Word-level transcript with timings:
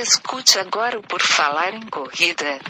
Escute 0.00 0.60
agora 0.60 0.96
o 0.96 1.02
Por 1.02 1.20
Falar 1.20 1.74
em 1.74 1.84
Corrida. 1.88 2.60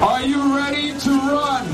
Are 0.00 0.26
you 0.26 0.54
ready 0.54 0.94
to 1.00 1.10
run? 1.10 1.66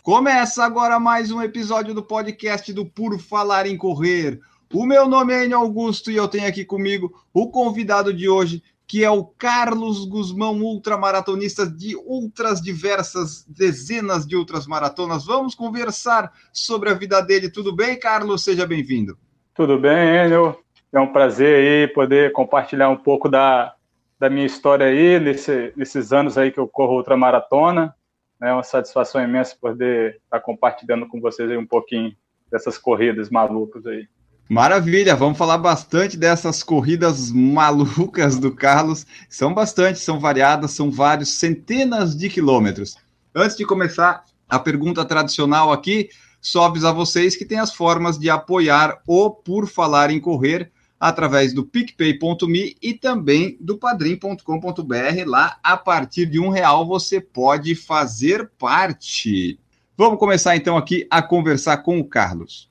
Começa 0.00 0.62
agora 0.62 1.00
mais 1.00 1.32
um 1.32 1.42
episódio 1.42 1.92
do 1.92 2.04
podcast 2.04 2.72
do 2.72 2.86
Por 2.86 3.18
Falar 3.18 3.66
em 3.66 3.76
Correr. 3.76 4.38
O 4.72 4.86
meu 4.86 5.08
nome 5.08 5.34
é 5.34 5.44
Enio 5.44 5.58
Augusto 5.58 6.12
e 6.12 6.16
eu 6.16 6.28
tenho 6.28 6.46
aqui 6.46 6.64
comigo 6.64 7.12
o 7.34 7.50
convidado 7.50 8.14
de 8.14 8.28
hoje, 8.28 8.62
que 8.90 9.04
é 9.04 9.10
o 9.10 9.22
Carlos 9.24 10.04
Guzmão, 10.04 10.60
ultramaratonista 10.62 11.64
de 11.64 11.94
outras 11.94 12.60
diversas 12.60 13.44
dezenas 13.46 14.26
de 14.26 14.34
outras 14.34 14.66
maratonas. 14.66 15.24
Vamos 15.24 15.54
conversar 15.54 16.32
sobre 16.52 16.90
a 16.90 16.94
vida 16.94 17.20
dele. 17.20 17.48
Tudo 17.48 17.72
bem, 17.72 17.96
Carlos? 17.96 18.42
Seja 18.42 18.66
bem-vindo. 18.66 19.16
Tudo 19.54 19.78
bem, 19.78 20.26
Enio. 20.26 20.58
É 20.92 20.98
um 20.98 21.12
prazer 21.12 21.84
aí 21.84 21.94
poder 21.94 22.32
compartilhar 22.32 22.88
um 22.88 22.96
pouco 22.96 23.28
da, 23.28 23.76
da 24.18 24.28
minha 24.28 24.44
história 24.44 24.86
aí, 24.86 25.20
nesse, 25.20 25.72
nesses 25.76 26.12
anos 26.12 26.36
aí 26.36 26.50
que 26.50 26.58
eu 26.58 26.66
corro 26.66 26.96
ultramaratona. 26.96 27.94
É 28.42 28.52
uma 28.52 28.64
satisfação 28.64 29.22
imensa 29.22 29.56
poder 29.60 30.20
estar 30.24 30.40
compartilhando 30.40 31.06
com 31.06 31.20
vocês 31.20 31.48
aí 31.48 31.56
um 31.56 31.64
pouquinho 31.64 32.12
dessas 32.50 32.76
corridas 32.76 33.30
malucas 33.30 33.86
aí. 33.86 34.08
Maravilha, 34.50 35.14
vamos 35.14 35.38
falar 35.38 35.58
bastante 35.58 36.16
dessas 36.16 36.60
corridas 36.60 37.30
malucas 37.30 38.36
do 38.36 38.50
Carlos. 38.50 39.06
São 39.28 39.54
bastante, 39.54 40.00
são 40.00 40.18
variadas, 40.18 40.72
são 40.72 40.90
vários, 40.90 41.28
centenas 41.28 42.16
de 42.16 42.28
quilômetros. 42.28 42.96
Antes 43.32 43.56
de 43.56 43.64
começar, 43.64 44.24
a 44.48 44.58
pergunta 44.58 45.04
tradicional 45.04 45.70
aqui, 45.70 46.10
só 46.40 46.64
avisar 46.64 46.92
vocês 46.92 47.36
que 47.36 47.44
tem 47.44 47.60
as 47.60 47.72
formas 47.72 48.18
de 48.18 48.28
apoiar 48.28 49.00
o 49.06 49.30
Por 49.30 49.68
Falar 49.68 50.10
em 50.10 50.18
Correr 50.18 50.72
através 50.98 51.54
do 51.54 51.64
picpay.me 51.64 52.76
e 52.82 52.92
também 52.92 53.56
do 53.60 53.78
padrim.com.br. 53.78 55.26
Lá, 55.26 55.58
a 55.62 55.76
partir 55.76 56.26
de 56.26 56.40
um 56.40 56.48
real, 56.48 56.84
você 56.84 57.20
pode 57.20 57.76
fazer 57.76 58.50
parte. 58.58 59.60
Vamos 59.96 60.18
começar 60.18 60.56
então 60.56 60.76
aqui 60.76 61.06
a 61.08 61.22
conversar 61.22 61.76
com 61.84 62.00
o 62.00 62.04
Carlos. 62.04 62.69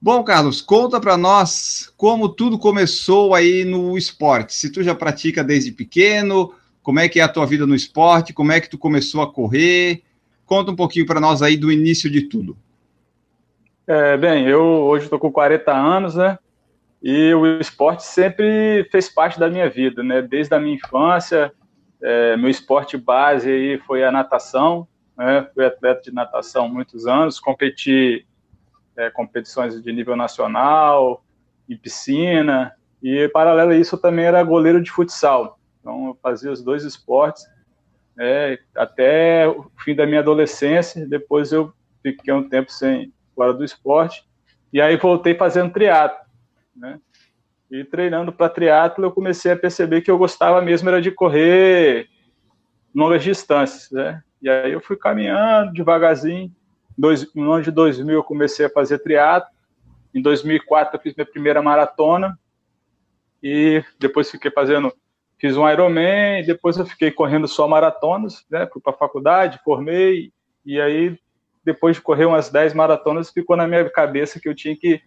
Bom, 0.00 0.22
Carlos, 0.22 0.60
conta 0.60 1.00
para 1.00 1.16
nós 1.16 1.92
como 1.96 2.28
tudo 2.28 2.56
começou 2.56 3.34
aí 3.34 3.64
no 3.64 3.98
esporte. 3.98 4.54
Se 4.54 4.70
tu 4.70 4.80
já 4.80 4.94
pratica 4.94 5.42
desde 5.42 5.72
pequeno, 5.72 6.54
como 6.84 7.00
é 7.00 7.08
que 7.08 7.18
é 7.18 7.22
a 7.24 7.28
tua 7.28 7.44
vida 7.44 7.66
no 7.66 7.74
esporte, 7.74 8.32
como 8.32 8.52
é 8.52 8.60
que 8.60 8.70
tu 8.70 8.78
começou 8.78 9.22
a 9.22 9.32
correr? 9.32 10.04
Conta 10.46 10.70
um 10.70 10.76
pouquinho 10.76 11.04
para 11.04 11.20
nós 11.20 11.42
aí 11.42 11.56
do 11.56 11.72
início 11.72 12.08
de 12.08 12.22
tudo. 12.22 12.56
É, 13.88 14.16
bem, 14.16 14.46
eu 14.46 14.62
hoje 14.62 15.04
estou 15.04 15.18
com 15.18 15.32
40 15.32 15.72
anos, 15.72 16.14
né? 16.14 16.38
E 17.02 17.34
o 17.34 17.58
esporte 17.58 18.04
sempre 18.04 18.88
fez 18.92 19.08
parte 19.08 19.38
da 19.38 19.50
minha 19.50 19.68
vida, 19.68 20.02
né? 20.04 20.22
Desde 20.22 20.54
a 20.54 20.60
minha 20.60 20.76
infância, 20.76 21.52
é, 22.00 22.36
meu 22.36 22.50
esporte 22.50 22.96
base 22.96 23.50
aí 23.50 23.78
foi 23.78 24.04
a 24.04 24.12
natação, 24.12 24.86
né? 25.16 25.48
Fui 25.52 25.64
atleta 25.64 26.02
de 26.02 26.12
natação 26.12 26.68
muitos 26.68 27.04
anos, 27.04 27.40
competi 27.40 28.24
é, 28.98 29.10
competições 29.10 29.82
de 29.82 29.92
nível 29.92 30.16
nacional, 30.16 31.24
em 31.68 31.76
piscina, 31.76 32.74
e 33.02 33.28
paralelo 33.28 33.70
a 33.70 33.76
isso 33.76 33.94
eu 33.94 34.00
também 34.00 34.26
era 34.26 34.42
goleiro 34.42 34.82
de 34.82 34.90
futsal. 34.90 35.58
Então 35.80 36.08
eu 36.08 36.18
fazia 36.22 36.52
os 36.52 36.62
dois 36.62 36.84
esportes 36.84 37.46
é, 38.18 38.58
até 38.76 39.48
o 39.48 39.70
fim 39.78 39.94
da 39.94 40.04
minha 40.04 40.20
adolescência. 40.20 41.06
Depois 41.06 41.52
eu 41.52 41.72
fiquei 42.02 42.34
um 42.34 42.48
tempo 42.48 42.70
sem 42.70 43.12
fora 43.34 43.54
do 43.54 43.64
esporte 43.64 44.26
e 44.72 44.80
aí 44.80 44.96
voltei 44.96 45.34
fazendo 45.34 45.72
triatlo 45.72 46.28
né? 46.78 47.00
E 47.70 47.84
treinando 47.84 48.32
para 48.32 48.48
triatlo, 48.48 49.04
eu 49.04 49.12
comecei 49.12 49.52
a 49.52 49.56
perceber 49.56 50.00
que 50.00 50.10
eu 50.10 50.16
gostava 50.16 50.62
mesmo 50.62 50.88
era 50.88 51.02
de 51.02 51.10
correr 51.10 52.08
longas 52.94 53.22
distâncias, 53.22 53.90
né? 53.90 54.22
E 54.40 54.48
aí 54.48 54.72
eu 54.72 54.80
fui 54.80 54.96
caminhando 54.96 55.72
devagarzinho. 55.72 56.50
Dois, 56.98 57.32
no 57.32 57.52
ano 57.52 57.62
de 57.62 57.70
2000 57.70 58.14
eu 58.16 58.24
comecei 58.24 58.66
a 58.66 58.70
fazer 58.70 58.98
triatlo. 58.98 59.48
Em 60.12 60.20
2004 60.20 60.96
eu 60.96 61.00
fiz 61.00 61.14
minha 61.14 61.24
primeira 61.26 61.62
maratona. 61.62 62.36
E 63.40 63.84
depois 64.00 64.30
fiquei 64.30 64.50
fazendo, 64.50 64.92
fiz 65.38 65.56
um 65.56 65.68
Ironman, 65.68 66.44
depois 66.44 66.76
eu 66.76 66.84
fiquei 66.84 67.12
correndo 67.12 67.46
só 67.46 67.68
maratonas, 67.68 68.44
né? 68.50 68.66
Fui 68.72 68.82
para 68.82 68.92
a 68.92 68.96
faculdade, 68.96 69.60
formei 69.64 70.32
e 70.66 70.80
aí 70.80 71.16
depois 71.64 71.96
de 71.96 72.02
correr 72.02 72.24
umas 72.24 72.48
10 72.48 72.72
maratonas, 72.72 73.30
ficou 73.30 73.54
na 73.54 73.68
minha 73.68 73.88
cabeça 73.90 74.40
que 74.40 74.48
eu 74.48 74.54
tinha 74.54 74.74
que 74.74 75.02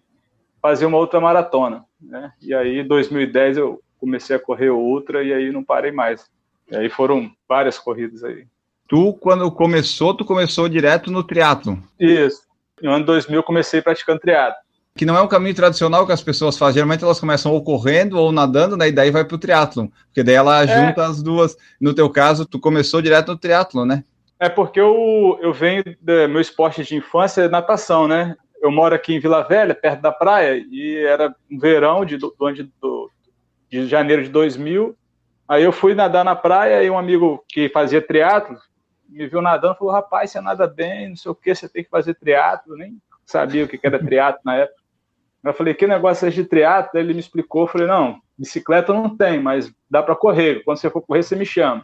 fazer 0.61 0.85
uma 0.85 0.97
outra 0.97 1.19
maratona, 1.19 1.83
né? 1.99 2.31
E 2.39 2.53
aí, 2.53 2.79
em 2.79 2.87
2010, 2.87 3.57
eu 3.57 3.81
comecei 3.99 4.35
a 4.35 4.39
correr 4.39 4.69
outra 4.69 5.23
e 5.23 5.33
aí 5.33 5.51
não 5.51 5.63
parei 5.63 5.91
mais. 5.91 6.29
E 6.69 6.75
aí 6.75 6.87
foram 6.87 7.31
várias 7.49 7.79
corridas 7.79 8.23
aí. 8.23 8.45
Tu, 8.91 9.13
quando 9.21 9.49
começou, 9.49 10.13
tu 10.13 10.25
começou 10.25 10.67
direto 10.67 11.09
no 11.09 11.23
triatlo? 11.23 11.81
Isso. 11.97 12.41
No 12.83 12.91
ano 12.91 13.05
2000, 13.05 13.37
eu 13.37 13.41
comecei 13.41 13.81
praticando 13.81 14.19
triatlo. 14.19 14.59
Que 14.97 15.05
não 15.05 15.15
é 15.15 15.21
um 15.21 15.29
caminho 15.29 15.55
tradicional 15.55 16.05
que 16.05 16.11
as 16.11 16.21
pessoas 16.21 16.57
fazem. 16.57 16.73
Geralmente 16.73 17.01
elas 17.01 17.17
começam 17.17 17.53
ou 17.53 17.63
correndo 17.63 18.19
ou 18.19 18.33
nadando, 18.33 18.75
né? 18.75 18.89
E 18.89 18.91
daí 18.91 19.09
vai 19.09 19.23
pro 19.23 19.37
triatlo. 19.37 19.89
Porque 20.07 20.21
daí 20.21 20.35
ela 20.35 20.63
é. 20.63 20.67
junta 20.67 21.05
as 21.05 21.23
duas. 21.23 21.55
No 21.79 21.93
teu 21.93 22.09
caso, 22.09 22.45
tu 22.45 22.59
começou 22.59 23.01
direto 23.01 23.31
no 23.31 23.37
triatlo, 23.37 23.85
né? 23.85 24.03
É 24.37 24.49
porque 24.49 24.81
eu, 24.81 25.39
eu 25.41 25.53
venho, 25.53 25.85
de, 25.85 26.27
meu 26.27 26.41
esporte 26.41 26.83
de 26.83 26.93
infância 26.93 27.43
é 27.43 27.47
natação, 27.47 28.09
né? 28.09 28.35
eu 28.61 28.69
moro 28.69 28.93
aqui 28.93 29.13
em 29.13 29.19
Vila 29.21 29.41
Velha, 29.41 29.73
perto 29.73 30.01
da 30.01 30.11
praia, 30.11 30.61
e 30.69 30.97
era 30.97 31.33
um 31.49 31.57
verão 31.57 32.03
de, 32.03 32.17
do, 32.17 32.35
do, 32.37 33.09
de 33.69 33.87
janeiro 33.87 34.21
de 34.21 34.29
2000. 34.29 34.97
Aí 35.47 35.63
eu 35.63 35.71
fui 35.71 35.95
nadar 35.95 36.25
na 36.25 36.35
praia 36.35 36.83
e 36.83 36.89
um 36.89 36.97
amigo 36.97 37.41
que 37.47 37.69
fazia 37.69 38.01
triatlo 38.01 38.57
me 39.11 39.27
viu 39.27 39.41
nadando 39.41 39.75
falou: 39.75 39.93
Rapaz, 39.93 40.31
você 40.31 40.41
nada 40.41 40.65
bem, 40.65 41.09
não 41.09 41.15
sei 41.15 41.31
o 41.31 41.35
que, 41.35 41.53
você 41.53 41.67
tem 41.67 41.83
que 41.83 41.89
fazer 41.89 42.15
triatlo. 42.15 42.77
Nem 42.77 42.97
sabia 43.25 43.65
o 43.65 43.67
que 43.67 43.79
era 43.83 44.03
triatlo 44.03 44.41
na 44.45 44.55
época. 44.55 44.81
Eu 45.43 45.53
falei: 45.53 45.73
Que 45.73 45.85
negócio 45.85 46.27
é 46.27 46.31
de 46.31 46.45
triatlo? 46.45 46.99
Ele 46.99 47.13
me 47.13 47.19
explicou. 47.19 47.63
Eu 47.63 47.67
falei: 47.67 47.87
Não, 47.87 48.21
bicicleta 48.37 48.93
não 48.93 49.15
tem, 49.15 49.39
mas 49.39 49.71
dá 49.89 50.01
para 50.01 50.15
correr. 50.15 50.63
Quando 50.63 50.77
você 50.77 50.89
for 50.89 51.01
correr, 51.01 51.23
você 51.23 51.35
me 51.35 51.45
chama. 51.45 51.83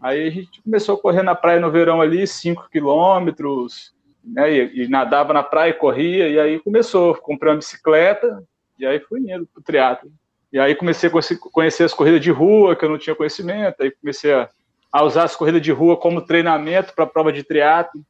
Aí 0.00 0.26
a 0.26 0.30
gente 0.30 0.62
começou 0.62 0.94
a 0.94 1.00
correr 1.00 1.22
na 1.22 1.34
praia 1.34 1.60
no 1.60 1.70
verão 1.70 2.00
ali, 2.00 2.26
5 2.26 2.68
quilômetros, 2.70 3.92
né, 4.24 4.50
e, 4.50 4.84
e, 4.84 4.88
nadava 4.88 5.34
na 5.34 5.42
praia, 5.42 5.74
corria, 5.74 6.26
e 6.26 6.40
aí 6.40 6.58
começou, 6.58 7.14
comprei 7.16 7.52
uma 7.52 7.58
bicicleta, 7.58 8.42
e 8.78 8.86
aí 8.86 8.98
fui 8.98 9.20
indo 9.20 9.46
pro 9.46 9.62
triatlo. 9.62 10.10
E 10.50 10.58
aí 10.58 10.74
comecei 10.74 11.10
a 11.10 11.50
conhecer 11.52 11.84
as 11.84 11.92
corridas 11.92 12.20
de 12.20 12.30
rua, 12.30 12.74
que 12.74 12.84
eu 12.84 12.88
não 12.88 12.96
tinha 12.96 13.14
conhecimento, 13.14 13.82
aí 13.82 13.90
comecei 13.90 14.32
a, 14.32 14.48
a 14.92 15.02
usar 15.04 15.24
as 15.24 15.36
corridas 15.36 15.62
de 15.62 15.70
rua 15.70 15.96
como 15.96 16.22
treinamento 16.22 16.94
para 16.94 17.04
a 17.04 17.08
prova 17.08 17.32
de 17.32 17.42
triatlo. 17.42 18.04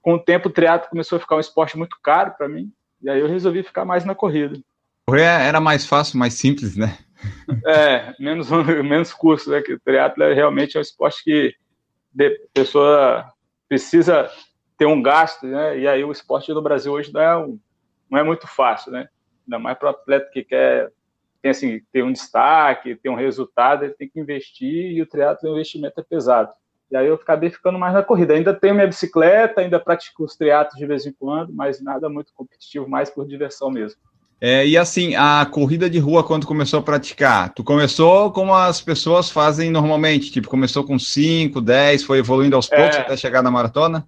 Com 0.00 0.14
o 0.14 0.18
tempo, 0.18 0.48
o 0.48 0.52
triatlo 0.52 0.90
começou 0.90 1.16
a 1.16 1.20
ficar 1.20 1.36
um 1.36 1.40
esporte 1.40 1.76
muito 1.76 1.96
caro 2.02 2.34
para 2.36 2.48
mim, 2.48 2.72
e 3.00 3.10
aí 3.10 3.20
eu 3.20 3.28
resolvi 3.28 3.62
ficar 3.62 3.84
mais 3.84 4.04
na 4.04 4.14
corrida. 4.14 4.58
Correr 5.06 5.22
era 5.22 5.60
mais 5.60 5.84
fácil, 5.84 6.18
mais 6.18 6.34
simples, 6.34 6.76
né? 6.76 6.98
É, 7.66 8.14
menos, 8.18 8.48
menos 8.84 9.12
curso, 9.12 9.50
né? 9.50 9.60
Que 9.60 9.74
o 9.74 9.80
triatlo 9.80 10.22
é 10.24 10.34
realmente 10.34 10.76
é 10.76 10.80
um 10.80 10.82
esporte 10.82 11.22
que 11.22 11.54
a 12.20 12.30
pessoa 12.52 13.32
precisa 13.68 14.30
ter 14.76 14.86
um 14.86 15.02
gasto, 15.02 15.46
né? 15.46 15.78
E 15.78 15.86
aí 15.86 16.04
o 16.04 16.12
esporte 16.12 16.52
no 16.52 16.62
Brasil 16.62 16.92
hoje 16.92 17.12
não 17.12 17.20
é, 17.20 17.36
um, 17.36 17.58
não 18.10 18.18
é 18.18 18.22
muito 18.22 18.46
fácil, 18.46 18.92
né? 18.92 19.08
Ainda 19.46 19.58
mais 19.58 19.78
para 19.78 19.88
o 19.88 19.90
atleta 19.90 20.30
que 20.32 20.44
quer 20.44 20.90
tem 21.42 21.50
assim, 21.50 21.80
ter 21.92 22.04
um 22.04 22.12
destaque, 22.12 22.94
ter 22.94 23.10
um 23.10 23.16
resultado, 23.16 23.84
ele 23.84 23.94
tem 23.94 24.08
que 24.08 24.20
investir 24.20 24.92
e 24.92 25.02
o 25.02 25.06
triatlo 25.06 25.50
o 25.50 25.54
investimento 25.54 26.00
é 26.00 26.02
pesado. 26.02 26.52
E 26.90 26.96
aí 26.96 27.06
eu 27.06 27.14
acabei 27.14 27.50
ficando 27.50 27.78
mais 27.78 27.94
na 27.94 28.02
corrida. 28.02 28.34
Ainda 28.34 28.54
tenho 28.54 28.74
minha 28.74 28.86
bicicleta, 28.86 29.60
ainda 29.60 29.80
pratico 29.80 30.24
os 30.24 30.36
triatlos 30.36 30.78
de 30.78 30.86
vez 30.86 31.04
em 31.06 31.12
quando, 31.12 31.52
mas 31.52 31.82
nada 31.82 32.08
muito 32.08 32.32
competitivo, 32.34 32.88
mais 32.88 33.10
por 33.10 33.26
diversão 33.26 33.70
mesmo. 33.70 33.98
É, 34.40 34.66
e 34.66 34.76
assim, 34.76 35.14
a 35.14 35.46
corrida 35.50 35.88
de 35.88 35.98
rua, 35.98 36.24
quando 36.24 36.46
começou 36.46 36.80
a 36.80 36.82
praticar, 36.82 37.54
tu 37.54 37.64
começou 37.64 38.30
como 38.32 38.54
as 38.54 38.80
pessoas 38.80 39.30
fazem 39.30 39.70
normalmente, 39.70 40.32
tipo, 40.32 40.48
começou 40.48 40.84
com 40.84 40.98
5, 40.98 41.60
10, 41.60 42.02
foi 42.02 42.18
evoluindo 42.18 42.56
aos 42.56 42.68
poucos 42.68 42.96
é, 42.96 43.00
até 43.00 43.16
chegar 43.16 43.42
na 43.42 43.50
maratona? 43.50 44.06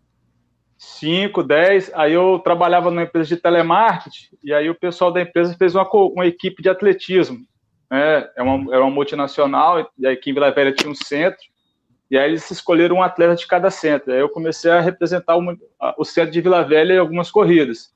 5, 0.85 1.43
10. 1.43 1.93
Aí 1.95 2.13
eu 2.13 2.39
trabalhava 2.39 2.91
numa 2.91 3.03
empresa 3.03 3.29
de 3.29 3.37
telemarketing, 3.37 4.29
e 4.43 4.53
aí 4.53 4.69
o 4.69 4.75
pessoal 4.75 5.13
da 5.13 5.21
empresa 5.21 5.57
fez 5.57 5.75
uma, 5.75 5.89
uma 5.91 6.27
equipe 6.27 6.63
de 6.63 6.69
atletismo. 6.69 7.39
Né? 7.91 8.29
É 8.37 8.43
uma, 8.43 8.75
era 8.75 8.83
uma 8.83 8.91
multinacional, 8.91 9.91
e 9.99 10.07
aqui 10.07 10.31
em 10.31 10.35
Vila 10.35 10.51
Velha 10.51 10.73
tinha 10.73 10.91
um 10.91 10.95
centro, 10.95 11.43
e 12.11 12.19
aí 12.19 12.31
eles 12.31 12.51
escolheram 12.51 12.97
um 12.97 13.03
atleta 13.03 13.35
de 13.35 13.47
cada 13.47 13.71
centro. 13.71 14.13
Aí 14.13 14.21
eu 14.21 14.29
comecei 14.29 14.71
a 14.71 14.81
representar 14.81 15.37
uma, 15.37 15.57
o 15.99 16.05
centro 16.05 16.31
de 16.31 16.41
Vila 16.41 16.63
Velha 16.63 16.95
em 16.95 16.99
algumas 16.99 17.31
corridas. 17.31 17.93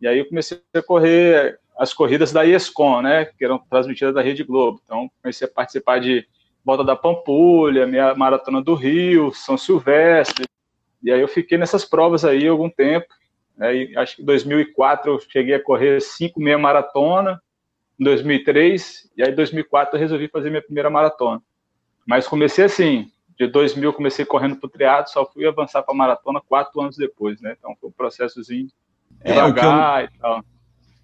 E 0.00 0.06
aí 0.06 0.18
eu 0.18 0.28
comecei 0.28 0.60
a 0.74 0.82
correr 0.82 1.58
as 1.76 1.92
corridas 1.92 2.32
da 2.32 2.46
ESCOM, 2.46 3.02
né, 3.02 3.24
que 3.24 3.44
eram 3.44 3.58
transmitidas 3.58 4.14
da 4.14 4.22
Rede 4.22 4.44
Globo. 4.44 4.80
Então 4.84 5.10
comecei 5.20 5.46
a 5.46 5.50
participar 5.50 5.98
de 6.00 6.26
Volta 6.64 6.84
da 6.84 6.94
Pampulha, 6.94 7.86
maratona 8.16 8.62
do 8.62 8.74
Rio, 8.74 9.32
São 9.32 9.58
Silvestre. 9.58 10.44
E 11.02 11.10
aí 11.10 11.20
eu 11.20 11.28
fiquei 11.28 11.58
nessas 11.58 11.84
provas 11.84 12.24
aí 12.24 12.46
algum 12.46 12.70
tempo. 12.70 13.06
Aí, 13.58 13.96
acho 13.96 14.16
que 14.16 14.22
em 14.22 14.24
2004 14.24 15.12
eu 15.12 15.20
cheguei 15.20 15.54
a 15.54 15.62
correr 15.62 16.00
cinco 16.00 16.40
meia 16.40 16.58
maratona, 16.58 17.40
em 17.98 18.04
2003, 18.04 19.10
e 19.16 19.22
aí 19.22 19.30
em 19.30 19.34
2004 19.34 19.96
eu 19.96 20.00
resolvi 20.00 20.28
fazer 20.28 20.50
minha 20.50 20.62
primeira 20.62 20.90
maratona. 20.90 21.40
Mas 22.06 22.26
comecei 22.26 22.64
assim, 22.64 23.10
de 23.38 23.46
2000 23.46 23.90
eu 23.90 23.92
comecei 23.92 24.24
correndo 24.24 24.56
pro 24.56 24.68
triado, 24.68 25.10
só 25.10 25.24
fui 25.24 25.46
avançar 25.46 25.82
para 25.82 25.94
maratona 25.94 26.40
quatro 26.40 26.80
anos 26.80 26.96
depois, 26.96 27.40
né? 27.40 27.54
Então 27.58 27.76
foi 27.80 27.90
um 27.90 27.92
processozinho 27.92 28.68
devagar 29.24 30.00
é, 30.00 30.04
eu... 30.04 30.06
e 30.06 30.18
tal. 30.18 30.44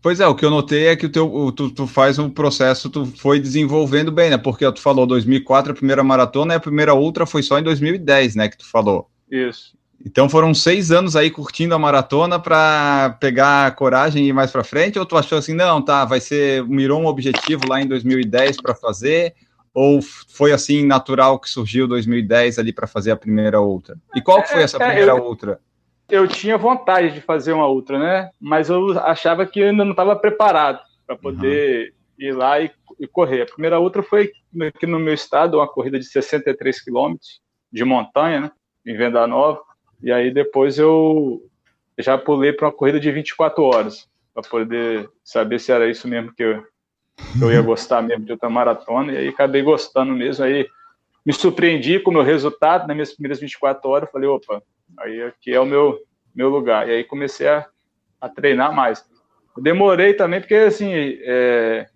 Pois 0.00 0.20
é, 0.20 0.26
o 0.26 0.34
que 0.34 0.44
eu 0.44 0.50
notei 0.50 0.86
é 0.86 0.96
que 0.96 1.06
o 1.06 1.12
teu, 1.12 1.52
tu, 1.54 1.70
tu 1.70 1.86
faz 1.86 2.18
um 2.18 2.30
processo, 2.30 2.88
tu 2.88 3.04
foi 3.04 3.40
desenvolvendo 3.40 4.12
bem, 4.12 4.30
né? 4.30 4.38
Porque 4.38 4.70
tu 4.72 4.80
falou 4.80 5.06
2004 5.06 5.72
a 5.72 5.74
primeira 5.74 6.04
maratona 6.04 6.54
e 6.54 6.56
a 6.56 6.60
primeira 6.60 6.94
ultra 6.94 7.26
foi 7.26 7.42
só 7.42 7.58
em 7.58 7.62
2010, 7.62 8.36
né? 8.36 8.48
Que 8.48 8.58
tu 8.58 8.70
falou. 8.70 9.10
Isso. 9.30 9.77
Então 10.04 10.28
foram 10.28 10.54
seis 10.54 10.90
anos 10.90 11.16
aí 11.16 11.30
curtindo 11.30 11.74
a 11.74 11.78
maratona 11.78 12.38
para 12.38 13.16
pegar 13.20 13.74
coragem 13.74 14.24
e 14.24 14.28
ir 14.28 14.32
mais 14.32 14.50
para 14.50 14.62
frente? 14.62 14.98
Ou 14.98 15.04
tu 15.04 15.16
achou 15.16 15.38
assim, 15.38 15.54
não, 15.54 15.82
tá, 15.82 16.04
vai 16.04 16.20
ser, 16.20 16.64
mirou 16.64 17.00
um 17.00 17.06
objetivo 17.06 17.62
lá 17.68 17.80
em 17.80 17.86
2010 17.86 18.60
para 18.62 18.74
fazer? 18.74 19.34
Ou 19.74 20.00
foi 20.02 20.52
assim 20.52 20.84
natural 20.86 21.38
que 21.38 21.50
surgiu 21.50 21.86
2010 21.88 22.58
ali 22.58 22.72
para 22.72 22.86
fazer 22.86 23.10
a 23.10 23.16
primeira 23.16 23.60
ultra? 23.60 23.96
E 24.14 24.22
qual 24.22 24.42
que 24.42 24.50
foi 24.50 24.62
essa 24.62 24.76
é, 24.78 24.82
é, 24.82 24.86
primeira 24.86 25.12
eu, 25.12 25.24
ultra? 25.24 25.60
Eu 26.08 26.28
tinha 26.28 26.56
vontade 26.56 27.12
de 27.12 27.20
fazer 27.20 27.52
uma 27.52 27.68
ultra, 27.68 27.98
né? 27.98 28.30
Mas 28.40 28.70
eu 28.70 28.98
achava 29.00 29.44
que 29.46 29.62
ainda 29.62 29.84
não 29.84 29.92
estava 29.92 30.16
preparado 30.16 30.80
para 31.06 31.16
poder 31.16 31.92
uhum. 32.18 32.26
ir 32.26 32.32
lá 32.32 32.60
e, 32.60 32.70
e, 32.98 33.06
correr. 33.06 33.42
A 33.42 33.46
primeira 33.46 33.80
ultra 33.80 34.02
foi 34.02 34.30
aqui 34.66 34.86
no 34.86 34.98
meu 34.98 35.14
estado, 35.14 35.58
uma 35.58 35.68
corrida 35.68 35.98
de 35.98 36.06
63 36.06 36.82
quilômetros 36.82 37.40
de 37.70 37.84
montanha, 37.84 38.40
né? 38.40 38.50
Em 38.86 38.96
Venda 38.96 39.26
Nova. 39.26 39.68
E 40.02 40.12
aí 40.12 40.30
depois 40.30 40.78
eu 40.78 41.42
já 41.98 42.16
pulei 42.16 42.52
para 42.52 42.66
uma 42.66 42.72
corrida 42.72 43.00
de 43.00 43.10
24 43.10 43.62
horas, 43.62 44.08
para 44.32 44.42
poder 44.42 45.10
saber 45.24 45.58
se 45.58 45.72
era 45.72 45.88
isso 45.88 46.06
mesmo 46.06 46.32
que 46.34 46.42
eu, 46.42 46.62
que 47.16 47.42
eu 47.42 47.50
ia 47.50 47.60
gostar 47.60 48.02
mesmo 48.02 48.24
de 48.24 48.32
outra 48.32 48.48
maratona. 48.48 49.12
E 49.12 49.16
aí 49.16 49.28
acabei 49.28 49.62
gostando 49.62 50.12
mesmo. 50.12 50.44
Aí 50.44 50.68
me 51.26 51.32
surpreendi 51.32 51.98
com 51.98 52.10
o 52.10 52.14
meu 52.14 52.22
resultado 52.22 52.86
nas 52.86 52.96
minhas 52.96 53.12
primeiras 53.12 53.40
24 53.40 53.90
horas. 53.90 54.10
Falei, 54.10 54.28
opa, 54.28 54.62
aí 54.98 55.22
aqui 55.22 55.52
é 55.52 55.60
o 55.60 55.66
meu, 55.66 55.98
meu 56.34 56.48
lugar. 56.48 56.88
E 56.88 56.92
aí 56.92 57.04
comecei 57.04 57.48
a, 57.48 57.66
a 58.20 58.28
treinar 58.28 58.72
mais. 58.72 59.04
Eu 59.56 59.62
demorei 59.62 60.14
também, 60.14 60.40
porque 60.40 60.54
assim, 60.54 60.92
é, 60.94 61.88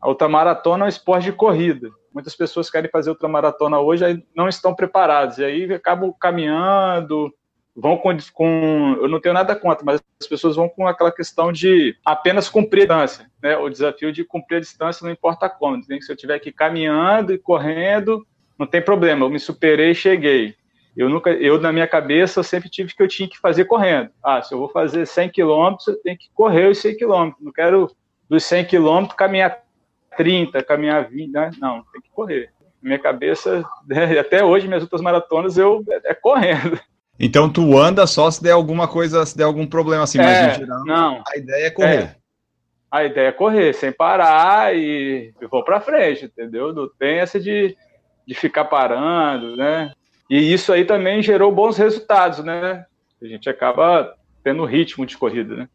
a 0.00 0.08
ultramaratona 0.08 0.84
é 0.84 0.86
um 0.86 0.88
esporte 0.88 1.24
de 1.24 1.32
corrida. 1.32 1.90
Muitas 2.14 2.34
pessoas 2.34 2.70
querem 2.70 2.90
fazer 2.90 3.10
ultramaratona 3.10 3.80
hoje 3.80 4.04
e 4.04 4.24
não 4.34 4.48
estão 4.48 4.74
preparados. 4.74 5.38
E 5.38 5.44
aí 5.44 5.72
acabam 5.72 6.14
caminhando, 6.18 7.32
vão 7.80 7.96
com, 7.96 8.16
com, 8.32 8.98
eu 9.00 9.08
não 9.08 9.20
tenho 9.20 9.32
nada 9.32 9.54
contra, 9.54 9.84
mas 9.84 10.02
as 10.20 10.26
pessoas 10.26 10.56
vão 10.56 10.68
com 10.68 10.86
aquela 10.86 11.12
questão 11.12 11.52
de 11.52 11.96
apenas 12.04 12.48
cumprir 12.48 12.90
a 12.90 13.04
distância, 13.04 13.30
né? 13.40 13.56
O 13.56 13.68
desafio 13.68 14.12
de 14.12 14.24
cumprir 14.24 14.56
a 14.56 14.60
distância 14.60 15.04
não 15.04 15.12
importa 15.12 15.48
como, 15.48 15.80
que 15.80 16.02
se 16.02 16.10
eu 16.10 16.16
estiver 16.16 16.34
aqui 16.34 16.50
caminhando 16.50 17.32
e 17.32 17.38
correndo, 17.38 18.26
não 18.58 18.66
tem 18.66 18.82
problema, 18.82 19.24
eu 19.24 19.30
me 19.30 19.38
superei 19.38 19.92
e 19.92 19.94
cheguei. 19.94 20.54
Eu 20.96 21.08
nunca, 21.08 21.30
eu 21.30 21.60
na 21.60 21.72
minha 21.72 21.86
cabeça 21.86 22.42
sempre 22.42 22.68
tive 22.68 22.92
que 22.92 23.00
eu 23.00 23.06
tinha 23.06 23.28
que 23.28 23.38
fazer 23.38 23.66
correndo. 23.66 24.10
Ah, 24.20 24.42
se 24.42 24.52
eu 24.52 24.58
vou 24.58 24.68
fazer 24.68 25.06
100 25.06 25.28
quilômetros, 25.30 25.86
eu 25.86 26.02
tenho 26.02 26.18
que 26.18 26.28
correr 26.34 26.68
os 26.68 26.78
100 26.78 26.96
quilômetros. 26.96 27.44
Não 27.44 27.52
quero 27.52 27.88
dos 28.28 28.42
100 28.42 28.64
quilômetros 28.64 29.16
caminhar 29.16 29.62
30, 30.16 30.60
caminhar 30.64 31.08
20, 31.08 31.30
né? 31.30 31.50
Não, 31.60 31.84
tem 31.92 32.02
que 32.02 32.10
correr. 32.10 32.50
Na 32.82 32.88
minha 32.88 32.98
cabeça, 32.98 33.64
até 34.18 34.44
hoje 34.44 34.66
minhas 34.66 34.82
outras 34.82 35.00
maratonas 35.00 35.56
eu 35.56 35.84
é, 35.88 36.10
é 36.10 36.14
correndo. 36.14 36.80
Então 37.18 37.50
tu 37.50 37.76
anda 37.76 38.06
só 38.06 38.30
se 38.30 38.42
der 38.42 38.52
alguma 38.52 38.86
coisa, 38.86 39.26
se 39.26 39.36
der 39.36 39.44
algum 39.44 39.66
problema 39.66 40.04
assim, 40.04 40.18
é, 40.18 40.22
mas 40.22 40.56
em 40.56 40.60
geral 40.60 40.84
não, 40.84 41.22
a 41.26 41.36
ideia 41.36 41.66
é 41.66 41.70
correr. 41.70 42.02
É. 42.02 42.16
A 42.90 43.04
ideia 43.04 43.28
é 43.28 43.32
correr, 43.32 43.74
sem 43.74 43.92
parar 43.92 44.74
e, 44.74 45.34
e 45.40 45.46
vou 45.46 45.64
para 45.64 45.80
frente, 45.80 46.24
entendeu? 46.24 46.72
Não 46.72 46.88
tem 46.88 47.18
essa 47.18 47.38
de, 47.38 47.76
de 48.26 48.34
ficar 48.34 48.64
parando, 48.64 49.56
né? 49.56 49.92
E 50.30 50.52
isso 50.52 50.72
aí 50.72 50.84
também 50.84 51.22
gerou 51.22 51.52
bons 51.52 51.76
resultados, 51.76 52.42
né? 52.44 52.86
A 53.20 53.26
gente 53.26 53.48
acaba 53.50 54.14
tendo 54.42 54.64
ritmo 54.64 55.04
de 55.04 55.18
corrida, 55.18 55.54
né? 55.54 55.68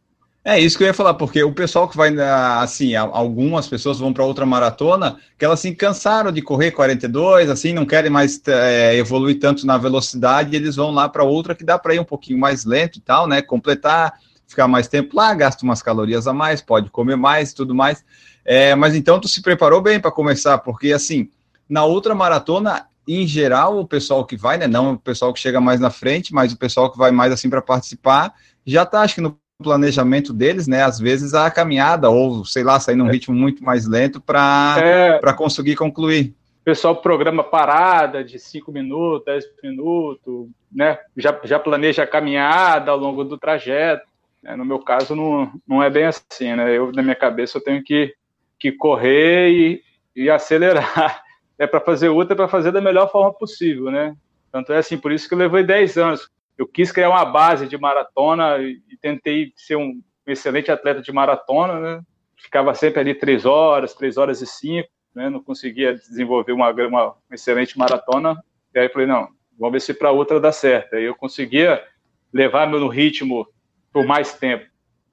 É 0.46 0.60
isso 0.60 0.78
que 0.78 0.84
eu 0.84 0.88
ia 0.88 0.94
falar, 0.94 1.14
porque 1.14 1.42
o 1.42 1.54
pessoal 1.54 1.88
que 1.88 1.96
vai, 1.96 2.14
assim, 2.60 2.96
algumas 2.96 3.66
pessoas 3.66 3.98
vão 4.00 4.12
para 4.12 4.26
outra 4.26 4.46
maratona, 4.46 5.18
que 5.38 5.46
elas 5.46 5.60
assim 5.62 5.74
cansaram 5.74 6.34
de 6.34 6.42
correr 6.42 6.72
42, 6.72 7.50
assim, 7.50 7.72
não 7.72 7.86
querem 7.86 8.12
mais 8.12 8.42
é, 8.48 8.94
evoluir 8.98 9.40
tanto 9.40 9.66
na 9.66 9.78
velocidade, 9.78 10.54
eles 10.54 10.76
vão 10.76 10.92
lá 10.92 11.08
para 11.08 11.24
outra 11.24 11.56
que 11.56 11.64
dá 11.64 11.80
para 11.80 11.96
ir 11.96 12.00
um 12.00 12.04
pouquinho 12.04 12.38
mais 12.38 12.66
lento 12.66 12.98
e 12.98 13.02
tal, 13.02 13.26
né? 13.26 13.42
Completar, 13.42 14.20
ficar 14.46 14.68
mais 14.68 14.90
tempo 14.90 15.16
lá, 15.16 15.34
gasta 15.34 15.64
umas 15.64 15.82
calorias 15.82 16.28
a 16.28 16.34
mais, 16.34 16.62
pode 16.62 16.90
comer 16.90 17.16
mais 17.16 17.52
e 17.52 17.56
tudo 17.56 17.74
mais. 17.74 18.04
É, 18.44 18.76
mas 18.76 18.96
então 18.96 19.22
tu 19.22 19.30
se 19.30 19.42
preparou 19.42 19.82
bem 19.82 19.98
para 19.98 20.12
começar, 20.12 20.58
porque 20.58 20.92
assim, 20.92 21.30
na 21.70 21.86
outra 21.86 22.14
maratona, 22.14 22.86
em 23.08 23.26
geral, 23.26 23.80
o 23.80 23.88
pessoal 23.88 24.26
que 24.26 24.36
vai, 24.36 24.58
né? 24.58 24.68
Não 24.68 24.92
o 24.94 25.00
pessoal 25.00 25.34
que 25.34 25.40
chega 25.40 25.62
mais 25.62 25.80
na 25.80 25.90
frente, 25.90 26.34
mas 26.34 26.52
o 26.52 26.58
pessoal 26.58 26.92
que 26.92 26.98
vai 26.98 27.12
mais 27.12 27.32
assim 27.32 27.50
para 27.50 27.62
participar, 27.62 28.34
já 28.66 28.86
tá, 28.86 29.02
acho 29.02 29.16
que 29.16 29.22
no 29.22 29.38
planejamento 29.64 30.34
deles, 30.34 30.68
né? 30.68 30.84
Às 30.84 31.00
vezes 31.00 31.34
a 31.34 31.50
caminhada, 31.50 32.10
ou 32.10 32.46
sei 32.46 32.64
lá, 32.64 32.80
sair 32.80 32.96
num 32.96 33.08
é. 33.08 33.12
ritmo 33.12 33.36
muito 33.36 33.64
mais 33.64 33.88
lento 33.88 34.22
para 34.22 34.76
é, 34.78 35.34
conseguir 35.34 35.76
concluir. 35.76 36.36
O 36.62 36.66
pessoal 36.66 36.96
programa 36.96 37.44
parada 37.44 38.24
de 38.24 38.38
5 38.38 38.72
minutos, 38.72 39.26
10 39.26 39.46
minutos, 39.64 40.48
né? 40.72 41.00
Já, 41.18 41.40
já 41.44 41.60
planeja 41.60 42.04
a 42.04 42.08
caminhada 42.08 42.92
ao 42.92 42.98
longo 42.98 43.24
do 43.24 43.38
trajeto. 43.38 44.06
Né? 44.42 44.56
No 44.56 44.66
meu 44.66 44.80
caso, 44.80 45.16
não, 45.16 45.52
não 45.68 45.82
é 45.82 45.90
bem 45.90 46.06
assim, 46.06 46.56
né? 46.56 46.78
Eu, 46.78 46.92
na 46.92 47.02
minha 47.02 47.16
cabeça, 47.16 47.58
eu 47.58 47.64
tenho 47.64 47.84
que, 47.84 48.14
que 48.60 48.72
correr 48.72 49.50
e, 49.50 49.84
e 50.16 50.30
acelerar. 50.30 51.24
É 51.56 51.68
para 51.68 51.80
fazer 51.80 52.10
outra, 52.10 52.34
é 52.34 52.36
para 52.36 52.48
fazer 52.48 52.72
da 52.72 52.82
melhor 52.82 53.12
forma 53.12 53.32
possível, 53.32 53.92
né? 53.92 54.16
Tanto 54.52 54.74
é 54.74 54.80
assim, 54.80 54.98
por 54.98 55.12
isso 55.12 55.28
que 55.30 55.36
eu 55.36 55.38
levei 55.38 55.64
10 55.64 55.98
anos 55.98 56.30
eu 56.58 56.68
quis 56.68 56.92
criar 56.92 57.10
uma 57.10 57.26
base 57.26 57.68
de 57.68 57.78
maratona 57.78 58.58
e, 58.60 58.82
tentei 59.02 59.52
ser 59.56 59.76
um 59.76 60.02
excelente 60.26 60.72
atleta 60.72 61.02
de 61.02 61.12
maratona, 61.12 61.80
né? 61.80 62.02
Ficava 62.38 62.74
sempre 62.74 63.00
ali 63.00 63.16
três 63.16 63.46
horas, 63.46 63.94
três 63.94 64.18
horas 64.18 64.42
e 64.42 64.48
cinco, 64.48 64.90
né? 65.16 65.30
Não 65.30 65.44
conseguia 65.44 65.94
desenvolver 65.94 66.52
uma, 66.52 66.70
uma, 66.72 67.16
excelente 67.32 67.78
maratona. 67.78 68.42
E 68.74 68.80
aí 68.80 68.90
falei, 68.90 69.08
não, 69.08 69.30
vamos 69.58 69.74
ver 69.74 69.82
se 69.82 69.94
para 69.94 70.12
outra 70.12 70.40
dá 70.40 70.52
certo. 70.52 70.96
Aí 70.96 71.04
eu 71.04 71.16
conseguia 71.16 71.84
levar 72.32 72.68
meu 72.68 72.88
ritmo 72.88 73.48
por 73.92 74.06
mais 74.06 74.34
tempo. 74.34 74.66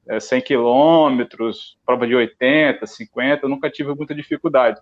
É, 0.09 0.19
100 0.19 0.41
quilômetros, 0.41 1.79
prova 1.85 2.07
de 2.07 2.15
80, 2.15 2.87
50, 2.87 3.45
eu 3.45 3.49
nunca 3.49 3.71
tive 3.71 3.95
muita 3.95 4.15
dificuldade. 4.15 4.81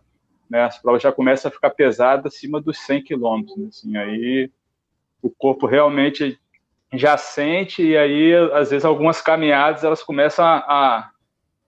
Né? 0.49 0.63
As 0.63 0.81
provas 0.81 1.03
já 1.03 1.13
começam 1.13 1.49
a 1.49 1.53
ficar 1.53 1.71
pesadas 1.71 2.35
acima 2.35 2.61
dos 2.61 2.79
100 2.79 3.05
quilômetros. 3.05 3.57
Né? 3.57 3.67
Assim, 3.69 3.97
aí 3.97 4.51
o 5.21 5.31
corpo 5.31 5.67
realmente 5.67 6.39
já 6.93 7.17
sente, 7.17 7.83
e 7.83 7.97
aí, 7.97 8.35
às 8.55 8.71
vezes, 8.71 8.85
algumas 8.85 9.21
caminhadas 9.21 9.85
elas 9.85 10.03
começam 10.03 10.45
a, 10.45 11.11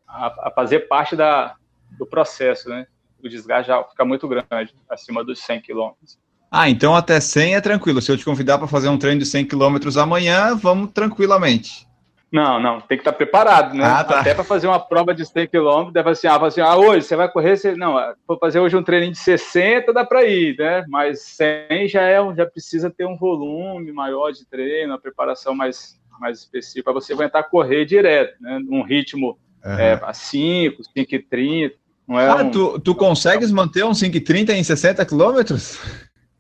a, 0.09 0.49
a 0.49 0.53
fazer 0.55 0.89
parte 0.89 1.15
da, 1.15 1.55
do 1.99 2.07
processo, 2.07 2.69
né? 2.69 2.87
O 3.23 3.29
desgaste 3.29 3.69
já 3.69 3.83
fica 3.85 4.05
muito 4.05 4.27
grande, 4.27 4.75
acima 4.89 5.23
dos 5.23 5.41
100 5.41 5.61
quilômetros. 5.61 6.19
Ah, 6.51 6.69
então 6.69 6.97
até 6.97 7.21
100 7.21 7.55
é 7.55 7.61
tranquilo. 7.61 8.01
Se 8.01 8.11
eu 8.11 8.17
te 8.17 8.25
convidar 8.25 8.59
para 8.59 8.67
fazer 8.67 8.89
um 8.89 8.99
treino 8.99 9.21
de 9.21 9.27
100 9.27 9.45
quilômetros 9.45 9.97
amanhã, 9.97 10.57
vamos 10.57 10.91
tranquilamente. 10.93 11.87
Não, 12.33 12.61
não, 12.61 12.81
tem 12.81 12.97
que 12.97 13.03
estar 13.03 13.13
preparado, 13.13 13.75
né? 13.75 13.85
Ah, 13.85 14.05
tá. 14.05 14.21
Até 14.21 14.35
para 14.35 14.45
fazer 14.45 14.69
uma 14.69 14.79
prova 14.79 15.13
de 15.13 15.27
100 15.27 15.49
km, 15.49 15.91
deve 15.93 16.11
assim, 16.11 16.29
ah, 16.29 16.37
assim, 16.37 16.61
ah, 16.61 16.77
hoje 16.77 17.05
você 17.05 17.17
vai 17.17 17.29
correr, 17.29 17.57
você... 17.57 17.75
não, 17.75 17.97
vou 18.27 18.39
fazer 18.39 18.61
hoje 18.61 18.77
um 18.77 18.85
treininho 18.85 19.13
de 19.13 19.19
60, 19.19 19.93
dá 19.93 20.05
para 20.05 20.25
ir, 20.25 20.57
né? 20.57 20.85
Mas 20.89 21.23
100 21.23 21.89
já 21.89 22.03
é, 22.03 22.19
já 22.37 22.47
precisa 22.47 22.89
ter 22.89 23.05
um 23.05 23.17
volume 23.17 23.91
maior 23.91 24.31
de 24.31 24.47
treino, 24.47 24.93
uma 24.93 25.01
preparação 25.01 25.55
mais 25.55 25.99
mais 26.21 26.41
específica 26.41 26.85
para 26.85 26.93
você 26.93 27.15
aguentar 27.15 27.49
correr 27.49 27.87
direto, 27.87 28.37
né? 28.41 28.61
Num 28.63 28.83
ritmo 28.83 29.39
uhum. 29.65 29.73
é, 29.73 29.99
a 30.03 30.13
5, 30.13 30.85
5 30.85 31.15
e 31.15 31.19
30. 31.19 31.75
Não 32.07 32.21
é 32.21 32.29
ah, 32.29 32.37
um... 32.37 32.51
tu, 32.51 32.79
tu 32.79 32.95
consegues 32.95 33.51
manter 33.51 33.85
um 33.85 33.95
5 33.95 34.17
e 34.17 34.21
30 34.21 34.53
em 34.53 34.63
60 34.63 35.05
quilômetros? 35.07 35.81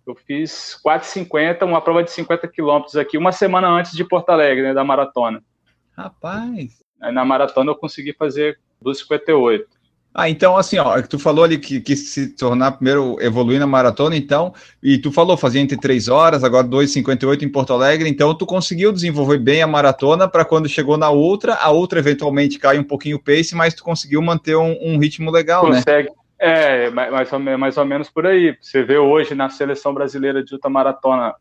Eu 0.06 0.14
fiz 0.14 0.78
4,50, 0.84 1.64
uma 1.64 1.80
prova 1.80 2.02
de 2.02 2.10
50 2.10 2.46
quilômetros 2.48 2.96
aqui, 2.96 3.16
uma 3.16 3.32
semana 3.32 3.68
antes 3.68 3.92
de 3.92 4.04
Porto 4.04 4.30
Alegre, 4.30 4.62
né, 4.62 4.74
da 4.74 4.84
maratona. 4.84 5.42
Rapaz. 6.02 6.80
Aí 7.00 7.12
na 7.12 7.24
maratona 7.24 7.70
eu 7.70 7.76
consegui 7.76 8.12
fazer 8.12 8.58
2,58. 8.84 9.64
Ah, 10.12 10.28
então 10.28 10.56
assim, 10.56 10.76
ó, 10.76 11.00
tu 11.02 11.20
falou 11.20 11.44
ali 11.44 11.56
que 11.56 11.80
quis 11.80 12.10
se 12.10 12.34
tornar 12.34 12.72
primeiro 12.72 13.16
evoluir 13.20 13.60
na 13.60 13.66
maratona, 13.66 14.16
então, 14.16 14.52
e 14.82 14.98
tu 14.98 15.12
falou 15.12 15.36
fazia 15.36 15.60
entre 15.60 15.76
3 15.76 16.08
horas, 16.08 16.42
agora 16.42 16.66
2,58 16.66 17.42
em 17.42 17.48
Porto 17.48 17.72
Alegre, 17.72 18.08
então 18.08 18.34
tu 18.34 18.44
conseguiu 18.44 18.92
desenvolver 18.92 19.38
bem 19.38 19.62
a 19.62 19.68
maratona 19.68 20.26
para 20.26 20.44
quando 20.44 20.68
chegou 20.68 20.96
na 20.96 21.10
outra, 21.10 21.54
a 21.54 21.70
outra 21.70 22.00
eventualmente 22.00 22.58
cai 22.58 22.76
um 22.76 22.82
pouquinho 22.82 23.18
o 23.18 23.22
pace, 23.22 23.54
mas 23.54 23.72
tu 23.72 23.84
conseguiu 23.84 24.20
manter 24.20 24.56
um, 24.56 24.76
um 24.82 24.98
ritmo 24.98 25.30
legal, 25.30 25.64
Consegue. 25.64 26.08
né? 26.08 26.14
É, 26.42 26.90
mais 26.90 27.32
ou, 27.32 27.38
mais 27.38 27.76
ou 27.76 27.84
menos 27.84 28.08
por 28.08 28.26
aí. 28.26 28.56
Você 28.60 28.82
vê 28.82 28.96
hoje 28.96 29.34
na 29.34 29.50
seleção 29.50 29.92
brasileira 29.92 30.42
de 30.42 30.54
ultramaratona 30.54 31.34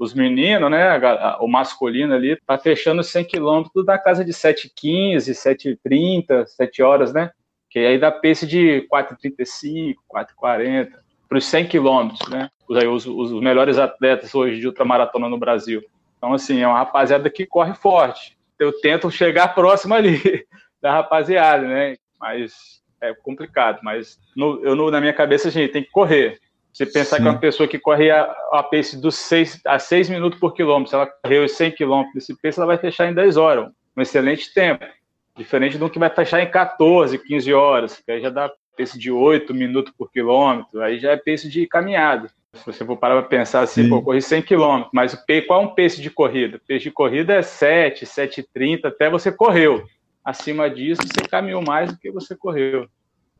os 0.00 0.14
meninos, 0.14 0.70
né, 0.70 0.98
o 1.40 1.46
masculino 1.46 2.14
ali, 2.14 2.34
tá 2.46 2.56
fechando 2.56 3.04
100 3.04 3.22
quilômetros 3.26 3.84
da 3.84 3.98
casa 3.98 4.24
de 4.24 4.32
7h15, 4.32 5.76
7h30, 5.86 6.46
7 6.46 6.82
horas, 6.82 7.12
né? 7.12 7.30
Que 7.68 7.80
aí 7.80 7.98
dá 7.98 8.10
pace 8.10 8.46
de 8.46 8.88
4h35, 8.90 9.96
4h40, 10.10 10.88
para 11.28 11.36
os 11.36 11.44
100 11.44 11.68
quilômetros, 11.68 12.26
né? 12.30 12.48
Os, 12.66 13.04
os, 13.06 13.06
os 13.06 13.42
melhores 13.42 13.76
atletas 13.76 14.34
hoje 14.34 14.58
de 14.58 14.66
ultramaratona 14.66 15.28
no 15.28 15.38
Brasil. 15.38 15.82
Então, 16.16 16.32
assim, 16.32 16.62
é 16.62 16.66
uma 16.66 16.78
rapaziada 16.78 17.28
que 17.28 17.44
corre 17.44 17.74
forte. 17.74 18.38
Eu 18.58 18.72
tento 18.80 19.10
chegar 19.10 19.54
próximo 19.54 19.92
ali 19.92 20.18
da 20.80 20.92
rapaziada, 20.92 21.68
né? 21.68 21.96
Mas 22.18 22.80
é 23.02 23.12
complicado, 23.12 23.80
mas 23.82 24.18
no, 24.34 24.64
eu, 24.64 24.90
na 24.90 25.00
minha 25.00 25.12
cabeça, 25.12 25.48
a 25.48 25.50
gente 25.50 25.72
tem 25.72 25.82
que 25.82 25.90
correr. 25.90 26.40
Você 26.72 26.86
pensar 26.86 27.16
Sim. 27.16 27.22
que 27.22 27.28
uma 27.28 27.38
pessoa 27.38 27.68
que 27.68 27.78
corre 27.78 28.10
a, 28.10 28.22
a 28.52 28.62
pace 28.62 29.00
dos 29.00 29.16
6 29.16 29.60
a 29.66 29.78
6 29.78 30.08
minutos 30.08 30.38
por 30.38 30.54
quilômetro, 30.54 30.90
se 30.90 30.94
ela 30.94 31.06
correu 31.06 31.48
100 31.48 31.72
quilômetros 31.72 32.14
desse 32.14 32.40
pace, 32.40 32.58
ela 32.58 32.66
vai 32.66 32.78
fechar 32.78 33.10
em 33.10 33.14
10 33.14 33.36
horas. 33.36 33.70
Um 33.96 34.02
excelente 34.02 34.52
tempo. 34.54 34.84
Diferente 35.36 35.78
do 35.78 35.90
que 35.90 35.98
vai 35.98 36.10
fechar 36.10 36.40
em 36.40 36.50
14, 36.50 37.18
15 37.18 37.52
horas, 37.52 38.00
que 38.04 38.10
aí 38.12 38.20
já 38.20 38.30
dá 38.30 38.50
pace 38.76 38.98
de 38.98 39.10
8 39.10 39.52
minutos 39.54 39.92
por 39.96 40.10
quilômetro, 40.10 40.80
aí 40.82 40.98
já 40.98 41.12
é 41.12 41.16
pace 41.16 41.48
de 41.48 41.66
caminhada. 41.66 42.30
Se 42.54 42.66
você 42.66 42.84
for 42.84 42.96
parar 42.96 43.20
para 43.20 43.28
pensar 43.28 43.60
assim, 43.60 43.84
Sim. 43.84 43.88
pô, 43.88 43.96
eu 43.96 44.02
corri 44.02 44.22
100 44.22 44.42
quilômetros, 44.42 44.90
mas 44.92 45.12
o 45.12 45.18
qual 45.46 45.62
é 45.62 45.64
um 45.64 45.74
pace 45.74 46.00
de 46.00 46.10
corrida? 46.10 46.56
O 46.56 46.60
pace 46.60 46.80
de 46.80 46.90
corrida 46.90 47.34
é 47.34 47.42
7, 47.42 48.04
7,30, 48.04 48.86
até 48.86 49.08
você 49.08 49.30
correu 49.30 49.84
acima 50.24 50.68
disso, 50.68 51.02
você 51.02 51.28
caminhou 51.28 51.62
mais 51.62 51.92
do 51.92 51.98
que 51.98 52.10
você 52.10 52.36
correu. 52.36 52.88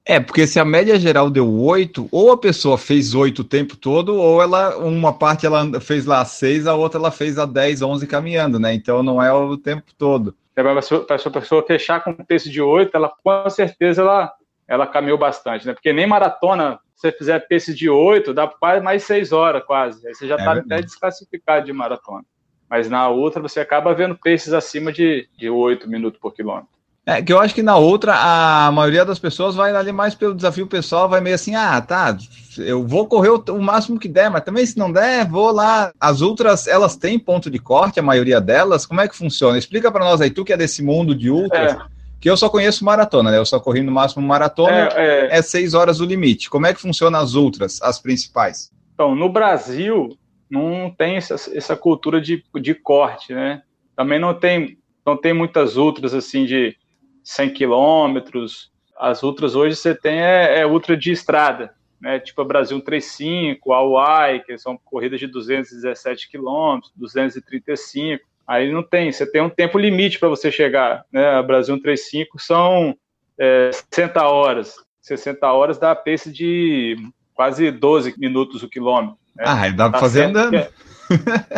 É, 0.04 0.18
porque 0.18 0.46
se 0.46 0.58
a 0.58 0.64
média 0.64 0.98
geral 0.98 1.30
deu 1.30 1.52
8, 1.52 2.08
ou 2.10 2.32
a 2.32 2.38
pessoa 2.38 2.78
fez 2.78 3.14
8 3.14 3.40
o 3.40 3.44
tempo 3.44 3.76
todo, 3.76 4.14
ou 4.14 4.42
ela, 4.42 4.76
uma 4.78 5.12
parte 5.12 5.44
ela 5.44 5.80
fez 5.80 6.06
lá 6.06 6.24
6, 6.24 6.66
a 6.66 6.74
outra 6.74 6.98
ela 6.98 7.10
fez 7.10 7.38
a 7.38 7.44
10, 7.44 7.82
11 7.82 8.06
caminhando, 8.06 8.58
né? 8.58 8.72
Então 8.72 9.02
não 9.02 9.22
é 9.22 9.32
o 9.32 9.56
tempo 9.56 9.92
todo. 9.96 10.34
É, 10.56 10.62
para 10.62 10.72
a 10.72 11.30
pessoa 11.30 11.64
fechar 11.66 12.02
com 12.02 12.10
um 12.10 12.24
peso 12.24 12.50
de 12.50 12.60
8, 12.60 12.94
ela 12.94 13.12
com 13.22 13.50
certeza 13.50 14.02
ela, 14.02 14.32
ela 14.66 14.86
caminhou 14.86 15.18
bastante, 15.18 15.66
né? 15.66 15.74
Porque 15.74 15.92
nem 15.92 16.06
maratona, 16.06 16.80
se 16.94 17.02
você 17.02 17.12
fizer 17.12 17.38
peso 17.46 17.74
de 17.74 17.88
8, 17.88 18.32
dá 18.32 18.48
quase 18.48 18.82
mais 18.82 19.04
6 19.04 19.32
horas 19.32 19.62
quase. 19.64 20.06
Aí 20.06 20.14
você 20.14 20.26
já 20.26 20.36
está 20.36 20.56
é 20.56 20.58
até 20.60 20.82
desclassificado 20.82 21.66
de 21.66 21.72
maratona. 21.72 22.24
Mas 22.68 22.88
na 22.88 23.08
outra 23.08 23.42
você 23.42 23.60
acaba 23.60 23.94
vendo 23.94 24.16
pesos 24.16 24.54
acima 24.54 24.92
de, 24.92 25.28
de 25.36 25.50
8 25.50 25.88
minutos 25.88 26.18
por 26.20 26.32
quilômetro. 26.32 26.79
É, 27.10 27.20
que 27.20 27.32
eu 27.32 27.40
acho 27.40 27.52
que 27.52 27.62
na 27.62 27.76
outra, 27.76 28.14
a 28.14 28.70
maioria 28.70 29.04
das 29.04 29.18
pessoas 29.18 29.56
vai 29.56 29.74
ali 29.74 29.90
mais 29.90 30.14
pelo 30.14 30.32
desafio 30.32 30.68
pessoal, 30.68 31.08
vai 31.08 31.20
meio 31.20 31.34
assim, 31.34 31.56
ah, 31.56 31.80
tá, 31.80 32.16
eu 32.56 32.86
vou 32.86 33.04
correr 33.04 33.30
o, 33.30 33.42
o, 33.48 33.60
máximo 33.60 33.98
que 33.98 34.06
der, 34.06 34.30
mas 34.30 34.44
também 34.44 34.64
se 34.64 34.78
não 34.78 34.92
der, 34.92 35.26
vou 35.26 35.50
lá. 35.50 35.92
As 35.98 36.20
ultras, 36.20 36.68
elas 36.68 36.94
têm 36.94 37.18
ponto 37.18 37.50
de 37.50 37.58
corte, 37.58 37.98
a 37.98 38.02
maioria 38.02 38.40
delas, 38.40 38.86
como 38.86 39.00
é 39.00 39.08
que 39.08 39.16
funciona? 39.16 39.58
Explica 39.58 39.90
para 39.90 40.04
nós 40.04 40.20
aí, 40.20 40.30
tu 40.30 40.44
que 40.44 40.52
é 40.52 40.56
desse 40.56 40.84
mundo 40.84 41.12
de 41.12 41.28
ultras, 41.28 41.72
é. 41.72 41.78
que 42.20 42.30
eu 42.30 42.36
só 42.36 42.48
conheço 42.48 42.84
maratona, 42.84 43.32
né? 43.32 43.38
Eu 43.38 43.44
só 43.44 43.58
corri 43.58 43.82
no 43.82 43.90
máximo 43.90 44.24
maratona, 44.24 44.90
é, 44.94 45.30
é. 45.32 45.38
é 45.38 45.42
seis 45.42 45.74
horas 45.74 45.98
o 45.98 46.04
limite. 46.04 46.48
Como 46.48 46.68
é 46.68 46.72
que 46.72 46.80
funciona 46.80 47.18
as 47.18 47.34
ultras, 47.34 47.82
as 47.82 47.98
principais? 47.98 48.70
Então, 48.94 49.16
no 49.16 49.28
Brasil, 49.28 50.16
não 50.48 50.94
tem 50.96 51.16
essa, 51.16 51.34
essa 51.34 51.74
cultura 51.74 52.20
de, 52.20 52.44
de 52.60 52.72
corte, 52.72 53.34
né? 53.34 53.62
Também 53.96 54.20
não 54.20 54.32
tem, 54.32 54.78
não 55.04 55.16
tem 55.16 55.32
muitas 55.32 55.76
ultras, 55.76 56.14
assim, 56.14 56.44
de 56.44 56.76
100 57.30 57.50
quilômetros. 57.50 58.70
As 58.98 59.22
ultras 59.22 59.54
hoje 59.54 59.76
você 59.76 59.94
tem 59.94 60.20
é, 60.20 60.60
é, 60.60 60.66
ultra 60.66 60.96
de 60.96 61.12
estrada, 61.12 61.72
né? 62.00 62.18
Tipo 62.18 62.42
a 62.42 62.44
Brasil 62.44 62.80
35, 62.80 63.72
a 63.72 63.82
UAI, 63.86 64.40
que 64.40 64.58
são 64.58 64.76
corridas 64.84 65.20
de 65.20 65.26
217 65.28 66.28
quilômetros, 66.28 66.92
235. 66.96 68.24
Aí 68.46 68.72
não 68.72 68.82
tem, 68.82 69.12
você 69.12 69.30
tem 69.30 69.40
um 69.40 69.48
tempo 69.48 69.78
limite 69.78 70.18
para 70.18 70.28
você 70.28 70.50
chegar, 70.50 71.04
né? 71.12 71.36
A 71.36 71.42
Brasil 71.42 71.80
35 71.80 72.38
são 72.40 72.96
é, 73.38 73.70
60 73.72 74.22
horas. 74.26 74.74
60 75.00 75.46
horas 75.52 75.78
dá 75.78 75.92
a 75.92 75.96
pace 75.96 76.32
de 76.32 76.96
quase 77.32 77.70
12 77.70 78.14
minutos 78.18 78.62
o 78.62 78.68
quilômetro. 78.68 79.16
Né? 79.36 79.44
Ah, 79.46 79.68
dá 79.70 79.88
para 79.88 79.92
tá 79.92 79.98
fazer 80.00 80.24
andando. 80.24 80.56
É, 80.56 80.70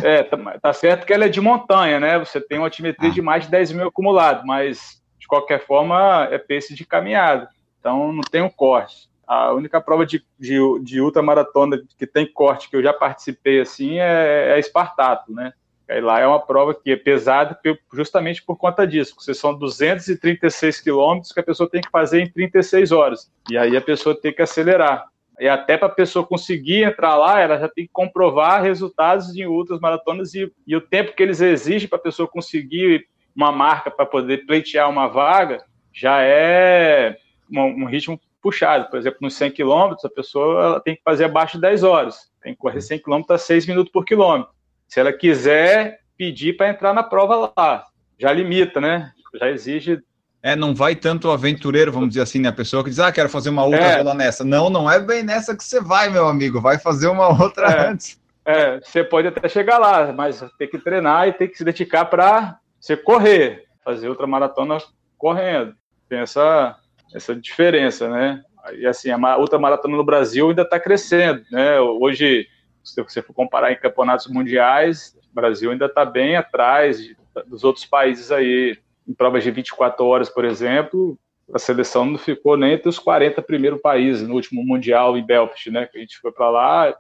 é, 0.03 0.23
tá, 0.23 0.37
tá, 0.63 0.73
certo 0.73 1.07
que 1.07 1.13
ela 1.13 1.25
é 1.25 1.29
de 1.29 1.41
montanha, 1.41 1.99
né? 1.99 2.19
Você 2.19 2.41
tem 2.41 2.59
uma 2.59 2.67
altimetria 2.67 3.11
ah. 3.11 3.13
de 3.13 3.23
mais 3.23 3.45
de 3.45 3.51
10 3.51 3.73
mil 3.73 3.89
acumulado, 3.89 4.47
mas 4.47 5.02
qualquer 5.33 5.65
forma, 5.65 6.29
é 6.31 6.37
pace 6.37 6.75
de 6.75 6.85
caminhada. 6.85 7.49
Então, 7.81 8.13
não 8.13 8.21
tem 8.21 8.43
um 8.43 8.51
corte. 8.51 9.09
A 9.27 9.51
única 9.55 9.81
prova 9.81 10.05
de, 10.05 10.23
de, 10.39 10.59
de 10.83 11.01
ultramaratona 11.01 11.83
que 11.99 12.07
tem 12.07 12.31
corte 12.31 12.69
que 12.69 12.77
eu 12.77 12.83
já 12.83 12.93
participei 12.93 13.63
assim 13.63 13.99
é, 13.99 14.53
é 14.55 14.59
Espartato, 14.59 15.33
né? 15.33 15.55
Aí 15.89 16.03
lá 16.03 16.21
é 16.21 16.27
uma 16.27 16.39
prova 16.39 16.75
que 16.75 16.91
é 16.93 16.97
pesada 16.97 17.59
justamente 17.95 18.43
por 18.43 18.57
conta 18.57 18.87
disso. 18.87 19.15
Porque 19.15 19.33
são 19.33 19.59
236 19.59 20.83
quilômetros 20.83 21.33
que 21.33 21.41
a 21.41 21.43
pessoa 21.43 21.69
tem 21.69 21.81
que 21.81 21.91
fazer 21.91 22.21
em 22.21 22.31
36 22.31 22.93
horas. 22.93 23.33
E 23.51 23.57
aí 23.57 23.75
a 23.75 23.81
pessoa 23.81 24.15
tem 24.15 24.35
que 24.35 24.43
acelerar. 24.43 25.07
E 25.41 25.49
até 25.49 25.79
para 25.79 25.89
a 25.89 25.95
pessoa 25.95 26.27
conseguir 26.27 26.83
entrar 26.83 27.17
lá, 27.17 27.41
ela 27.41 27.59
já 27.59 27.69
tem 27.69 27.87
que 27.87 27.93
comprovar 27.93 28.63
resultados 28.63 29.33
de 29.33 29.47
outras 29.47 29.81
maratonas 29.81 30.35
e, 30.35 30.53
e 30.67 30.77
o 30.77 30.81
tempo 30.81 31.15
que 31.15 31.23
eles 31.23 31.41
exigem 31.41 31.89
para 31.89 31.99
a 31.99 32.03
pessoa 32.03 32.29
conseguir 32.29 33.07
uma 33.35 33.51
marca 33.51 33.91
para 33.91 34.07
poder 34.07 34.47
pleitear 34.47 34.89
uma 34.89 35.09
vaga 35.09 35.65
já 35.93 36.23
é 36.23 37.17
um, 37.51 37.83
um, 37.83 37.85
ritmo 37.85 38.21
puxado. 38.41 38.89
Por 38.91 38.99
exemplo, 38.99 39.19
nos 39.21 39.35
100 39.35 39.51
quilômetros, 39.53 40.05
a 40.05 40.11
pessoa 40.11 40.81
tem 40.81 40.97
que 40.97 41.03
fazer 41.03 41.25
abaixo 41.25 41.57
de 41.57 41.63
10 41.63 41.83
horas. 41.83 42.31
Tem 42.43 42.55
que 42.55 42.59
correr 42.59 42.81
100 42.81 42.99
quilômetros 43.01 43.41
a 43.41 43.45
6 43.45 43.67
minutos 43.67 43.93
por 43.93 44.05
quilômetro. 44.05 44.53
Se 44.89 45.01
ela 45.01 45.13
quiser 45.13 46.01
pedir 46.17 46.57
para 46.57 46.71
entrar 46.71 46.93
na 46.93 47.03
prova 47.03 47.53
lá, 47.57 47.85
já 48.19 48.33
limita, 48.33 48.81
né? 48.81 49.13
Já 49.35 49.51
exige 49.51 50.03
é, 50.43 50.57
não 50.57 50.75
vai 50.75 50.97
tanto 50.97 51.31
aventureiro, 51.31 51.93
vamos 51.93 52.09
dizer 52.09 52.23
assim, 52.23 52.41
né? 52.41 52.49
A 52.49 52.53
pessoa 52.53 52.83
que 52.83 52.91
diz, 52.91 52.99
ah, 52.99 53.13
quero 53.13 53.29
fazer 53.29 53.49
uma 53.49 53.65
outra 53.65 53.81
é. 53.81 54.15
nessa. 54.15 54.43
Não, 54.43 54.69
não 54.69 54.91
é 54.91 54.99
bem 54.99 55.23
nessa 55.23 55.57
que 55.57 55.63
você 55.63 55.81
vai, 55.81 56.11
meu 56.11 56.27
amigo. 56.27 56.61
Vai 56.61 56.81
fazer 56.81 57.07
uma 57.07 57.29
outra 57.29 57.69
é. 57.69 57.89
antes. 57.89 58.21
É, 58.45 58.81
você 58.81 59.05
pode 59.05 59.29
até 59.29 59.49
chegar 59.49 59.79
lá, 59.79 60.13
mas 60.13 60.45
tem 60.59 60.69
que 60.69 60.79
treinar 60.79 61.29
e 61.29 61.33
tem 61.33 61.47
que 61.47 61.57
se 61.57 61.65
dedicar 61.65 62.07
para 62.07 62.59
você 62.83 62.97
correr, 62.97 63.69
fazer 63.85 64.09
outra 64.09 64.27
maratona 64.27 64.77
correndo. 65.17 65.73
Tem 66.09 66.19
essa, 66.19 66.77
essa 67.15 67.33
diferença, 67.35 68.09
né? 68.09 68.43
E 68.75 68.85
assim, 68.85 69.11
a 69.11 69.37
outra 69.37 69.57
maratona 69.57 69.97
no 69.97 70.05
Brasil 70.05 70.51
ainda 70.51 70.63
está 70.63 70.81
crescendo, 70.81 71.45
né? 71.53 71.79
Hoje, 71.81 72.49
se 72.83 73.01
você 73.01 73.23
for 73.23 73.33
comparar 73.33 73.71
em 73.71 73.79
campeonatos 73.79 74.27
mundiais, 74.27 75.17
o 75.31 75.35
Brasil 75.35 75.71
ainda 75.71 75.87
está 75.87 76.05
bem 76.05 76.35
atrás 76.35 77.01
dos 77.47 77.63
outros 77.63 77.87
países 77.87 78.33
aí. 78.33 78.77
Em 79.07 79.15
provas 79.15 79.45
de 79.45 79.51
24 79.51 80.05
horas, 80.05 80.29
por 80.29 80.45
exemplo, 80.45 81.19
a 81.53 81.59
seleção 81.59 82.05
não 82.05 82.19
ficou 82.19 82.57
nem 82.57 82.75
entre 82.75 82.89
os 82.89 82.99
40 82.99 83.43
primeiros 83.43 83.81
países 83.81 84.27
no 84.27 84.35
último 84.35 84.65
Mundial 84.65 85.17
em 85.17 85.25
Belfast, 85.25 85.71
né? 85.71 85.87
Que 85.87 85.99
a 85.99 86.01
gente 86.01 86.19
foi 86.19 86.33
para 86.33 86.51
lá, 86.51 86.97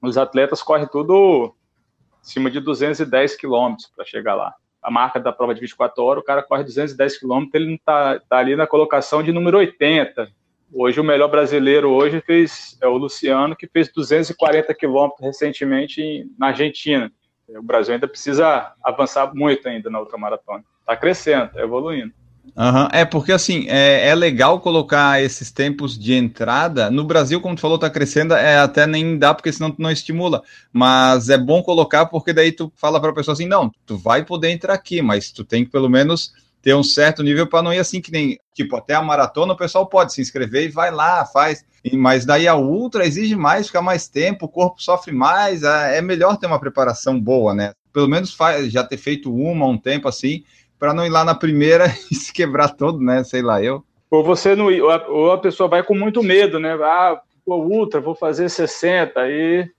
os 0.00 0.16
atletas 0.16 0.62
correm 0.62 0.86
tudo 0.86 1.52
acima 2.20 2.48
de 2.48 2.60
210 2.60 3.36
quilômetros 3.36 3.88
para 3.94 4.04
chegar 4.04 4.34
lá 4.34 4.54
a 4.82 4.90
marca 4.90 5.20
da 5.20 5.32
prova 5.32 5.54
de 5.54 5.60
24 5.60 6.02
horas, 6.02 6.22
o 6.22 6.26
cara 6.26 6.42
corre 6.42 6.64
210 6.64 7.18
quilômetros, 7.18 7.54
ele 7.54 7.66
não 7.66 7.74
está 7.74 8.18
tá 8.20 8.38
ali 8.38 8.56
na 8.56 8.66
colocação 8.66 9.22
de 9.22 9.32
número 9.32 9.58
80. 9.58 10.30
Hoje 10.72 11.00
o 11.00 11.04
melhor 11.04 11.28
brasileiro 11.28 11.90
hoje 11.90 12.20
fez 12.20 12.78
é 12.80 12.86
o 12.86 12.96
Luciano, 12.96 13.56
que 13.56 13.66
fez 13.66 13.92
240 13.92 14.72
quilômetros 14.74 15.20
recentemente 15.20 16.26
na 16.38 16.48
Argentina. 16.48 17.12
O 17.48 17.62
Brasil 17.62 17.92
ainda 17.92 18.06
precisa 18.06 18.72
avançar 18.82 19.34
muito 19.34 19.68
ainda 19.68 19.90
na 19.90 20.00
ultramaratona. 20.00 20.64
Está 20.80 20.96
crescendo, 20.96 21.46
está 21.46 21.60
evoluindo. 21.60 22.12
Uhum. 22.56 22.88
É 22.92 23.04
porque 23.04 23.32
assim 23.32 23.66
é, 23.68 24.08
é, 24.08 24.14
legal 24.14 24.60
colocar 24.60 25.22
esses 25.22 25.50
tempos 25.50 25.98
de 25.98 26.14
entrada. 26.14 26.90
No 26.90 27.04
Brasil, 27.04 27.40
como 27.40 27.54
tu 27.54 27.60
falou, 27.60 27.78
tá 27.78 27.88
crescendo, 27.88 28.34
é 28.34 28.58
até 28.58 28.86
nem 28.86 29.18
dá 29.18 29.34
porque 29.34 29.52
senão 29.52 29.70
tu 29.70 29.80
não 29.80 29.90
estimula. 29.90 30.42
Mas 30.72 31.28
é 31.28 31.38
bom 31.38 31.62
colocar 31.62 32.06
porque 32.06 32.32
daí 32.32 32.52
tu 32.52 32.72
fala 32.76 33.00
para 33.00 33.10
a 33.10 33.14
pessoa 33.14 33.32
assim, 33.32 33.46
não, 33.46 33.70
tu 33.86 33.96
vai 33.96 34.24
poder 34.24 34.50
entrar 34.50 34.74
aqui, 34.74 35.00
mas 35.00 35.30
tu 35.30 35.44
tem 35.44 35.64
que 35.64 35.70
pelo 35.70 35.88
menos 35.88 36.32
ter 36.62 36.74
um 36.74 36.82
certo 36.82 37.22
nível 37.22 37.46
para 37.46 37.62
não 37.62 37.72
ir 37.72 37.78
assim 37.78 38.00
que 38.00 38.12
nem 38.12 38.38
tipo 38.54 38.76
até 38.76 38.94
a 38.94 39.02
maratona 39.02 39.54
o 39.54 39.56
pessoal 39.56 39.86
pode 39.86 40.12
se 40.12 40.20
inscrever 40.20 40.64
e 40.64 40.68
vai 40.68 40.90
lá 40.90 41.24
faz. 41.24 41.64
Mas 41.94 42.26
daí 42.26 42.46
a 42.46 42.54
ultra 42.54 43.06
exige 43.06 43.34
mais, 43.34 43.68
fica 43.68 43.80
mais 43.80 44.06
tempo, 44.06 44.44
o 44.44 44.48
corpo 44.48 44.82
sofre 44.82 45.12
mais. 45.12 45.62
É 45.62 46.02
melhor 46.02 46.36
ter 46.36 46.46
uma 46.46 46.60
preparação 46.60 47.18
boa, 47.18 47.54
né? 47.54 47.72
Pelo 47.92 48.06
menos 48.08 48.34
faz, 48.34 48.70
já 48.70 48.84
ter 48.84 48.98
feito 48.98 49.34
uma 49.34 49.66
um 49.66 49.78
tempo 49.78 50.06
assim 50.06 50.44
para 50.80 50.92
não 50.92 51.06
ir 51.06 51.10
lá 51.10 51.24
na 51.24 51.34
primeira 51.34 51.86
e 52.10 52.14
se 52.16 52.32
quebrar 52.32 52.70
todo, 52.70 53.00
né? 53.00 53.22
Sei 53.22 53.42
lá, 53.42 53.62
eu. 53.62 53.84
Ou 54.10 54.24
você 54.24 54.56
não 54.56 54.66
ou 55.08 55.30
a 55.30 55.38
pessoa 55.38 55.68
vai 55.68 55.84
com 55.84 55.94
muito 55.94 56.20
medo, 56.20 56.58
né? 56.58 56.72
Ah, 56.82 57.20
pô, 57.46 57.58
ultra, 57.58 58.00
vou 58.00 58.16
fazer 58.16 58.48
60 58.48 59.20
aí 59.20 59.70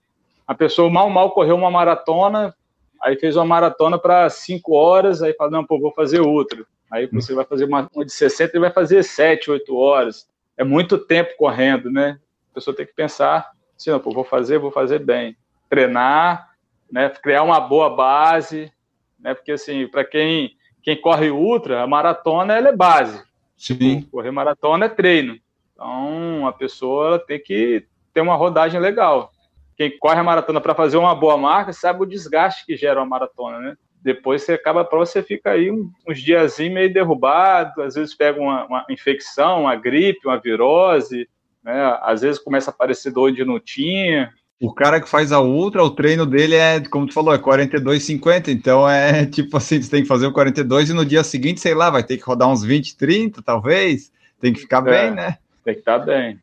a 0.46 0.54
pessoa 0.54 0.90
mal 0.90 1.08
mal 1.08 1.30
correu 1.30 1.56
uma 1.56 1.70
maratona, 1.70 2.54
aí 3.00 3.16
fez 3.16 3.36
uma 3.36 3.44
maratona 3.44 3.98
para 3.98 4.28
5 4.28 4.74
horas, 4.74 5.22
aí 5.22 5.32
fala, 5.34 5.50
não, 5.50 5.64
pô, 5.64 5.80
vou 5.80 5.92
fazer 5.92 6.20
outra. 6.20 6.64
Aí 6.90 7.06
você 7.06 7.34
vai 7.34 7.44
fazer 7.44 7.64
uma, 7.64 7.88
uma 7.94 8.04
de 8.04 8.12
60 8.12 8.56
e 8.56 8.60
vai 8.60 8.70
fazer 8.70 9.02
7, 9.02 9.50
8 9.50 9.74
horas. 9.74 10.28
é 10.58 10.64
muito 10.64 10.98
tempo 10.98 11.34
correndo, 11.38 11.90
né? 11.90 12.18
A 12.50 12.54
pessoa 12.54 12.76
tem 12.76 12.84
que 12.84 12.92
pensar, 12.92 13.50
assim, 13.74 13.90
não, 13.90 13.98
pô, 13.98 14.10
vou 14.10 14.24
fazer, 14.24 14.58
vou 14.58 14.70
fazer 14.70 14.98
bem. 14.98 15.36
Treinar, 15.70 16.50
né? 16.90 17.08
Criar 17.08 17.42
uma 17.42 17.58
boa 17.58 17.88
base, 17.88 18.70
né? 19.18 19.32
Porque, 19.32 19.52
assim, 19.52 19.86
para 19.86 20.04
quem, 20.04 20.54
quem 20.82 21.00
corre 21.00 21.30
ultra, 21.30 21.82
a 21.82 21.86
maratona, 21.86 22.54
ela 22.54 22.68
é 22.68 22.76
base. 22.76 23.22
Sim. 23.56 24.02
Correr 24.10 24.32
maratona 24.32 24.86
é 24.86 24.88
treino. 24.88 25.38
Então, 25.72 26.46
a 26.46 26.52
pessoa 26.52 27.18
tem 27.18 27.40
que 27.40 27.86
ter 28.12 28.20
uma 28.20 28.34
rodagem 28.34 28.80
legal. 28.80 29.30
Quem 29.76 29.96
corre 29.98 30.18
a 30.18 30.24
maratona 30.24 30.60
para 30.60 30.74
fazer 30.74 30.96
uma 30.96 31.14
boa 31.14 31.36
marca 31.36 31.72
sabe 31.72 32.02
o 32.02 32.06
desgaste 32.06 32.66
que 32.66 32.76
gera 32.76 33.00
uma 33.00 33.06
maratona, 33.06 33.58
né? 33.58 33.76
Depois 34.02 34.42
você 34.42 34.54
acaba 34.54 34.80
a 34.80 34.84
prova, 34.84 35.06
você 35.06 35.22
fica 35.22 35.52
aí 35.52 35.70
uns 35.70 36.20
dias 36.20 36.58
meio 36.58 36.92
derrubado, 36.92 37.82
às 37.82 37.94
vezes 37.94 38.14
pega 38.14 38.40
uma, 38.40 38.66
uma, 38.66 38.86
infecção, 38.90 39.62
uma 39.62 39.76
gripe, 39.76 40.26
uma 40.26 40.40
virose, 40.40 41.28
né? 41.62 41.98
Às 42.02 42.22
vezes 42.22 42.40
começa 42.40 42.70
a 42.70 42.74
aparecer 42.74 43.12
dor 43.12 43.30
de 43.30 43.44
não 43.44 43.60
tinha. 43.60 44.32
O 44.62 44.72
cara 44.72 45.00
que 45.00 45.08
faz 45.08 45.32
a 45.32 45.40
ultra, 45.40 45.82
o 45.82 45.90
treino 45.90 46.24
dele 46.24 46.54
é, 46.54 46.78
como 46.80 47.04
tu 47.04 47.12
falou, 47.12 47.34
é 47.34 47.38
42,50, 47.38 48.46
então 48.46 48.88
é 48.88 49.26
tipo 49.26 49.56
assim, 49.56 49.82
você 49.82 49.90
tem 49.90 50.02
que 50.02 50.08
fazer 50.08 50.28
o 50.28 50.32
42 50.32 50.90
e 50.90 50.92
no 50.92 51.04
dia 51.04 51.24
seguinte, 51.24 51.60
sei 51.60 51.74
lá, 51.74 51.90
vai 51.90 52.04
ter 52.04 52.16
que 52.16 52.22
rodar 52.22 52.48
uns 52.48 52.62
20, 52.62 52.96
30, 52.96 53.42
talvez. 53.42 54.12
Tem 54.40 54.52
que 54.52 54.60
ficar 54.60 54.86
é, 54.86 54.90
bem, 54.90 55.10
né? 55.10 55.38
Tem 55.64 55.74
que 55.74 55.80
estar 55.80 55.98
bem. 55.98 56.38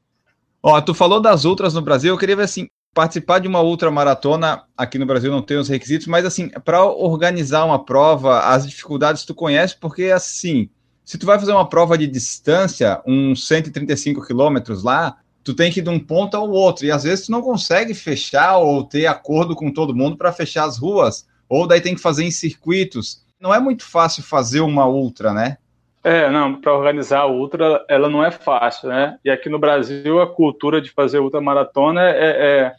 Ó, 0.62 0.82
tu 0.82 0.94
falou 0.94 1.22
das 1.22 1.46
ultras 1.46 1.74
no 1.74 1.82
Brasil, 1.82 2.14
eu 2.14 2.18
queria 2.18 2.36
ver 2.36 2.44
assim, 2.44 2.68
participar 2.94 3.40
de 3.40 3.48
uma 3.48 3.62
ultramaratona 3.62 4.64
aqui 4.76 4.98
no 4.98 5.06
Brasil 5.06 5.32
não 5.32 5.42
tem 5.42 5.56
os 5.56 5.70
requisitos, 5.70 6.06
mas 6.06 6.26
assim, 6.26 6.50
para 6.66 6.84
organizar 6.84 7.64
uma 7.64 7.84
prova, 7.84 8.42
as 8.42 8.68
dificuldades 8.68 9.24
tu 9.24 9.34
conhece, 9.34 9.78
porque 9.80 10.06
assim, 10.06 10.70
se 11.06 11.18
tu 11.18 11.26
vai 11.26 11.40
fazer 11.40 11.54
uma 11.54 11.70
prova 11.70 11.98
de 11.98 12.06
distância, 12.06 13.02
uns 13.08 13.48
135 13.48 14.26
quilômetros 14.26 14.84
lá, 14.84 15.18
tu 15.44 15.54
tem 15.54 15.72
que 15.72 15.80
ir 15.80 15.84
de 15.84 15.90
um 15.90 16.00
ponto 16.00 16.36
ao 16.36 16.50
outro, 16.50 16.86
e 16.86 16.92
às 16.92 17.04
vezes 17.04 17.26
tu 17.26 17.32
não 17.32 17.42
consegue 17.42 17.94
fechar 17.94 18.58
ou 18.58 18.84
ter 18.84 19.08
acordo 19.08 19.56
com 19.56 19.72
todo 19.72 19.96
mundo 19.96 20.18
para 20.18 20.34
fechar 20.34 20.66
as 20.66 20.78
ruas, 20.78 21.28
ou 21.48 21.68
daí 21.68 21.82
tem 21.82 21.96
que 21.96 22.02
fazer 22.02 22.24
em 22.24 22.32
circuitos. 22.32 23.24
Não 23.40 23.54
é 23.54 23.60
muito 23.60 23.84
fácil 23.86 24.22
fazer 24.22 24.60
uma 24.60 24.88
ultra, 24.88 25.34
né? 25.34 25.58
É, 26.04 26.30
não, 26.30 26.60
para 26.60 26.74
organizar 26.74 27.22
a 27.22 27.28
ultra, 27.28 27.84
ela 27.90 28.10
não 28.10 28.24
é 28.24 28.32
fácil, 28.32 28.90
né? 28.90 29.18
E 29.24 29.30
aqui 29.30 29.50
no 29.50 29.60
Brasil, 29.60 30.22
a 30.22 30.28
cultura 30.28 30.82
de 30.82 30.92
fazer 30.92 31.20
ultramaratona 31.20 32.02
é, 32.02 32.72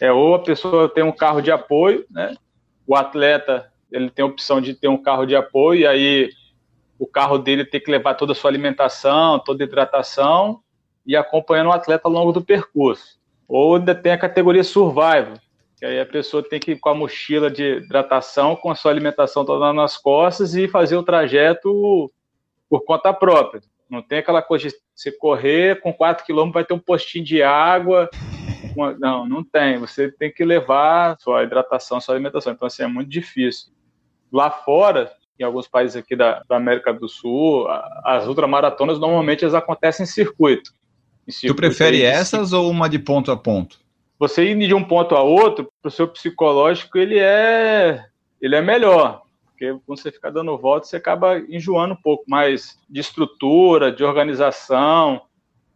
é, 0.00 0.06
é 0.06 0.12
ou 0.12 0.34
a 0.34 0.38
pessoa 0.38 0.88
tem 0.88 1.02
um 1.02 1.12
carro 1.12 1.40
de 1.40 1.50
apoio, 1.50 2.04
né? 2.10 2.34
O 2.86 2.94
atleta, 2.94 3.70
ele 3.90 4.10
tem 4.10 4.22
a 4.22 4.26
opção 4.26 4.60
de 4.60 4.74
ter 4.74 4.88
um 4.88 5.00
carro 5.00 5.24
de 5.24 5.34
apoio, 5.34 5.80
e 5.80 5.86
aí 5.86 6.30
o 6.98 7.06
carro 7.06 7.38
dele 7.38 7.64
tem 7.64 7.80
que 7.80 7.90
levar 7.90 8.14
toda 8.14 8.32
a 8.32 8.34
sua 8.34 8.50
alimentação, 8.50 9.38
toda 9.38 9.64
a 9.64 9.66
hidratação, 9.66 10.60
e 11.06 11.16
acompanhando 11.16 11.68
o 11.68 11.72
atleta 11.72 12.08
ao 12.08 12.12
longo 12.12 12.32
do 12.32 12.42
percurso. 12.42 13.20
Ou 13.48 13.76
ainda 13.76 13.94
tem 13.94 14.12
a 14.12 14.18
categoria 14.18 14.64
survival, 14.64 15.34
que 15.78 15.84
aí 15.84 16.00
a 16.00 16.06
pessoa 16.06 16.42
tem 16.42 16.60
que 16.60 16.72
ir 16.72 16.78
com 16.78 16.88
a 16.88 16.94
mochila 16.94 17.50
de 17.50 17.78
hidratação, 17.78 18.56
com 18.56 18.70
a 18.70 18.74
sua 18.74 18.90
alimentação 18.90 19.44
toda 19.44 19.72
nas 19.72 19.96
costas 19.96 20.54
e 20.54 20.68
fazer 20.68 20.96
o 20.96 21.02
trajeto 21.02 22.10
por 22.68 22.84
conta 22.84 23.12
própria. 23.12 23.62
Não 23.90 24.00
tem 24.00 24.18
aquela 24.20 24.40
coisa 24.40 24.68
de 24.68 24.74
você 24.94 25.12
correr 25.12 25.80
com 25.82 25.92
4 25.92 26.24
quilômetros 26.24 26.54
vai 26.54 26.64
ter 26.64 26.72
um 26.72 26.78
postinho 26.78 27.24
de 27.24 27.42
água. 27.42 28.08
Não, 28.98 29.28
não 29.28 29.44
tem. 29.44 29.78
Você 29.78 30.10
tem 30.10 30.32
que 30.32 30.44
levar 30.44 31.18
sua 31.18 31.42
hidratação, 31.42 32.00
sua 32.00 32.14
alimentação. 32.14 32.54
Então, 32.54 32.66
assim, 32.66 32.84
é 32.84 32.86
muito 32.86 33.10
difícil. 33.10 33.70
Lá 34.32 34.50
fora, 34.50 35.12
em 35.38 35.44
alguns 35.44 35.68
países 35.68 35.96
aqui 35.96 36.16
da, 36.16 36.42
da 36.48 36.56
América 36.56 36.92
do 36.94 37.06
Sul, 37.06 37.68
as 38.02 38.26
ultramaratonas 38.26 38.98
normalmente 38.98 39.44
elas 39.44 39.54
acontecem 39.54 40.04
em 40.04 40.06
circuito. 40.06 40.72
Tu 41.26 41.54
prefere 41.54 42.02
essas 42.02 42.52
ou 42.52 42.70
uma 42.70 42.88
de 42.88 42.98
ponto 42.98 43.30
a 43.30 43.36
ponto? 43.36 43.80
Você 44.18 44.44
ir 44.44 44.66
de 44.66 44.74
um 44.74 44.84
ponto 44.84 45.14
a 45.14 45.22
outro, 45.22 45.72
para 45.80 45.88
o 45.88 45.92
seu 45.92 46.06
psicológico, 46.08 46.98
ele 46.98 47.18
é, 47.18 48.04
ele 48.40 48.54
é 48.54 48.60
melhor 48.60 49.22
porque 49.62 49.78
quando 49.86 50.00
você 50.00 50.10
fica 50.10 50.30
dando 50.30 50.58
volta, 50.58 50.86
você 50.86 50.96
acaba 50.96 51.38
enjoando 51.38 51.94
um 51.94 52.02
pouco 52.02 52.24
mais 52.26 52.80
de 52.90 53.00
estrutura, 53.00 53.92
de 53.92 54.02
organização, 54.02 55.22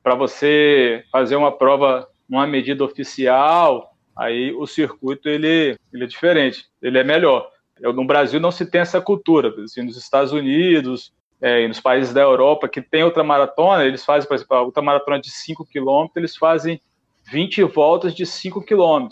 para 0.02 0.16
você 0.16 1.04
fazer 1.12 1.36
uma 1.36 1.52
prova 1.52 2.08
numa 2.28 2.46
medida 2.46 2.84
oficial, 2.84 3.94
aí 4.16 4.52
o 4.52 4.66
circuito 4.66 5.28
ele, 5.28 5.76
ele 5.92 6.04
é 6.04 6.06
diferente, 6.06 6.66
ele 6.82 6.98
é 6.98 7.04
melhor. 7.04 7.48
No 7.80 8.04
Brasil 8.04 8.40
não 8.40 8.50
se 8.50 8.66
tem 8.66 8.80
essa 8.80 9.00
cultura, 9.00 9.54
assim, 9.62 9.82
nos 9.82 9.96
Estados 9.96 10.32
Unidos 10.32 11.12
é, 11.40 11.62
e 11.62 11.68
nos 11.68 11.80
países 11.80 12.12
da 12.12 12.22
Europa 12.22 12.68
que 12.68 12.80
tem 12.80 13.04
outra 13.04 13.22
maratona, 13.22 13.84
eles 13.84 14.04
fazem, 14.04 14.26
por 14.28 14.34
exemplo, 14.34 14.56
a 14.56 14.62
outra 14.62 14.82
maratona 14.82 15.20
de 15.20 15.30
5 15.30 15.66
km, 15.66 16.06
eles 16.16 16.36
fazem 16.36 16.80
20 17.30 17.62
voltas 17.64 18.14
de 18.14 18.24
5 18.24 18.62
km. 18.62 19.08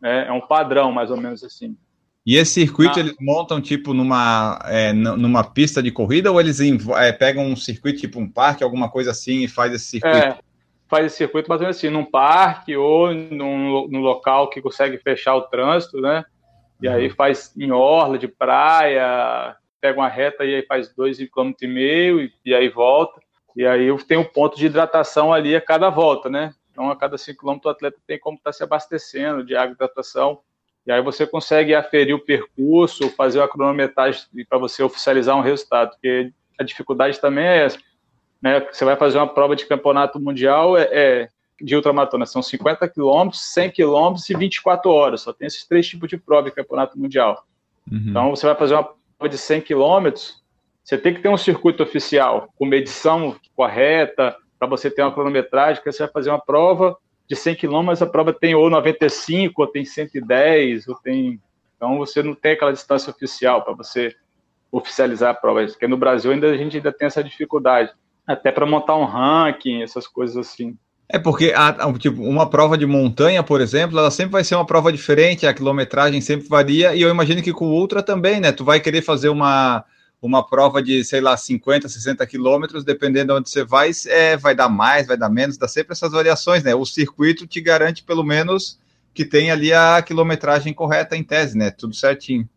Né? 0.00 0.26
É 0.28 0.32
um 0.32 0.40
padrão, 0.40 0.92
mais 0.92 1.10
ou 1.10 1.16
menos 1.16 1.42
assim. 1.42 1.76
E 2.24 2.36
esse 2.36 2.52
circuito 2.52 2.98
ah. 2.98 3.00
eles 3.00 3.14
montam 3.20 3.60
tipo 3.60 3.94
numa, 3.94 4.58
é, 4.64 4.92
numa 4.92 5.44
pista 5.44 5.80
de 5.80 5.92
corrida 5.92 6.30
ou 6.32 6.40
eles 6.40 6.58
é, 6.60 7.12
pegam 7.12 7.46
um 7.46 7.54
circuito 7.54 8.00
tipo 8.00 8.18
um 8.18 8.28
parque, 8.28 8.64
alguma 8.64 8.90
coisa 8.90 9.12
assim 9.12 9.44
e 9.44 9.48
faz 9.48 9.72
esse 9.72 9.84
circuito? 9.84 10.16
É, 10.16 10.38
faz 10.88 11.06
esse 11.06 11.16
circuito 11.16 11.48
mais 11.48 11.60
ou 11.60 11.66
menos 11.66 11.76
assim, 11.76 11.88
num 11.88 12.04
parque 12.04 12.76
ou 12.76 13.14
num, 13.14 13.86
num 13.88 14.00
local 14.00 14.50
que 14.50 14.60
consegue 14.60 14.98
fechar 14.98 15.36
o 15.36 15.42
trânsito, 15.42 16.00
né? 16.00 16.24
E 16.82 16.88
uhum. 16.88 16.94
aí 16.94 17.10
faz 17.10 17.52
em 17.56 17.70
orla 17.70 18.18
de 18.18 18.26
praia, 18.26 19.56
pega 19.86 20.00
uma 20.00 20.08
reta 20.08 20.44
e 20.44 20.56
aí 20.56 20.62
faz 20.62 20.92
dois 20.92 21.18
km 21.18 21.52
e 21.62 21.66
meio 21.66 22.30
e, 22.44 22.54
aí 22.54 22.68
volta. 22.68 23.20
E 23.54 23.64
aí 23.64 23.86
tem 24.04 24.18
um 24.18 24.24
ponto 24.24 24.56
de 24.56 24.66
hidratação 24.66 25.32
ali 25.32 25.54
a 25.54 25.60
cada 25.60 25.88
volta, 25.88 26.28
né? 26.28 26.52
Então 26.72 26.90
a 26.90 26.96
cada 26.96 27.16
5 27.16 27.40
km 27.40 27.58
o 27.64 27.68
atleta 27.68 27.96
tem 28.06 28.18
como 28.18 28.36
estar 28.36 28.50
tá 28.50 28.52
se 28.52 28.62
abastecendo 28.62 29.44
de 29.44 29.56
água 29.56 29.70
e 29.70 29.74
hidratação 29.74 30.40
e 30.86 30.92
aí 30.92 31.02
você 31.02 31.26
consegue 31.26 31.74
aferir 31.74 32.14
o 32.14 32.24
percurso, 32.24 33.10
fazer 33.10 33.40
a 33.42 33.48
cronometragem 33.48 34.22
para 34.48 34.58
você 34.58 34.82
oficializar 34.82 35.36
um 35.36 35.40
resultado, 35.40 35.90
porque 35.90 36.30
a 36.58 36.62
dificuldade 36.62 37.20
também 37.20 37.44
é 37.44 37.64
essa. 37.64 37.78
Né? 38.40 38.60
Você 38.60 38.84
vai 38.84 38.94
fazer 38.96 39.18
uma 39.18 39.26
prova 39.26 39.56
de 39.56 39.66
campeonato 39.66 40.20
mundial 40.20 40.76
é, 40.76 40.88
é 40.92 41.28
de 41.60 41.74
ultramaratona, 41.74 42.26
são 42.26 42.42
50 42.42 42.86
quilômetros, 42.88 43.52
100 43.52 43.70
quilômetros 43.70 44.28
e 44.28 44.36
24 44.36 44.90
horas, 44.90 45.22
só 45.22 45.32
tem 45.32 45.46
esses 45.46 45.66
três 45.66 45.88
tipos 45.88 46.08
de 46.08 46.18
prova 46.18 46.50
de 46.50 46.54
campeonato 46.54 46.98
mundial. 46.98 47.46
Uhum. 47.90 48.04
Então 48.08 48.30
você 48.30 48.46
vai 48.46 48.54
fazer 48.54 48.74
uma 48.74 48.88
de 49.28 49.38
100 49.38 49.62
quilômetros, 49.62 50.42
você 50.84 50.98
tem 50.98 51.14
que 51.14 51.20
ter 51.20 51.28
um 51.28 51.36
circuito 51.36 51.82
oficial, 51.82 52.52
com 52.56 52.66
medição 52.66 53.34
correta, 53.54 54.36
para 54.58 54.68
você 54.68 54.90
ter 54.90 55.02
uma 55.02 55.12
cronometragem, 55.12 55.82
que 55.82 55.90
você 55.90 56.04
vai 56.04 56.12
fazer 56.12 56.30
uma 56.30 56.40
prova 56.40 56.96
de 57.28 57.34
100 57.34 57.56
km 57.56 57.90
a 58.00 58.06
prova 58.06 58.32
tem 58.32 58.54
ou 58.54 58.70
95, 58.70 59.60
ou 59.60 59.66
tem 59.66 59.84
110, 59.84 60.86
ou 60.88 60.94
tem. 60.96 61.40
Então 61.76 61.98
você 61.98 62.22
não 62.22 62.34
tem 62.34 62.52
aquela 62.52 62.72
distância 62.72 63.10
oficial 63.10 63.62
para 63.62 63.74
você 63.74 64.14
oficializar 64.70 65.30
a 65.30 65.34
prova. 65.34 65.66
Porque 65.66 65.88
no 65.88 65.96
Brasil 65.96 66.30
ainda 66.30 66.50
a 66.50 66.56
gente 66.56 66.76
ainda 66.76 66.92
tem 66.92 67.06
essa 67.06 67.24
dificuldade, 67.24 67.92
até 68.26 68.52
para 68.52 68.64
montar 68.64 68.96
um 68.96 69.04
ranking, 69.04 69.82
essas 69.82 70.06
coisas 70.06 70.36
assim. 70.36 70.78
É 71.08 71.18
porque 71.18 71.52
a, 71.54 71.92
tipo, 71.98 72.20
uma 72.22 72.50
prova 72.50 72.76
de 72.76 72.84
montanha, 72.84 73.42
por 73.42 73.60
exemplo, 73.60 73.96
ela 73.98 74.10
sempre 74.10 74.32
vai 74.32 74.42
ser 74.42 74.56
uma 74.56 74.66
prova 74.66 74.92
diferente, 74.92 75.46
a 75.46 75.54
quilometragem 75.54 76.20
sempre 76.20 76.48
varia, 76.48 76.94
e 76.96 77.02
eu 77.02 77.08
imagino 77.08 77.40
que 77.42 77.52
com 77.52 77.66
o 77.66 77.74
Ultra 77.74 78.02
também, 78.02 78.40
né? 78.40 78.50
Tu 78.50 78.64
vai 78.64 78.80
querer 78.80 79.02
fazer 79.02 79.28
uma, 79.28 79.84
uma 80.20 80.44
prova 80.44 80.82
de, 80.82 81.04
sei 81.04 81.20
lá, 81.20 81.36
50, 81.36 81.88
60 81.88 82.26
quilômetros, 82.26 82.84
dependendo 82.84 83.32
de 83.32 83.38
onde 83.38 83.50
você 83.50 83.64
vai, 83.64 83.90
é, 84.06 84.36
vai 84.36 84.54
dar 84.54 84.68
mais, 84.68 85.06
vai 85.06 85.16
dar 85.16 85.28
menos, 85.28 85.56
dá 85.56 85.68
sempre 85.68 85.92
essas 85.92 86.10
variações, 86.10 86.64
né? 86.64 86.74
O 86.74 86.84
circuito 86.84 87.46
te 87.46 87.60
garante, 87.60 88.02
pelo 88.02 88.24
menos, 88.24 88.78
que 89.14 89.24
tem 89.24 89.52
ali 89.52 89.72
a 89.72 90.02
quilometragem 90.02 90.74
correta 90.74 91.16
em 91.16 91.22
tese, 91.22 91.56
né? 91.56 91.70
Tudo 91.70 91.94
certinho. 91.94 92.48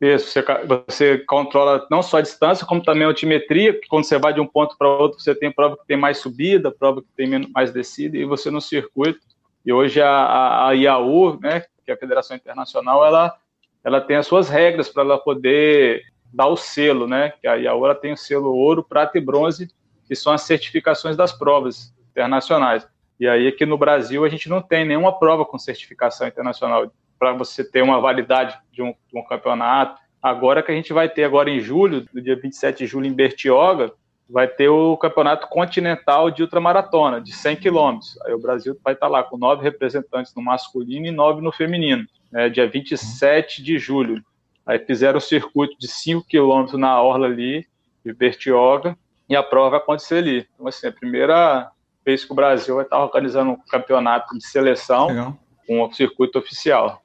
Isso, 0.00 0.28
você, 0.28 0.44
você 0.86 1.18
controla 1.18 1.86
não 1.90 2.02
só 2.02 2.18
a 2.18 2.20
distância, 2.20 2.66
como 2.66 2.82
também 2.82 3.04
a 3.04 3.06
altimetria, 3.06 3.78
que 3.78 3.86
quando 3.88 4.04
você 4.04 4.18
vai 4.18 4.32
de 4.32 4.40
um 4.40 4.46
ponto 4.46 4.76
para 4.76 4.88
outro, 4.88 5.20
você 5.20 5.34
tem 5.34 5.50
prova 5.50 5.76
que 5.76 5.86
tem 5.86 5.96
mais 5.96 6.18
subida, 6.18 6.70
prova 6.70 7.00
que 7.00 7.08
tem 7.16 7.28
menos, 7.28 7.48
mais 7.52 7.72
descida, 7.72 8.16
e 8.16 8.24
você 8.24 8.50
no 8.50 8.60
circuito. 8.60 9.20
E 9.64 9.72
hoje 9.72 10.02
a, 10.02 10.10
a, 10.10 10.68
a 10.68 10.72
IAU, 10.72 11.38
né, 11.40 11.64
que 11.84 11.90
é 11.90 11.94
a 11.94 11.96
Federação 11.96 12.36
Internacional, 12.36 13.04
ela, 13.04 13.34
ela 13.82 14.00
tem 14.00 14.16
as 14.16 14.26
suas 14.26 14.48
regras 14.48 14.88
para 14.88 15.02
ela 15.02 15.18
poder 15.18 16.02
dá 16.34 16.46
o 16.46 16.56
selo, 16.56 17.06
né? 17.06 17.32
Que 17.40 17.46
a 17.46 17.54
Iaora 17.54 17.94
tem 17.94 18.12
o 18.12 18.16
selo 18.16 18.52
ouro, 18.52 18.82
prata 18.82 19.16
e 19.16 19.20
bronze, 19.20 19.70
que 20.06 20.16
são 20.16 20.32
as 20.32 20.42
certificações 20.42 21.16
das 21.16 21.32
provas 21.32 21.94
internacionais. 22.10 22.86
E 23.20 23.28
aí 23.28 23.46
aqui 23.46 23.64
no 23.64 23.78
Brasil 23.78 24.24
a 24.24 24.28
gente 24.28 24.48
não 24.48 24.60
tem 24.60 24.84
nenhuma 24.84 25.16
prova 25.16 25.44
com 25.44 25.56
certificação 25.58 26.26
internacional 26.26 26.92
para 27.18 27.32
você 27.32 27.64
ter 27.64 27.82
uma 27.82 28.00
validade 28.00 28.58
de 28.72 28.82
um, 28.82 28.94
de 29.10 29.18
um, 29.18 29.22
campeonato. 29.24 30.00
Agora 30.22 30.62
que 30.62 30.72
a 30.72 30.74
gente 30.74 30.92
vai 30.92 31.08
ter 31.08 31.24
agora 31.24 31.50
em 31.50 31.60
julho, 31.60 32.06
no 32.12 32.20
dia 32.20 32.36
27 32.36 32.78
de 32.78 32.86
julho 32.86 33.06
em 33.06 33.12
Bertioga, 33.12 33.92
vai 34.28 34.48
ter 34.48 34.68
o 34.68 34.96
campeonato 34.96 35.48
continental 35.48 36.30
de 36.30 36.42
ultramaratona, 36.42 37.20
de 37.20 37.32
100 37.32 37.56
quilômetros. 37.56 38.18
Aí 38.22 38.32
o 38.32 38.40
Brasil 38.40 38.78
vai 38.82 38.94
estar 38.94 39.08
lá 39.08 39.22
com 39.22 39.36
nove 39.36 39.62
representantes 39.62 40.34
no 40.34 40.42
masculino 40.42 41.06
e 41.06 41.10
nove 41.10 41.42
no 41.42 41.52
feminino, 41.52 42.06
né, 42.32 42.48
dia 42.48 42.66
27 42.66 43.62
de 43.62 43.78
julho. 43.78 44.24
Aí 44.66 44.78
fizeram 44.78 45.18
o 45.18 45.20
circuito 45.20 45.76
de 45.78 45.86
5 45.86 46.26
quilômetros 46.26 46.80
na 46.80 47.00
orla 47.00 47.26
ali, 47.26 47.66
de 48.04 48.14
Bertioga, 48.14 48.96
e 49.28 49.36
a 49.36 49.42
prova 49.42 49.70
vai 49.70 49.78
acontecer 49.78 50.16
ali. 50.16 50.48
Então, 50.54 50.66
assim, 50.66 50.86
a 50.86 50.92
primeira, 50.92 51.70
vez 52.04 52.24
que 52.24 52.32
o 52.32 52.34
Brasil 52.34 52.74
vai 52.76 52.84
estar 52.84 52.98
organizando 52.98 53.52
um 53.52 53.56
campeonato 53.56 54.36
de 54.36 54.46
seleção 54.46 55.08
Legal. 55.08 55.38
com 55.66 55.82
um 55.82 55.92
circuito 55.92 56.38
oficial. 56.38 57.02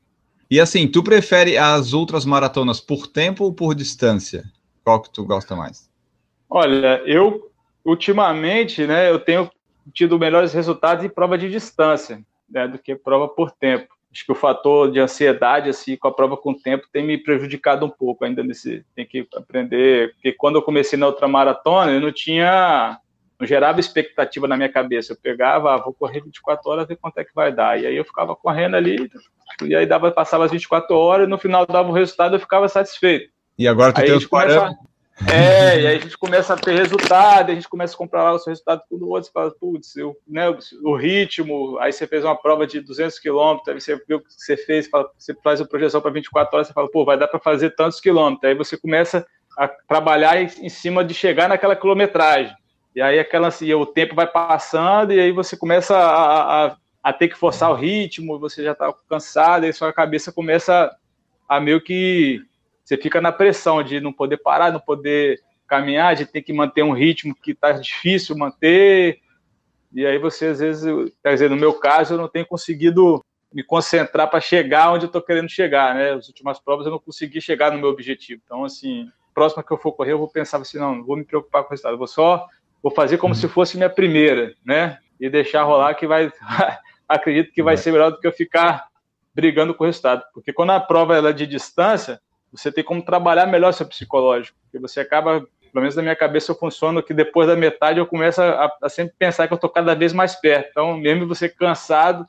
E 0.49 0.59
assim, 0.59 0.87
tu 0.87 1.03
prefere 1.03 1.57
as 1.57 1.93
outras 1.93 2.25
maratonas 2.25 2.81
por 2.81 3.05
tempo 3.05 3.43
ou 3.43 3.53
por 3.53 3.75
distância? 3.75 4.43
Qual 4.83 5.01
que 5.01 5.11
tu 5.11 5.23
gosta 5.23 5.55
mais? 5.55 5.89
Olha, 6.49 7.01
eu 7.05 7.51
ultimamente, 7.85 8.87
né, 8.87 9.09
eu 9.09 9.19
tenho 9.19 9.49
tido 9.93 10.17
melhores 10.17 10.51
resultados 10.53 11.05
em 11.05 11.09
prova 11.09 11.37
de 11.37 11.49
distância, 11.49 12.21
né, 12.49 12.67
do 12.67 12.79
que 12.79 12.95
prova 12.95 13.27
por 13.27 13.51
tempo. 13.51 13.93
Acho 14.11 14.25
que 14.25 14.31
o 14.31 14.35
fator 14.35 14.91
de 14.91 14.99
ansiedade, 14.99 15.69
assim, 15.69 15.95
com 15.95 16.07
a 16.07 16.11
prova 16.11 16.35
com 16.35 16.51
tempo, 16.53 16.87
tem 16.91 17.05
me 17.05 17.17
prejudicado 17.17 17.85
um 17.85 17.89
pouco 17.89 18.25
ainda 18.25 18.43
nesse. 18.43 18.83
Tem 18.95 19.05
que 19.05 19.27
aprender, 19.35 20.13
porque 20.13 20.31
quando 20.33 20.55
eu 20.55 20.63
comecei 20.63 20.97
na 20.97 21.05
outra 21.05 21.27
maratona, 21.27 21.91
eu 21.91 22.01
não 22.01 22.11
tinha 22.11 22.99
não 23.39 23.47
gerava 23.47 23.79
expectativa 23.79 24.47
na 24.47 24.57
minha 24.57 24.69
cabeça. 24.69 25.13
Eu 25.13 25.17
pegava, 25.17 25.73
ah, 25.73 25.77
vou 25.77 25.93
correr 25.93 26.21
24 26.21 26.69
horas, 26.69 26.87
ver 26.87 26.97
quanto 26.97 27.17
é 27.19 27.23
que 27.23 27.33
vai 27.33 27.51
dar. 27.53 27.79
E 27.79 27.87
aí 27.87 27.95
eu 27.95 28.03
ficava 28.03 28.35
correndo 28.35 28.75
ali, 28.75 29.09
e 29.63 29.75
aí 29.75 29.85
dava, 29.85 30.11
passava 30.11 30.45
as 30.45 30.51
24 30.51 30.95
horas, 30.95 31.25
e 31.25 31.29
no 31.29 31.37
final 31.37 31.65
dava 31.65 31.89
o 31.89 31.93
resultado, 31.93 32.35
eu 32.35 32.39
ficava 32.39 32.67
satisfeito. 32.67 33.31
E 33.57 33.67
agora 33.67 33.93
tu 33.93 34.01
aí 34.01 34.07
tem 34.07 34.15
os 34.15 34.25
começa, 34.25 34.77
É, 35.27 35.81
e 35.81 35.87
aí 35.87 35.97
a 35.97 35.99
gente 35.99 36.17
começa 36.17 36.53
a 36.53 36.57
ter 36.57 36.75
resultado, 36.75 37.51
a 37.51 37.55
gente 37.55 37.67
começa 37.67 37.93
a 37.93 37.97
comprar 37.97 38.23
lá 38.23 38.33
o 38.33 38.39
seu 38.39 38.51
resultado 38.51 38.83
com 38.89 38.95
o 38.95 39.09
outro, 39.09 39.25
você 39.25 39.31
fala, 39.31 39.51
putz, 39.51 39.95
eu, 39.95 40.15
né, 40.27 40.45
o 40.81 40.95
ritmo, 40.95 41.77
aí 41.79 41.91
você 41.91 42.07
fez 42.07 42.23
uma 42.23 42.37
prova 42.37 42.65
de 42.65 42.79
200 42.79 43.19
quilômetros, 43.19 43.67
aí 43.67 43.81
você 43.81 44.01
viu 44.07 44.17
o 44.17 44.21
que 44.21 44.31
você 44.31 44.55
fez, 44.55 44.87
fala, 44.87 45.09
você 45.17 45.33
faz 45.43 45.59
a 45.59 45.65
projeção 45.65 45.99
para 45.99 46.11
24 46.11 46.55
horas, 46.55 46.67
você 46.67 46.73
fala, 46.73 46.89
pô, 46.89 47.03
vai 47.03 47.17
dar 47.17 47.27
para 47.27 47.39
fazer 47.39 47.71
tantos 47.71 47.99
quilômetros, 47.99 48.49
aí 48.49 48.55
você 48.55 48.77
começa 48.77 49.25
a 49.57 49.67
trabalhar 49.67 50.41
em 50.41 50.69
cima 50.69 51.03
de 51.03 51.13
chegar 51.13 51.49
naquela 51.49 51.75
quilometragem. 51.75 52.55
E 52.99 53.01
aí 53.01 53.17
aquela 53.17 53.47
assim, 53.47 53.73
o 53.73 53.85
tempo 53.85 54.13
vai 54.13 54.27
passando 54.27 55.13
e 55.13 55.19
aí 55.21 55.31
você 55.31 55.55
começa 55.55 55.95
a, 55.95 56.65
a, 56.65 56.77
a 57.01 57.13
ter 57.13 57.29
que 57.29 57.37
forçar 57.37 57.71
o 57.71 57.73
ritmo, 57.73 58.37
você 58.37 58.61
já 58.61 58.73
está 58.73 58.93
cansado, 59.09 59.65
e 59.65 59.71
sua 59.71 59.93
cabeça 59.93 60.33
começa 60.33 60.93
a 61.47 61.61
meio 61.61 61.79
que 61.79 62.41
você 62.83 62.97
fica 62.97 63.21
na 63.21 63.31
pressão 63.31 63.81
de 63.81 64.01
não 64.01 64.11
poder 64.11 64.35
parar, 64.39 64.73
não 64.73 64.81
poder 64.81 65.39
caminhar, 65.65 66.13
de 66.13 66.25
ter 66.25 66.41
que 66.41 66.51
manter 66.51 66.83
um 66.83 66.91
ritmo 66.91 67.33
que 67.33 67.51
está 67.51 67.71
difícil 67.71 68.35
manter. 68.35 69.21
E 69.93 70.05
aí 70.05 70.17
você 70.17 70.47
às 70.47 70.59
vezes, 70.59 71.13
quer 71.23 71.35
dizer, 71.35 71.49
no 71.49 71.55
meu 71.55 71.75
caso, 71.75 72.15
eu 72.15 72.17
não 72.17 72.27
tenho 72.27 72.45
conseguido 72.45 73.23
me 73.53 73.63
concentrar 73.63 74.29
para 74.29 74.41
chegar 74.41 74.91
onde 74.91 75.05
eu 75.05 75.07
estou 75.07 75.21
querendo 75.21 75.49
chegar, 75.49 75.95
né? 75.95 76.15
As 76.15 76.27
últimas 76.27 76.59
provas 76.59 76.85
eu 76.85 76.91
não 76.91 76.99
consegui 76.99 77.39
chegar 77.39 77.71
no 77.71 77.79
meu 77.79 77.87
objetivo. 77.87 78.41
Então, 78.43 78.65
assim, 78.65 79.09
próxima 79.33 79.63
que 79.63 79.71
eu 79.71 79.77
for 79.77 79.93
correr, 79.93 80.11
eu 80.11 80.19
vou 80.19 80.27
pensar 80.27 80.57
assim, 80.57 80.77
não, 80.77 80.95
não 80.95 81.05
vou 81.05 81.15
me 81.15 81.23
preocupar 81.23 81.63
com 81.63 81.69
o 81.69 81.71
resultado, 81.71 81.97
vou 81.97 82.05
só 82.05 82.45
vou 82.81 82.91
fazer 82.91 83.17
como 83.17 83.33
uhum. 83.33 83.39
se 83.39 83.47
fosse 83.47 83.77
minha 83.77 83.89
primeira, 83.89 84.53
né? 84.65 84.97
E 85.19 85.29
deixar 85.29 85.63
rolar 85.63 85.93
que 85.95 86.07
vai, 86.07 86.31
acredito 87.07 87.53
que 87.53 87.63
vai 87.63 87.77
ser 87.77 87.91
melhor 87.91 88.11
do 88.11 88.19
que 88.19 88.27
eu 88.27 88.31
ficar 88.31 88.87
brigando 89.33 89.73
com 89.73 89.83
o 89.83 89.87
resultado, 89.87 90.23
porque 90.33 90.51
quando 90.51 90.71
a 90.71 90.79
prova 90.79 91.17
é 91.17 91.33
de 91.33 91.45
distância, 91.45 92.19
você 92.51 92.71
tem 92.71 92.83
como 92.83 93.01
trabalhar 93.01 93.45
melhor 93.45 93.71
seu 93.71 93.85
psicológico, 93.85 94.57
porque 94.63 94.79
você 94.79 94.99
acaba, 94.99 95.39
pelo 95.39 95.81
menos 95.81 95.95
na 95.95 96.01
minha 96.01 96.15
cabeça 96.15 96.51
eu 96.51 96.55
funciono 96.55 97.03
que 97.03 97.13
depois 97.13 97.47
da 97.47 97.55
metade 97.55 97.99
eu 97.99 98.07
começo 98.07 98.41
a, 98.41 98.71
a 98.81 98.89
sempre 98.89 99.13
pensar 99.17 99.47
que 99.47 99.53
eu 99.53 99.55
estou 99.55 99.69
cada 99.69 99.93
vez 99.93 100.11
mais 100.13 100.35
perto. 100.35 100.69
Então, 100.71 100.97
mesmo 100.97 101.27
você 101.27 101.47
cansado, 101.47 102.27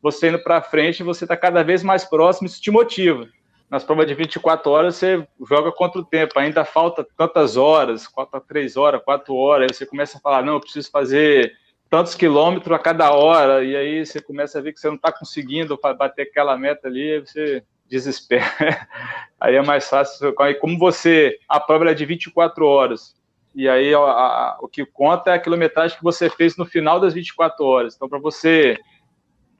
você 0.00 0.28
indo 0.28 0.38
para 0.38 0.60
frente, 0.60 1.02
você 1.02 1.24
está 1.24 1.36
cada 1.36 1.64
vez 1.64 1.82
mais 1.82 2.04
próximo, 2.04 2.46
isso 2.46 2.60
te 2.60 2.70
motiva 2.70 3.28
nas 3.72 3.82
provas 3.82 4.06
de 4.06 4.12
24 4.12 4.70
horas 4.70 4.96
você 4.96 5.26
joga 5.48 5.72
contra 5.72 5.98
o 5.98 6.04
tempo, 6.04 6.38
ainda 6.38 6.62
falta 6.62 7.06
tantas 7.16 7.56
horas, 7.56 8.06
quatro, 8.06 8.38
três 8.42 8.76
horas, 8.76 9.00
quatro 9.02 9.34
horas, 9.34 9.70
aí 9.70 9.74
você 9.74 9.86
começa 9.86 10.18
a 10.18 10.20
falar, 10.20 10.44
não, 10.44 10.52
eu 10.52 10.60
preciso 10.60 10.90
fazer 10.90 11.54
tantos 11.88 12.14
quilômetros 12.14 12.76
a 12.76 12.78
cada 12.78 13.10
hora, 13.12 13.64
e 13.64 13.74
aí 13.74 14.04
você 14.04 14.20
começa 14.20 14.58
a 14.58 14.60
ver 14.60 14.74
que 14.74 14.78
você 14.78 14.88
não 14.88 14.96
está 14.96 15.10
conseguindo 15.10 15.78
bater 15.80 16.28
aquela 16.28 16.54
meta 16.54 16.86
ali, 16.86 17.14
aí 17.14 17.20
você 17.20 17.64
desespera. 17.88 18.44
aí 19.40 19.54
é 19.54 19.62
mais 19.62 19.88
fácil, 19.88 20.34
aí 20.38 20.54
como 20.54 20.78
você, 20.78 21.38
a 21.48 21.58
prova 21.58 21.90
é 21.90 21.94
de 21.94 22.04
24 22.04 22.66
horas, 22.66 23.14
e 23.54 23.70
aí 23.70 23.94
a, 23.94 23.98
a, 24.00 24.58
o 24.60 24.68
que 24.68 24.84
conta 24.84 25.30
é 25.30 25.34
a 25.34 25.38
quilometragem 25.38 25.96
que 25.96 26.04
você 26.04 26.28
fez 26.28 26.58
no 26.58 26.66
final 26.66 27.00
das 27.00 27.14
24 27.14 27.64
horas, 27.64 27.94
então 27.96 28.06
para 28.06 28.18
você 28.18 28.78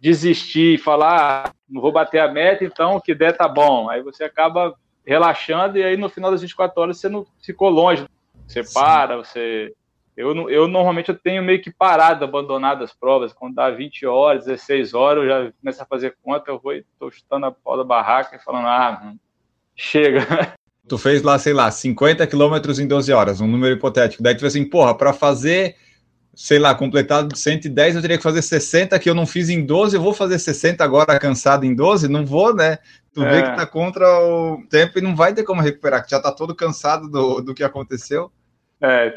desistir 0.02 0.74
e 0.74 0.78
falar, 0.78 1.46
ah, 1.46 1.52
não 1.70 1.80
vou 1.80 1.92
bater 1.92 2.18
a 2.18 2.26
meta, 2.26 2.64
então 2.64 2.96
o 2.96 3.00
que 3.00 3.14
der 3.14 3.36
tá 3.36 3.46
bom. 3.46 3.88
Aí 3.88 4.02
você 4.02 4.24
acaba 4.24 4.74
relaxando 5.06 5.78
e 5.78 5.84
aí 5.84 5.96
no 5.96 6.08
final 6.08 6.32
das 6.32 6.40
24 6.40 6.82
horas 6.82 6.98
você 6.98 7.08
não 7.08 7.24
ficou 7.40 7.70
longe. 7.70 8.04
Você 8.48 8.64
Sim. 8.64 8.74
para, 8.74 9.16
você. 9.16 9.72
Eu, 10.16 10.50
eu 10.50 10.66
normalmente 10.66 11.08
eu 11.08 11.16
tenho 11.16 11.40
meio 11.40 11.62
que 11.62 11.70
parado, 11.70 12.24
abandonado 12.24 12.82
as 12.82 12.92
provas. 12.92 13.32
Quando 13.32 13.54
dá 13.54 13.70
20 13.70 14.04
horas, 14.04 14.44
16 14.44 14.92
horas, 14.92 15.22
eu 15.22 15.28
já 15.28 15.52
começo 15.60 15.80
a 15.80 15.86
fazer 15.86 16.16
conta, 16.20 16.50
eu 16.50 16.58
vou 16.58 16.72
estou 16.72 17.08
chutando 17.08 17.46
a 17.46 17.52
pau 17.52 17.76
da 17.76 17.84
barraca 17.84 18.34
e 18.34 18.42
falando, 18.42 18.66
ah, 18.66 19.14
chega. 19.76 20.26
Tu 20.88 20.98
fez 20.98 21.22
lá, 21.22 21.38
sei 21.38 21.52
lá, 21.52 21.70
50 21.70 22.26
quilômetros 22.26 22.80
em 22.80 22.88
12 22.88 23.12
horas, 23.12 23.40
um 23.40 23.46
número 23.46 23.76
hipotético. 23.76 24.20
Daí 24.20 24.34
tu 24.34 24.40
fez 24.40 24.52
assim, 24.56 24.68
porra, 24.68 24.96
para 24.96 25.12
fazer 25.12 25.76
sei 26.34 26.58
lá, 26.58 26.74
completado 26.74 27.28
de 27.28 27.38
110, 27.38 27.96
eu 27.96 28.02
teria 28.02 28.16
que 28.16 28.22
fazer 28.22 28.42
60, 28.42 28.98
que 28.98 29.08
eu 29.08 29.14
não 29.14 29.26
fiz 29.26 29.50
em 29.50 29.64
12, 29.64 29.96
eu 29.96 30.02
vou 30.02 30.14
fazer 30.14 30.38
60 30.38 30.82
agora 30.82 31.18
cansado 31.18 31.64
em 31.64 31.74
12? 31.74 32.08
Não 32.08 32.24
vou, 32.24 32.54
né? 32.54 32.78
Tu 33.12 33.22
é. 33.22 33.30
vê 33.30 33.42
que 33.42 33.56
tá 33.56 33.66
contra 33.66 34.06
o 34.20 34.62
tempo 34.70 34.98
e 34.98 35.02
não 35.02 35.14
vai 35.14 35.34
ter 35.34 35.42
como 35.42 35.60
recuperar, 35.60 36.02
que 36.04 36.10
já 36.10 36.20
tá 36.20 36.32
todo 36.32 36.54
cansado 36.54 37.08
do, 37.08 37.40
do 37.40 37.54
que 37.54 37.62
aconteceu. 37.62 38.30
É, 38.80 39.14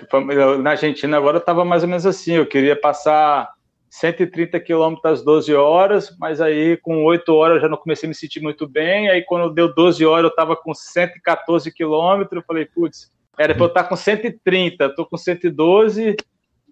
na 0.61 0.71
Argentina 0.71 1.17
agora 1.17 1.39
tava 1.39 1.65
mais 1.65 1.81
ou 1.81 1.89
menos 1.89 2.05
assim, 2.05 2.33
eu 2.33 2.45
queria 2.45 2.75
passar 2.75 3.49
130 3.89 4.59
quilômetros 4.59 5.19
às 5.19 5.23
12 5.23 5.55
horas, 5.55 6.15
mas 6.19 6.41
aí 6.41 6.77
com 6.77 7.03
8 7.03 7.33
horas 7.33 7.55
eu 7.55 7.61
já 7.61 7.69
não 7.69 7.77
comecei 7.77 8.05
a 8.05 8.09
me 8.09 8.13
sentir 8.13 8.41
muito 8.41 8.67
bem, 8.67 9.09
aí 9.09 9.23
quando 9.23 9.53
deu 9.53 9.73
12 9.73 10.05
horas 10.05 10.29
eu 10.29 10.35
tava 10.35 10.55
com 10.55 10.73
114 10.73 11.71
quilômetros, 11.71 12.41
eu 12.41 12.45
falei, 12.45 12.65
putz, 12.65 13.09
era 13.39 13.55
para 13.55 13.63
eu 13.63 13.67
estar 13.67 13.85
com 13.85 13.95
130, 13.95 14.95
tô 14.95 15.05
com 15.05 15.17
112, 15.17 16.15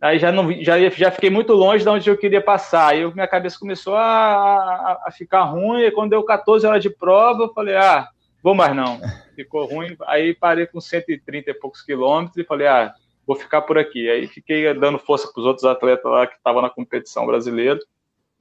aí 0.03 0.19
já 0.19 0.31
não 0.33 0.51
já, 0.61 0.77
já 0.89 1.09
fiquei 1.09 1.29
muito 1.29 1.53
longe 1.53 1.83
de 1.83 1.89
onde 1.89 2.09
eu 2.09 2.17
queria 2.17 2.41
passar. 2.41 2.89
Aí 2.91 3.11
minha 3.13 3.27
cabeça 3.27 3.57
começou 3.57 3.95
a, 3.95 4.03
a, 4.03 5.03
a, 5.07 5.11
ficar 5.11 5.43
ruim. 5.43 5.81
E 5.81 5.91
quando 5.91 6.09
deu 6.09 6.23
14 6.23 6.67
horas 6.67 6.83
de 6.83 6.89
prova, 6.89 7.43
eu 7.43 7.53
falei, 7.53 7.77
ah, 7.77 8.09
vou 8.43 8.53
mais 8.53 8.75
não. 8.75 8.99
Ficou 9.33 9.65
ruim. 9.65 9.95
Aí 10.05 10.35
parei 10.35 10.67
com 10.67 10.81
130 10.81 11.49
e 11.49 11.53
poucos 11.53 11.81
quilômetros 11.81 12.37
e 12.37 12.43
falei, 12.43 12.67
ah, 12.67 12.93
vou 13.25 13.37
ficar 13.37 13.61
por 13.61 13.77
aqui. 13.77 14.09
Aí 14.09 14.27
fiquei 14.27 14.73
dando 14.73 14.99
força 14.99 15.31
para 15.31 15.39
os 15.39 15.45
outros 15.45 15.65
atletas 15.65 16.11
lá 16.11 16.27
que 16.27 16.35
estavam 16.35 16.61
na 16.61 16.69
competição 16.69 17.25
brasileira, 17.25 17.79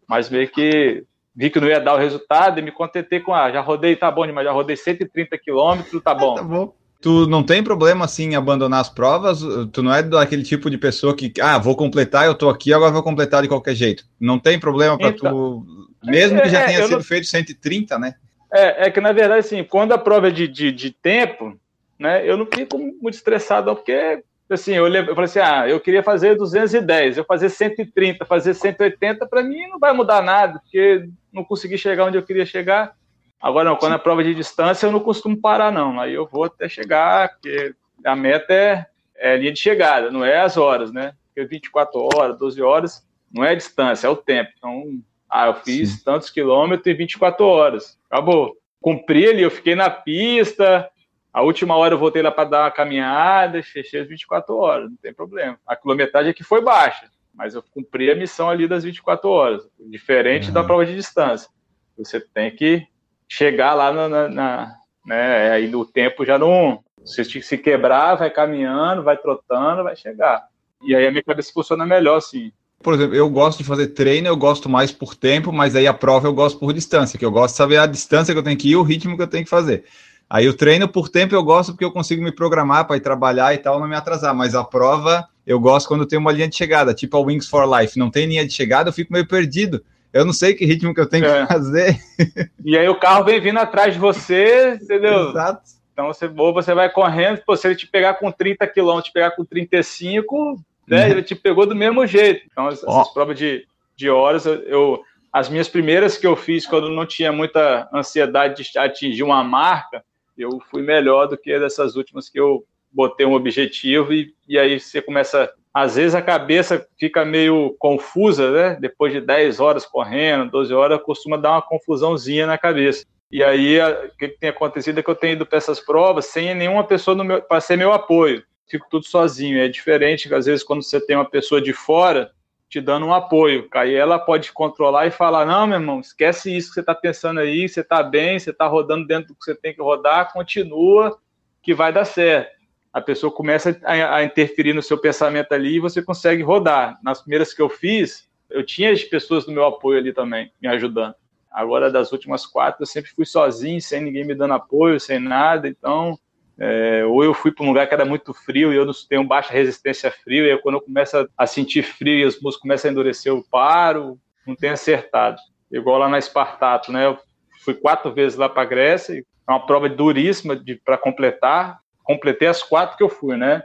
mas 0.09 0.29
meio 0.29 0.48
que 0.48 1.05
vi 1.35 1.48
que 1.48 1.61
não 1.61 1.68
ia 1.68 1.81
dar 1.81 1.94
o 1.94 1.98
resultado 1.98 2.59
e 2.59 2.62
me 2.62 2.72
contentei 2.72 3.20
com, 3.20 3.33
ah, 3.33 3.51
já 3.53 3.61
rodei, 3.61 3.94
tá 3.94 4.11
bom, 4.11 4.31
mas 4.33 4.44
já 4.44 4.51
rodei 4.51 4.77
130 4.77 5.38
quilômetros, 5.38 6.03
tá 6.03 6.12
bom. 6.12 6.35
tá 6.35 6.42
bom 6.42 6.75
tu 7.02 7.26
não 7.26 7.42
tem 7.42 7.62
problema 7.62 8.04
assim 8.04 8.30
em 8.30 8.36
abandonar 8.36 8.80
as 8.80 8.88
provas? 8.88 9.42
Tu 9.72 9.82
não 9.82 9.92
é 9.92 10.02
daquele 10.02 10.44
tipo 10.44 10.70
de 10.70 10.78
pessoa 10.78 11.14
que, 11.14 11.32
ah, 11.40 11.58
vou 11.58 11.74
completar, 11.74 12.26
eu 12.26 12.34
tô 12.34 12.48
aqui, 12.48 12.72
agora 12.72 12.92
vou 12.92 13.02
completar 13.02 13.42
de 13.42 13.48
qualquer 13.48 13.74
jeito. 13.74 14.04
Não 14.18 14.38
tem 14.38 14.58
problema 14.58 14.96
para 14.96 15.08
então, 15.08 15.30
tu, 15.32 15.66
mesmo 16.04 16.40
que 16.40 16.48
já 16.48 16.60
é, 16.60 16.66
tenha 16.66 16.82
sido 16.84 16.96
não... 16.96 17.02
feito 17.02 17.26
130, 17.26 17.98
né? 17.98 18.14
É, 18.52 18.86
é 18.86 18.90
que 18.90 19.00
na 19.00 19.12
verdade, 19.12 19.40
assim, 19.40 19.64
quando 19.64 19.92
a 19.92 19.98
prova 19.98 20.28
é 20.28 20.30
de, 20.30 20.46
de, 20.46 20.70
de 20.70 20.90
tempo, 20.92 21.58
né, 21.98 22.28
eu 22.28 22.36
não 22.36 22.46
fico 22.46 22.78
muito 22.78 23.14
estressado, 23.14 23.74
porque, 23.74 24.22
assim, 24.48 24.74
eu, 24.74 24.86
eu 24.86 25.14
falei 25.14 25.24
assim, 25.24 25.40
ah, 25.40 25.68
eu 25.68 25.80
queria 25.80 26.04
fazer 26.04 26.36
210, 26.36 27.18
eu 27.18 27.24
fazer 27.24 27.48
130, 27.48 28.24
fazer 28.24 28.54
180, 28.54 29.26
para 29.26 29.42
mim 29.42 29.66
não 29.66 29.80
vai 29.80 29.92
mudar 29.92 30.22
nada, 30.22 30.60
porque 30.60 31.08
não 31.32 31.42
consegui 31.42 31.76
chegar 31.76 32.04
onde 32.04 32.16
eu 32.16 32.22
queria 32.22 32.46
chegar, 32.46 32.94
Agora, 33.42 33.68
não, 33.68 33.76
quando 33.76 33.96
é 33.96 33.98
prova 33.98 34.22
de 34.22 34.37
distância, 34.37 34.87
eu 34.87 34.92
não 34.92 35.00
costumo 35.00 35.37
parar, 35.37 35.72
não. 35.72 35.98
Aí 35.98 36.14
eu 36.14 36.26
vou 36.26 36.44
até 36.44 36.68
chegar, 36.68 37.31
porque 37.31 37.74
a 38.05 38.14
meta 38.14 38.55
é, 38.55 38.87
é 39.16 39.37
linha 39.37 39.52
de 39.52 39.59
chegada, 39.59 40.12
não 40.12 40.24
é 40.24 40.40
as 40.40 40.57
horas, 40.57 40.92
né? 40.92 41.14
Porque 41.26 41.48
24 41.48 42.09
horas, 42.14 42.38
12 42.38 42.62
horas, 42.62 43.09
não 43.33 43.42
é 43.42 43.50
a 43.50 43.55
distância, 43.55 44.07
é 44.07 44.11
o 44.11 44.16
tempo. 44.16 44.52
Então, 44.57 45.00
ah, 45.28 45.48
eu 45.48 45.55
fiz 45.55 45.90
Sim. 45.90 46.05
tantos 46.05 46.31
quilômetros 46.31 46.87
em 46.87 46.96
24 46.96 47.44
horas. 47.44 47.98
Acabou. 48.09 48.57
Cumpri 48.81 49.28
ali, 49.28 49.42
eu 49.42 49.50
fiquei 49.50 49.74
na 49.74 49.90
pista. 49.90 50.88
A 51.33 51.42
última 51.42 51.74
hora 51.76 51.94
eu 51.94 51.98
voltei 51.98 52.22
lá 52.22 52.31
para 52.31 52.48
dar 52.48 52.64
uma 52.64 52.70
caminhada, 52.70 53.62
fechei 53.62 54.00
as 54.00 54.09
24 54.09 54.55
horas, 54.55 54.90
não 54.90 54.96
tem 54.96 55.12
problema. 55.12 55.59
A 55.66 55.74
quilometragem 55.74 56.31
aqui 56.31 56.44
foi 56.44 56.61
baixa, 56.61 57.11
mas 57.35 57.55
eu 57.55 57.62
cumpri 57.62 58.11
a 58.11 58.14
missão 58.14 58.50
ali 58.50 58.68
das 58.68 58.85
24 58.85 59.28
horas, 59.31 59.66
diferente 59.81 60.48
uhum. 60.48 60.55
da 60.55 60.62
prova 60.62 60.85
de 60.85 60.94
distância. 60.94 61.48
Você 61.96 62.20
tem 62.20 62.55
que 62.55 62.87
chegar 63.33 63.73
lá 63.73 63.90
na, 63.90 64.09
na, 64.09 64.29
na 64.29 64.75
né? 65.07 65.51
Aí 65.53 65.68
no 65.68 65.87
tempo 65.87 66.25
já 66.25 66.38
não. 66.38 66.81
Se, 67.05 67.25
se 67.25 67.59
quebrar, 67.59 68.14
vai 68.14 68.31
caminhando, 68.31 69.03
vai 69.03 69.16
trotando, 69.16 69.83
vai 69.83 69.97
chegar. 69.97 70.45
E 70.87 70.95
aí 70.95 71.07
a 71.07 71.11
minha 71.11 71.23
cabeça 71.23 71.51
funciona 71.53 71.85
melhor, 71.85 72.18
assim. 72.18 72.53
Por 72.81 72.95
exemplo, 72.95 73.16
eu 73.16 73.29
gosto 73.29 73.59
de 73.59 73.64
fazer 73.64 73.88
treino, 73.88 74.29
eu 74.29 74.37
gosto 74.37 74.68
mais 74.68 74.92
por 74.92 75.14
tempo, 75.14 75.53
mas 75.53 75.75
aí 75.75 75.87
a 75.87 75.95
prova 75.95 76.29
eu 76.29 76.33
gosto 76.33 76.59
por 76.59 76.73
distância, 76.73 77.18
que 77.18 77.25
eu 77.25 77.31
gosto 77.31 77.55
de 77.55 77.59
saber 77.59 77.79
a 77.79 77.87
distância 77.87 78.35
que 78.35 78.38
eu 78.38 78.42
tenho 78.42 78.59
que 78.59 78.71
ir, 78.71 78.77
o 78.77 78.83
ritmo 78.83 79.16
que 79.16 79.23
eu 79.23 79.27
tenho 79.27 79.45
que 79.45 79.51
fazer. 79.51 79.85
Aí 80.29 80.49
o 80.49 80.55
treino 80.55 80.88
por 80.88 81.09
tempo 81.09 81.35
eu 81.35 81.42
gosto 81.42 81.73
porque 81.73 81.85
eu 81.85 81.92
consigo 81.92 82.23
me 82.23 82.33
programar 82.33 82.87
para 82.87 82.97
ir 82.97 83.01
trabalhar 83.01 83.55
e 83.55 83.59
tal, 83.59 83.81
não 83.81 83.88
me 83.88 83.97
atrasar, 83.97 84.35
mas 84.35 84.55
a 84.55 84.64
prova 84.64 85.27
eu 85.47 85.59
gosto 85.59 85.88
quando 85.88 86.07
tem 86.07 86.18
uma 86.18 86.33
linha 86.33 86.49
de 86.49 86.57
chegada, 86.57 86.95
tipo 86.95 87.16
a 87.16 87.21
Wings 87.21 87.49
for 87.49 87.66
Life. 87.79 87.99
Não 87.99 88.11
tem 88.11 88.27
linha 88.27 88.47
de 88.47 88.53
chegada, 88.53 88.90
eu 88.90 88.92
fico 88.92 89.12
meio 89.12 89.27
perdido. 89.27 89.83
Eu 90.12 90.25
não 90.25 90.33
sei 90.33 90.55
que 90.55 90.64
ritmo 90.64 90.94
que 90.94 91.01
eu 91.01 91.09
tenho 91.09 91.25
é. 91.25 91.42
que 91.42 91.53
fazer. 91.53 91.98
E 92.64 92.79
aí 92.79 92.88
o 92.88 92.98
carro 92.98 93.25
vem 93.25 93.40
vindo 93.40 93.59
atrás 93.59 93.92
de 93.92 93.98
você, 93.98 94.79
entendeu? 94.81 95.31
Exato. 95.31 95.62
Então 95.92 96.07
você, 96.07 96.31
ou 96.37 96.55
você 96.55 96.72
vai 96.72 96.88
correndo, 96.88 97.42
pô, 97.44 97.57
se 97.57 97.66
ele 97.66 97.75
te 97.75 97.87
pegar 97.87 98.14
com 98.14 98.31
30 98.31 98.66
km, 98.68 99.01
te 99.03 99.12
pegar 99.12 99.33
com 99.33 99.44
35, 99.44 100.62
né, 100.87 101.05
uhum. 101.05 101.11
ele 101.11 101.22
te 101.22 101.35
pegou 101.35 101.66
do 101.66 101.75
mesmo 101.75 102.07
jeito. 102.07 102.46
Então 102.51 102.68
essas 102.68 102.85
oh. 102.87 103.12
provas 103.12 103.37
de, 103.37 103.66
de 103.96 104.09
horas, 104.09 104.46
eu, 104.46 104.55
eu, 104.62 105.03
as 105.33 105.48
minhas 105.48 105.68
primeiras 105.68 106.16
que 106.16 106.27
eu 106.27 106.37
fiz 106.37 106.66
quando 106.66 106.88
não 106.88 107.05
tinha 107.05 107.33
muita 107.33 107.88
ansiedade 107.92 108.62
de 108.62 108.79
atingir 108.79 109.22
uma 109.22 109.42
marca, 109.42 110.05
eu 110.38 110.61
fui 110.70 110.83
melhor 110.83 111.27
do 111.27 111.37
que 111.37 111.59
dessas 111.59 111.96
últimas 111.96 112.29
que 112.29 112.38
eu 112.38 112.64
botei 112.92 113.26
um 113.26 113.35
objetivo 113.35 114.12
e, 114.12 114.35
e 114.48 114.59
aí 114.59 114.78
você 114.78 115.00
começa 115.00 115.52
às 115.74 115.96
vezes 115.96 116.14
a 116.14 116.20
cabeça 116.20 116.87
fica 116.98 117.24
meio 117.24 117.74
confusa, 117.78 118.50
né? 118.50 118.76
Depois 118.78 119.12
de 119.12 119.20
10 119.20 119.59
horas 119.59 119.87
correndo, 119.87 120.50
12 120.50 120.74
horas, 120.74 121.02
costuma 121.02 121.38
dar 121.38 121.52
uma 121.52 121.62
confusãozinha 121.62 122.46
na 122.46 122.59
cabeça. 122.59 123.07
E 123.31 123.42
aí, 123.42 123.81
o 123.81 124.16
que 124.18 124.28
tem 124.28 124.50
acontecido 124.50 125.00
é 125.00 125.02
que 125.02 125.09
eu 125.09 125.14
tenho 125.14 125.33
ido 125.33 125.46
para 125.46 125.57
essas 125.57 125.81
provas 125.81 126.26
sem 126.26 126.55
nenhuma 126.55 126.85
pessoa 126.85 127.16
para 127.40 127.61
ser 127.62 127.76
meu 127.76 127.90
apoio. 127.90 128.44
Fico 128.68 128.87
tudo 128.90 129.07
sozinho. 129.07 129.59
É 129.59 129.68
diferente, 129.68 130.33
às 130.35 130.44
vezes, 130.44 130.62
quando 130.62 130.83
você 130.83 131.00
tem 131.00 131.16
uma 131.16 131.28
pessoa 131.28 131.61
de 131.61 131.72
fora 131.72 132.31
te 132.68 132.78
dando 132.78 133.07
um 133.07 133.14
apoio. 133.14 133.66
Aí 133.72 133.94
ela 133.94 134.18
pode 134.18 134.52
controlar 134.52 135.07
e 135.07 135.11
falar: 135.11 135.46
não, 135.46 135.66
meu 135.66 135.78
irmão, 135.78 136.00
esquece 136.00 136.55
isso 136.55 136.68
que 136.68 136.74
você 136.74 136.81
está 136.81 136.94
pensando 136.94 137.40
aí, 137.40 137.66
você 137.66 137.81
está 137.81 138.02
bem, 138.02 138.38
você 138.38 138.50
está 138.50 138.66
rodando 138.66 139.07
dentro 139.07 139.28
do 139.28 139.35
que 139.35 139.44
você 139.44 139.55
tem 139.55 139.74
que 139.74 139.81
rodar, 139.81 140.33
continua 140.35 141.18
que 141.62 141.72
vai 141.72 141.92
dar 141.92 142.05
certo 142.05 142.62
a 142.92 143.00
pessoa 143.00 143.33
começa 143.33 143.78
a, 143.85 144.16
a, 144.16 144.24
interferir 144.24 144.74
no 144.74 144.83
seu 144.83 144.98
pensamento 144.98 145.52
ali 145.52 145.76
e 145.76 145.81
você 145.81 146.02
consegue 146.02 146.42
rodar. 146.42 146.98
Nas 147.02 147.22
primeiras 147.22 147.55
que 147.55 147.62
eu 147.62 147.68
fiz, 147.68 148.28
eu 148.50 148.64
tinha 148.64 148.92
as 148.92 149.02
pessoas 149.02 149.46
do 149.46 149.52
meu 149.52 149.64
apoio 149.64 149.98
ali 149.98 150.12
também, 150.12 150.52
me 150.61 150.68
ajudando. 150.68 151.14
Agora, 151.50 151.90
das 151.90 152.12
últimas 152.12 152.46
quatro, 152.46 152.83
eu 152.83 152.87
sempre 152.87 153.11
fui 153.11 153.24
sozinho, 153.24 153.81
sem 153.81 154.02
ninguém 154.02 154.26
me 154.26 154.35
dando 154.35 154.55
apoio, 154.55 155.00
sem 155.00 155.18
nada. 155.18 155.68
Então, 155.68 156.18
é, 156.59 157.05
ou 157.05 157.24
eu 157.24 157.33
fui 157.33 157.50
para 157.50 157.64
um 157.64 157.68
lugar 157.68 157.87
que 157.87 157.94
era 157.94 158.05
muito 158.05 158.35
frio 158.35 158.72
e 158.72 158.76
eu 158.76 158.85
não 158.85 158.92
tenho 159.09 159.24
baixa 159.24 159.52
resistência 159.52 160.09
a 160.09 160.12
frio, 160.12 160.46
e 160.46 160.50
aí, 160.50 160.59
quando 160.59 160.76
eu 160.76 160.81
começo 160.81 161.28
a 161.37 161.46
sentir 161.46 161.83
frio 161.83 162.18
e 162.18 162.24
os 162.24 162.35
músculos 162.35 162.57
começam 162.59 162.88
a 162.88 162.92
endurecer, 162.92 163.33
eu 163.33 163.44
paro, 163.50 164.18
não 164.46 164.55
tenho 164.55 164.74
acertado. 164.74 165.38
Igual 165.70 165.98
lá 165.98 166.09
na 166.09 166.18
Espartato, 166.18 166.92
né? 166.92 167.07
Eu 167.07 167.18
fui 167.64 167.74
quatro 167.74 168.12
vezes 168.12 168.37
lá 168.37 168.48
para 168.48 168.62
a 168.62 168.66
Grécia, 168.66 169.14
é 169.14 169.50
uma 169.50 169.64
prova 169.64 169.88
duríssima 169.88 170.61
para 170.85 170.98
completar, 170.98 171.81
completei 172.02 172.48
as 172.48 172.62
quatro 172.62 172.96
que 172.96 173.02
eu 173.02 173.08
fui, 173.08 173.36
né? 173.36 173.62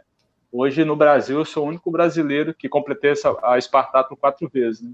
Hoje 0.52 0.84
no 0.86 0.96
Brasil 0.96 1.38
eu 1.40 1.46
sou 1.46 1.66
o 1.66 1.68
único 1.68 1.92
brasileiro 1.92 2.54
que 2.54 2.70
completei 2.70 3.12
essa, 3.12 3.36
a 3.44 3.58
Espartato 3.58 4.16
quatro 4.16 4.50
vezes. 4.50 4.82
Né? 4.82 4.92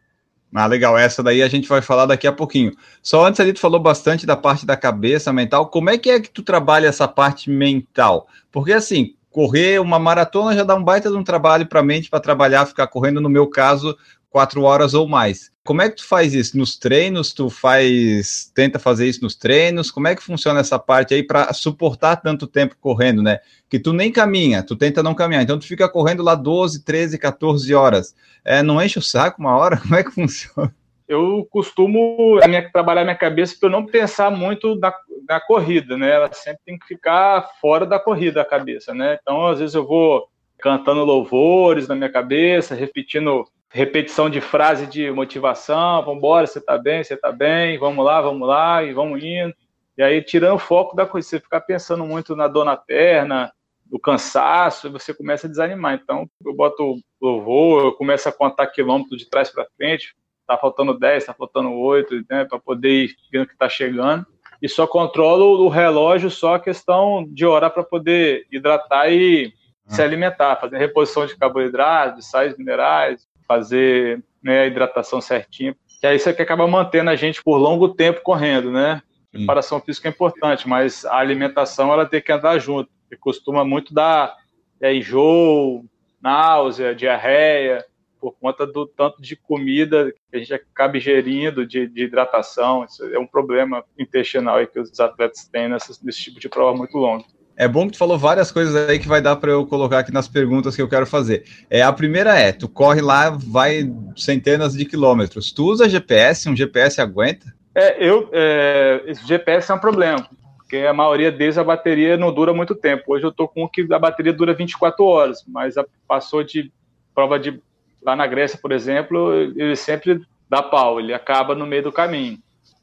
Ah, 0.53 0.67
legal. 0.67 0.97
Essa 0.97 1.23
daí 1.23 1.41
a 1.41 1.47
gente 1.47 1.67
vai 1.67 1.81
falar 1.81 2.05
daqui 2.05 2.27
a 2.27 2.31
pouquinho. 2.31 2.73
Só 3.01 3.25
antes 3.25 3.39
ali 3.39 3.53
tu 3.53 3.59
falou 3.59 3.79
bastante 3.79 4.25
da 4.25 4.37
parte 4.37 4.65
da 4.65 4.77
cabeça 4.77 5.33
mental. 5.33 5.67
Como 5.67 5.89
é 5.89 5.97
que 5.97 6.09
é 6.09 6.19
que 6.19 6.29
tu 6.29 6.43
trabalha 6.43 6.87
essa 6.87 7.07
parte 7.07 7.49
mental? 7.49 8.27
Porque 8.51 8.71
assim, 8.71 9.15
correr 9.31 9.79
uma 9.81 9.97
maratona 9.97 10.55
já 10.55 10.63
dá 10.63 10.75
um 10.75 10.83
baita 10.83 11.09
de 11.09 11.17
um 11.17 11.23
trabalho 11.23 11.65
para 11.65 11.79
a 11.79 11.83
mente 11.83 12.09
para 12.09 12.19
trabalhar, 12.19 12.67
ficar 12.67 12.85
correndo. 12.87 13.19
No 13.19 13.29
meu 13.29 13.47
caso, 13.47 13.97
quatro 14.33 14.63
horas 14.63 14.95
ou 14.95 15.07
mais. 15.07 15.51
Como 15.63 15.81
é 15.83 15.89
que 15.89 15.97
tu 15.97 16.07
faz 16.07 16.33
isso? 16.33 16.57
Nos 16.57 16.75
treinos, 16.75 17.31
tu 17.31 17.51
faz, 17.51 18.51
tenta 18.53 18.79
fazer 18.79 19.07
isso 19.07 19.21
nos 19.21 19.35
treinos? 19.35 19.91
Como 19.91 20.07
é 20.07 20.15
que 20.15 20.23
funciona 20.23 20.59
essa 20.59 20.79
parte 20.79 21.13
aí 21.13 21.21
para 21.21 21.53
suportar 21.53 22.17
tanto 22.17 22.47
tempo 22.47 22.75
correndo, 22.81 23.21
né? 23.21 23.39
Que 23.69 23.79
tu 23.79 23.93
nem 23.93 24.11
caminha, 24.11 24.63
tu 24.63 24.75
tenta 24.75 25.03
não 25.03 25.13
caminhar, 25.13 25.43
então 25.43 25.59
tu 25.59 25.67
fica 25.67 25.87
correndo 25.87 26.23
lá 26.23 26.33
12, 26.33 26.83
13, 26.83 27.19
14 27.19 27.73
horas. 27.75 28.15
É, 28.43 28.63
não 28.63 28.81
enche 28.81 28.97
o 28.97 29.03
saco 29.03 29.39
uma 29.39 29.55
hora? 29.55 29.77
Como 29.83 29.95
é 29.95 30.03
que 30.03 30.11
funciona? 30.11 30.75
Eu 31.07 31.47
costumo 31.51 32.39
a 32.43 32.47
minha, 32.47 32.67
trabalhar 32.71 33.03
minha 33.03 33.15
cabeça 33.15 33.55
para 33.59 33.69
não 33.69 33.85
pensar 33.85 34.31
muito 34.31 34.75
na, 34.75 34.91
na 35.29 35.39
corrida, 35.39 35.95
né? 35.95 36.09
Ela 36.09 36.33
sempre 36.33 36.61
tem 36.65 36.79
que 36.79 36.87
ficar 36.87 37.51
fora 37.61 37.85
da 37.85 37.99
corrida 37.99 38.41
a 38.41 38.45
cabeça, 38.45 38.95
né? 38.95 39.19
Então, 39.21 39.45
às 39.45 39.59
vezes 39.59 39.75
eu 39.75 39.85
vou 39.85 40.27
cantando 40.57 41.05
louvores 41.05 41.87
na 41.87 41.95
minha 41.95 42.09
cabeça, 42.09 42.73
repetindo 42.73 43.45
repetição 43.73 44.29
de 44.29 44.39
frase 44.39 44.85
de 44.85 45.09
motivação, 45.09 46.03
vamos 46.05 46.19
embora, 46.19 46.45
você 46.45 46.59
está 46.59 46.77
bem, 46.77 47.03
você 47.03 47.15
está 47.15 47.31
bem, 47.31 47.79
vamos 47.79 48.05
lá, 48.05 48.21
vamos 48.21 48.47
lá, 48.47 48.83
e 48.83 48.93
vamos 48.93 49.21
indo. 49.21 49.51
E 49.97 50.03
aí, 50.03 50.21
tirando 50.21 50.55
o 50.55 50.59
foco 50.59 50.95
da 50.95 51.07
coisa, 51.07 51.27
você 51.27 51.39
ficar 51.39 51.61
pensando 51.61 52.05
muito 52.05 52.35
na 52.35 52.47
dor 52.47 52.65
na 52.65 52.77
perna, 52.77 53.51
no 53.91 53.99
cansaço, 53.99 54.91
você 54.91 55.11
começa 55.11 55.47
a 55.47 55.49
desanimar. 55.49 55.95
Então, 55.95 56.29
eu 56.45 56.53
boto 56.55 56.97
louvor, 57.19 57.85
eu 57.85 57.93
começo 57.93 58.29
a 58.29 58.31
contar 58.31 58.67
quilômetros 58.67 59.19
de 59.19 59.27
trás 59.27 59.49
para 59.49 59.67
frente, 59.75 60.15
tá 60.45 60.55
faltando 60.55 60.97
10, 60.97 61.25
tá 61.25 61.33
faltando 61.33 61.73
8, 61.73 62.25
né, 62.29 62.45
para 62.45 62.59
poder 62.59 63.05
ir 63.05 63.15
vendo 63.31 63.47
que 63.47 63.57
tá 63.57 63.67
chegando. 63.67 64.23
E 64.61 64.69
só 64.69 64.85
controlo 64.85 65.65
o 65.65 65.67
relógio, 65.67 66.29
só 66.29 66.55
a 66.55 66.59
questão 66.59 67.25
de 67.27 67.43
horar 67.43 67.71
para 67.71 67.83
poder 67.83 68.45
hidratar 68.51 69.11
e 69.11 69.51
ah. 69.87 69.93
se 69.93 70.01
alimentar, 70.01 70.57
fazer 70.57 70.77
reposição 70.77 71.25
de 71.25 71.35
carboidratos, 71.35 72.17
de 72.17 72.25
sais 72.25 72.55
minerais, 72.55 73.27
fazer 73.47 74.23
né, 74.41 74.61
a 74.61 74.67
hidratação 74.67 75.21
certinha, 75.21 75.75
que 75.99 76.07
é 76.07 76.15
isso 76.15 76.33
que 76.33 76.41
acaba 76.41 76.67
mantendo 76.67 77.09
a 77.09 77.15
gente 77.15 77.41
por 77.43 77.57
longo 77.57 77.89
tempo 77.89 78.21
correndo, 78.21 78.71
né? 78.71 79.01
A 79.33 79.37
preparação 79.37 79.79
física 79.79 80.07
é 80.07 80.11
importante, 80.11 80.67
mas 80.67 81.05
a 81.05 81.17
alimentação 81.17 81.91
ela 81.91 82.05
tem 82.05 82.21
que 82.21 82.31
andar 82.31 82.59
junto, 82.59 82.89
que 83.09 83.17
costuma 83.17 83.63
muito 83.65 83.93
dar 83.93 84.35
é, 84.81 84.93
enjoo, 84.93 85.85
náusea, 86.21 86.93
diarreia, 86.93 87.83
por 88.19 88.33
conta 88.39 88.65
do 88.65 88.85
tanto 88.85 89.21
de 89.21 89.35
comida 89.35 90.13
que 90.31 90.37
a 90.37 90.39
gente 90.39 90.53
acaba 90.53 90.95
ingerindo, 90.95 91.65
de, 91.65 91.87
de 91.87 92.03
hidratação. 92.03 92.85
Isso 92.85 93.03
é 93.05 93.19
um 93.19 93.27
problema 93.27 93.83
intestinal 93.99 94.65
que 94.65 94.79
os 94.79 94.97
atletas 94.99 95.45
têm 95.47 95.67
nesse, 95.67 96.05
nesse 96.05 96.21
tipo 96.21 96.39
de 96.39 96.47
prova 96.47 96.77
muito 96.77 96.97
longa. 96.97 97.25
É 97.55 97.67
bom 97.67 97.85
que 97.85 97.93
tu 97.93 97.97
falou 97.97 98.17
várias 98.17 98.51
coisas 98.51 98.75
aí 98.89 98.97
que 98.97 99.07
vai 99.07 99.21
dar 99.21 99.35
para 99.35 99.51
eu 99.51 99.65
colocar 99.65 99.99
aqui 99.99 100.11
nas 100.11 100.27
perguntas 100.27 100.75
que 100.75 100.81
eu 100.81 100.87
quero 100.89 101.05
fazer. 101.05 101.45
É, 101.69 101.81
a 101.81 101.93
primeira 101.93 102.37
é, 102.37 102.51
tu 102.51 102.67
corre 102.67 103.01
lá, 103.01 103.29
vai 103.29 103.91
centenas 104.15 104.73
de 104.73 104.85
quilômetros. 104.85 105.51
Tu 105.51 105.63
usa 105.63 105.89
GPS? 105.89 106.49
Um 106.49 106.55
GPS 106.55 106.99
aguenta? 106.99 107.53
É, 107.75 108.03
eu, 108.03 108.29
é, 108.31 109.03
esse 109.05 109.25
GPS 109.25 109.71
é 109.71 109.75
um 109.75 109.79
problema, 109.79 110.27
porque 110.57 110.77
a 110.77 110.93
maioria 110.93 111.31
deles 111.31 111.57
a 111.57 111.63
bateria 111.63 112.17
não 112.17 112.33
dura 112.33 112.53
muito 112.53 112.75
tempo. 112.75 113.03
Hoje 113.13 113.25
eu 113.25 113.31
tô 113.31 113.47
com 113.47 113.65
um 113.65 113.67
que 113.67 113.87
a 113.91 113.99
bateria 113.99 114.33
dura 114.33 114.53
24 114.53 115.03
horas, 115.05 115.43
mas 115.47 115.77
a, 115.77 115.85
passou 116.07 116.43
de 116.43 116.71
prova 117.13 117.39
de 117.39 117.61
lá 118.03 118.15
na 118.15 118.27
Grécia, 118.27 118.59
por 118.61 118.71
exemplo, 118.71 119.33
ele 119.33 119.75
sempre 119.75 120.21
dá 120.49 120.61
pau, 120.61 120.99
ele 120.99 121.13
acaba 121.13 121.55
no 121.55 121.65
meio 121.65 121.83
do 121.83 121.91
caminho. 121.91 122.37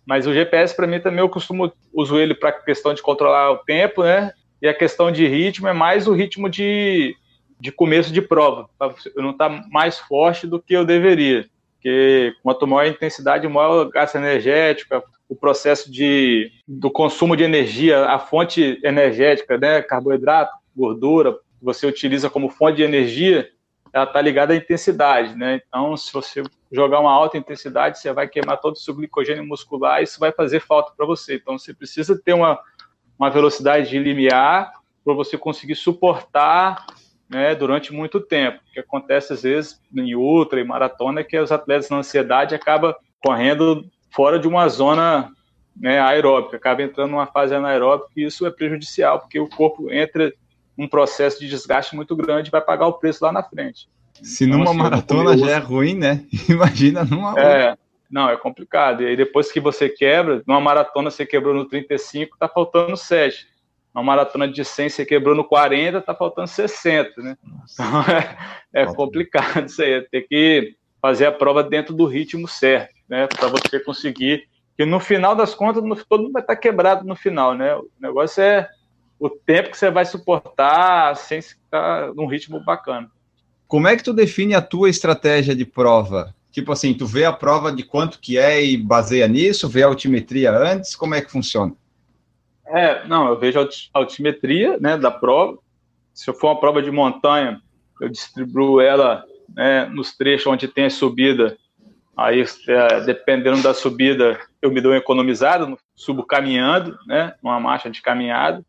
Mas 0.06 0.26
o 0.26 0.32
GPS 0.32 0.74
para 0.74 0.86
mim 0.86 0.98
também 0.98 1.20
eu 1.20 1.28
costumo 1.28 1.72
uso 1.92 2.18
ele 2.18 2.34
para 2.34 2.52
questão 2.52 2.94
de 2.94 3.02
controlar 3.02 3.52
o 3.52 3.58
tempo, 3.58 4.02
né? 4.02 4.32
E 4.60 4.68
a 4.68 4.74
questão 4.74 5.10
de 5.10 5.26
ritmo 5.26 5.68
é 5.68 5.72
mais 5.72 6.06
o 6.06 6.12
ritmo 6.12 6.48
de, 6.48 7.16
de 7.58 7.72
começo 7.72 8.12
de 8.12 8.20
prova. 8.20 8.68
Eu 9.16 9.22
não 9.22 9.32
tá 9.32 9.48
mais 9.70 9.98
forte 9.98 10.46
do 10.46 10.60
que 10.60 10.74
eu 10.74 10.84
deveria. 10.84 11.48
Porque 11.74 12.34
quanto 12.42 12.66
maior 12.66 12.82
a 12.84 12.88
intensidade, 12.88 13.48
maior 13.48 13.86
o 13.86 13.90
gasto 13.90 14.16
energético, 14.16 15.02
o 15.28 15.34
processo 15.34 15.90
de, 15.90 16.52
do 16.68 16.90
consumo 16.90 17.36
de 17.36 17.44
energia, 17.44 18.04
a 18.06 18.18
fonte 18.18 18.78
energética, 18.84 19.56
né, 19.56 19.80
carboidrato, 19.80 20.52
gordura, 20.76 21.32
que 21.32 21.64
você 21.64 21.86
utiliza 21.86 22.28
como 22.28 22.50
fonte 22.50 22.76
de 22.76 22.82
energia, 22.82 23.48
ela 23.92 24.04
está 24.04 24.20
ligada 24.20 24.52
à 24.52 24.56
intensidade, 24.56 25.36
né? 25.36 25.60
Então, 25.66 25.96
se 25.96 26.12
você 26.12 26.42
jogar 26.70 27.00
uma 27.00 27.12
alta 27.12 27.36
intensidade, 27.36 27.98
você 27.98 28.12
vai 28.12 28.28
queimar 28.28 28.60
todo 28.60 28.74
o 28.74 28.78
seu 28.78 28.94
glicogênio 28.94 29.44
muscular 29.44 30.00
e 30.00 30.04
isso 30.04 30.20
vai 30.20 30.32
fazer 30.32 30.60
falta 30.60 30.92
para 30.96 31.06
você. 31.06 31.36
Então, 31.36 31.58
você 31.58 31.74
precisa 31.74 32.20
ter 32.22 32.32
uma, 32.32 32.58
uma 33.20 33.28
velocidade 33.28 33.90
de 33.90 33.98
limiar 33.98 34.72
para 35.04 35.12
você 35.12 35.36
conseguir 35.36 35.74
suportar 35.74 36.86
né, 37.28 37.54
durante 37.54 37.92
muito 37.92 38.18
tempo. 38.18 38.60
O 38.66 38.72
que 38.72 38.80
acontece 38.80 39.34
às 39.34 39.42
vezes 39.42 39.78
em 39.94 40.14
ultra 40.14 40.58
e 40.58 40.64
maratona 40.64 41.20
é 41.20 41.24
que 41.24 41.38
os 41.38 41.52
atletas 41.52 41.90
na 41.90 41.98
ansiedade 41.98 42.54
acabam 42.54 42.94
correndo 43.22 43.84
fora 44.10 44.38
de 44.38 44.48
uma 44.48 44.66
zona 44.68 45.30
né, 45.76 46.00
aeróbica, 46.00 46.56
acaba 46.56 46.82
entrando 46.82 47.10
numa 47.10 47.26
fase 47.26 47.54
anaeróbica 47.54 48.10
e 48.16 48.24
isso 48.24 48.46
é 48.46 48.50
prejudicial, 48.50 49.20
porque 49.20 49.38
o 49.38 49.48
corpo 49.48 49.92
entra 49.92 50.32
num 50.76 50.88
processo 50.88 51.38
de 51.40 51.48
desgaste 51.48 51.94
muito 51.94 52.16
grande 52.16 52.48
e 52.48 52.50
vai 52.50 52.62
pagar 52.62 52.86
o 52.86 52.94
preço 52.94 53.22
lá 53.22 53.30
na 53.30 53.42
frente. 53.42 53.86
Se 54.22 54.44
então, 54.44 54.58
numa 54.58 54.70
assim, 54.70 54.78
maratona 54.78 55.36
já 55.36 55.50
é 55.50 55.58
ruim, 55.58 55.94
né? 55.94 56.24
Imagina 56.48 57.04
numa 57.04 57.38
é, 57.38 57.76
não, 58.10 58.28
é 58.28 58.36
complicado. 58.36 59.02
E 59.02 59.06
aí 59.06 59.16
depois 59.16 59.52
que 59.52 59.60
você 59.60 59.88
quebra, 59.88 60.42
numa 60.46 60.60
maratona 60.60 61.10
você 61.10 61.24
quebrou 61.24 61.54
no 61.54 61.66
35, 61.66 62.36
tá 62.36 62.48
faltando 62.48 62.96
7. 62.96 63.46
Numa 63.94 64.04
maratona 64.04 64.48
de 64.48 64.64
100 64.64 64.88
você 64.88 65.06
quebrou 65.06 65.34
no 65.34 65.44
40, 65.44 66.00
tá 66.00 66.14
faltando 66.14 66.48
60, 66.48 67.22
né? 67.22 67.36
Então 67.72 68.02
é, 68.74 68.82
é 68.82 68.86
complicado 68.86 69.66
isso 69.66 69.82
aí. 69.82 69.92
É 69.92 70.00
ter 70.00 70.22
que 70.22 70.74
fazer 71.00 71.26
a 71.26 71.32
prova 71.32 71.62
dentro 71.62 71.94
do 71.94 72.06
ritmo 72.06 72.48
certo, 72.48 72.94
né? 73.08 73.26
Para 73.26 73.48
você 73.48 73.78
conseguir. 73.80 74.48
Que 74.76 74.84
no 74.84 74.98
final 74.98 75.36
das 75.36 75.54
contas, 75.54 75.82
no, 75.82 75.94
todo 75.96 76.22
mundo 76.22 76.32
vai 76.32 76.42
estar 76.42 76.54
tá 76.54 76.60
quebrado 76.60 77.06
no 77.06 77.14
final, 77.14 77.54
né? 77.54 77.76
O 77.76 77.88
negócio 78.00 78.42
é 78.42 78.68
o 79.18 79.28
tempo 79.28 79.70
que 79.70 79.76
você 79.76 79.90
vai 79.90 80.04
suportar 80.04 81.14
sem 81.14 81.42
ficar 81.42 82.14
num 82.14 82.26
ritmo 82.26 82.58
bacana. 82.64 83.10
como 83.68 83.86
é 83.86 83.96
que 83.96 84.02
tu 84.02 84.12
define 84.12 84.54
a 84.54 84.62
tua 84.62 84.88
estratégia 84.88 85.54
de 85.54 85.64
prova? 85.64 86.34
Tipo 86.50 86.72
assim, 86.72 86.92
tu 86.92 87.06
vê 87.06 87.24
a 87.24 87.32
prova 87.32 87.72
de 87.72 87.84
quanto 87.84 88.18
que 88.18 88.36
é 88.36 88.64
e 88.64 88.76
baseia 88.76 89.28
nisso, 89.28 89.68
vê 89.68 89.82
a 89.82 89.86
altimetria 89.86 90.50
antes, 90.50 90.96
como 90.96 91.14
é 91.14 91.20
que 91.20 91.30
funciona? 91.30 91.72
É, 92.66 93.06
não, 93.06 93.28
eu 93.28 93.38
vejo 93.38 93.60
a 93.60 93.68
altimetria 93.94 94.78
né, 94.78 94.96
da 94.96 95.10
prova. 95.10 95.58
Se 96.12 96.32
for 96.32 96.48
uma 96.48 96.60
prova 96.60 96.82
de 96.82 96.90
montanha, 96.90 97.60
eu 98.00 98.08
distribuo 98.08 98.80
ela 98.80 99.24
né, 99.54 99.86
nos 99.86 100.16
trechos 100.16 100.46
onde 100.46 100.68
tem 100.68 100.86
a 100.86 100.90
subida. 100.90 101.56
Aí, 102.16 102.44
é, 102.68 103.00
dependendo 103.00 103.62
da 103.62 103.72
subida, 103.72 104.38
eu 104.60 104.70
me 104.70 104.80
dou 104.80 104.94
economizado, 104.94 105.78
subo 105.94 106.24
caminhando, 106.24 106.98
né, 107.06 107.34
numa 107.42 107.58
marcha 107.58 107.88
de 107.88 108.02
caminhada, 108.02 108.64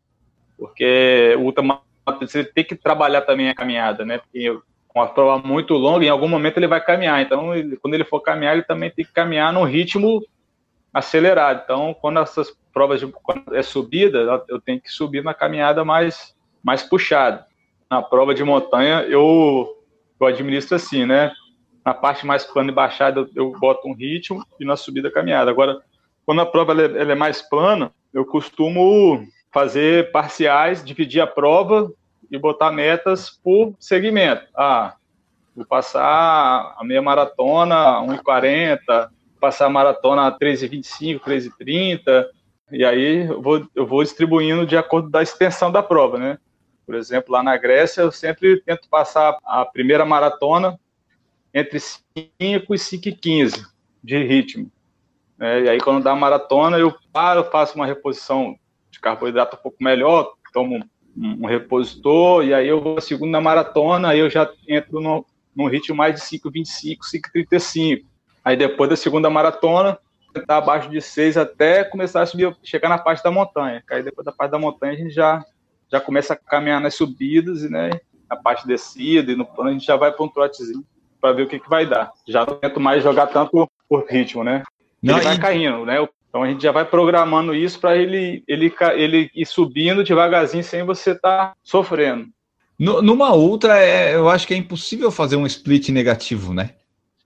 porque 0.56 1.34
o 1.38 1.42
ultramaratona 1.42 1.82
você 2.20 2.44
tem 2.44 2.64
que 2.64 2.74
trabalhar 2.74 3.22
também 3.22 3.48
a 3.48 3.54
caminhada, 3.54 4.04
né? 4.04 4.18
Porque 4.18 4.58
uma 4.94 5.06
prova 5.06 5.46
muito 5.46 5.74
longa, 5.74 6.04
em 6.04 6.08
algum 6.08 6.28
momento 6.28 6.58
ele 6.58 6.66
vai 6.66 6.80
caminhar. 6.80 7.22
Então, 7.22 7.54
ele, 7.54 7.76
quando 7.76 7.94
ele 7.94 8.04
for 8.04 8.20
caminhar, 8.20 8.54
ele 8.54 8.64
também 8.64 8.90
tem 8.90 9.04
que 9.04 9.12
caminhar 9.12 9.52
num 9.52 9.64
ritmo 9.64 10.22
acelerado. 10.92 11.62
Então, 11.64 11.94
quando 11.98 12.20
essas 12.20 12.54
provas 12.72 13.00
de, 13.00 13.06
quando 13.06 13.54
é 13.54 13.62
subida, 13.62 14.44
eu 14.48 14.60
tenho 14.60 14.80
que 14.80 14.90
subir 14.90 15.24
na 15.24 15.32
caminhada 15.32 15.84
mais, 15.84 16.34
mais 16.62 16.82
puxada. 16.82 17.46
Na 17.90 18.02
prova 18.02 18.34
de 18.34 18.44
montanha, 18.44 19.02
eu, 19.02 19.76
eu 20.20 20.26
administro 20.26 20.76
assim, 20.76 21.06
né? 21.06 21.32
Na 21.84 21.94
parte 21.94 22.26
mais 22.26 22.44
plana 22.44 22.70
e 22.70 22.74
baixada, 22.74 23.20
eu, 23.20 23.28
eu 23.34 23.52
boto 23.58 23.88
um 23.88 23.94
ritmo 23.94 24.44
e 24.60 24.64
na 24.64 24.76
subida 24.76 25.10
caminhada. 25.10 25.50
Agora, 25.50 25.80
quando 26.24 26.40
a 26.40 26.46
prova 26.46 26.72
ela 26.72 26.82
é, 26.82 27.00
ela 27.00 27.12
é 27.12 27.16
mais 27.16 27.42
plana, 27.42 27.90
eu 28.12 28.24
costumo 28.24 29.26
fazer 29.50 30.12
parciais, 30.12 30.84
dividir 30.84 31.20
a 31.20 31.26
prova 31.26 31.90
e 32.32 32.38
botar 32.38 32.72
metas 32.72 33.28
por 33.28 33.74
segmento. 33.78 34.42
Ah, 34.56 34.94
vou 35.54 35.66
passar 35.66 36.74
a 36.78 36.82
meia 36.82 37.02
maratona 37.02 38.00
1,40, 38.00 39.10
passar 39.38 39.66
a 39.66 39.70
maratona 39.70 40.32
3,25, 40.32 41.20
3,30, 41.20 42.26
e 42.70 42.86
aí 42.86 43.26
eu 43.28 43.42
vou, 43.42 43.68
eu 43.74 43.86
vou 43.86 44.02
distribuindo 44.02 44.66
de 44.66 44.78
acordo 44.78 45.10
da 45.10 45.22
extensão 45.22 45.70
da 45.70 45.82
prova, 45.82 46.18
né? 46.18 46.38
Por 46.86 46.94
exemplo, 46.94 47.32
lá 47.32 47.42
na 47.42 47.54
Grécia, 47.58 48.00
eu 48.00 48.10
sempre 48.10 48.62
tento 48.62 48.88
passar 48.88 49.36
a 49.44 49.64
primeira 49.66 50.06
maratona 50.06 50.80
entre 51.52 51.78
5 51.78 52.02
e 52.40 52.58
5,15 52.58 53.66
de 54.02 54.24
ritmo. 54.24 54.72
É, 55.38 55.60
e 55.64 55.68
aí, 55.68 55.78
quando 55.80 56.02
dá 56.02 56.12
a 56.12 56.16
maratona, 56.16 56.78
eu 56.78 56.94
paro, 57.12 57.44
faço 57.44 57.74
uma 57.76 57.86
reposição 57.86 58.56
de 58.90 58.98
carboidrato 59.00 59.56
um 59.56 59.60
pouco 59.60 59.76
melhor, 59.82 60.32
tomo 60.52 60.82
um, 61.16 61.46
repositor, 61.46 62.44
e 62.44 62.54
aí 62.54 62.68
eu 62.68 62.80
vou 62.80 63.00
segundo 63.00 63.30
na 63.30 63.40
maratona, 63.40 64.08
aí 64.08 64.18
eu 64.18 64.30
já 64.30 64.48
entro 64.66 65.00
no, 65.00 65.26
num 65.54 65.68
ritmo 65.68 65.96
mais 65.96 66.14
de 66.14 66.20
5,25, 66.20 66.98
5,35. 67.34 68.04
Aí 68.44 68.56
depois 68.56 68.90
da 68.90 68.96
segunda 68.96 69.30
maratona, 69.30 69.98
tá 70.46 70.56
abaixo 70.56 70.88
de 70.90 71.00
6 71.00 71.36
até 71.36 71.84
começar 71.84 72.22
a 72.22 72.26
subir, 72.26 72.56
chegar 72.62 72.88
na 72.88 72.98
parte 72.98 73.22
da 73.22 73.30
montanha. 73.30 73.82
Aí 73.90 74.02
depois 74.02 74.24
da 74.24 74.32
parte 74.32 74.50
da 74.50 74.58
montanha 74.58 74.94
a 74.94 74.96
gente 74.96 75.10
já, 75.10 75.44
já 75.90 76.00
começa 76.00 76.32
a 76.32 76.36
caminhar 76.36 76.80
nas 76.80 76.94
subidas, 76.94 77.62
e 77.62 77.68
né, 77.68 77.90
na 78.28 78.36
parte 78.36 78.66
descida 78.66 79.30
e 79.30 79.36
no 79.36 79.44
plano 79.44 79.70
a 79.70 79.72
gente 79.72 79.86
já 79.86 79.96
vai 79.96 80.10
para 80.10 80.24
um 80.24 80.28
trotezinho 80.28 80.84
para 81.20 81.32
ver 81.32 81.42
o 81.42 81.46
que, 81.46 81.60
que 81.60 81.68
vai 81.68 81.86
dar. 81.86 82.10
Já 82.26 82.44
não 82.44 82.56
tento 82.56 82.80
mais 82.80 83.02
jogar 83.02 83.28
tanto 83.28 83.70
por 83.88 84.06
ritmo, 84.08 84.42
né? 84.42 84.62
Ele 85.02 85.12
não, 85.12 85.20
vai 85.20 85.36
e... 85.36 85.38
caindo, 85.38 85.84
né? 85.84 86.08
Então 86.32 86.42
a 86.42 86.48
gente 86.48 86.62
já 86.62 86.72
vai 86.72 86.86
programando 86.86 87.54
isso 87.54 87.78
para 87.78 87.94
ele, 87.94 88.42
ele, 88.48 88.74
ele 88.94 89.30
ir 89.34 89.44
subindo 89.44 90.02
devagarzinho 90.02 90.64
sem 90.64 90.82
você 90.82 91.10
estar 91.10 91.48
tá 91.48 91.56
sofrendo. 91.62 92.26
numa 92.78 93.34
ultra, 93.34 93.78
é, 93.78 94.14
eu 94.14 94.30
acho 94.30 94.46
que 94.46 94.54
é 94.54 94.56
impossível 94.56 95.10
fazer 95.10 95.36
um 95.36 95.44
split 95.44 95.90
negativo, 95.90 96.54
né? 96.54 96.70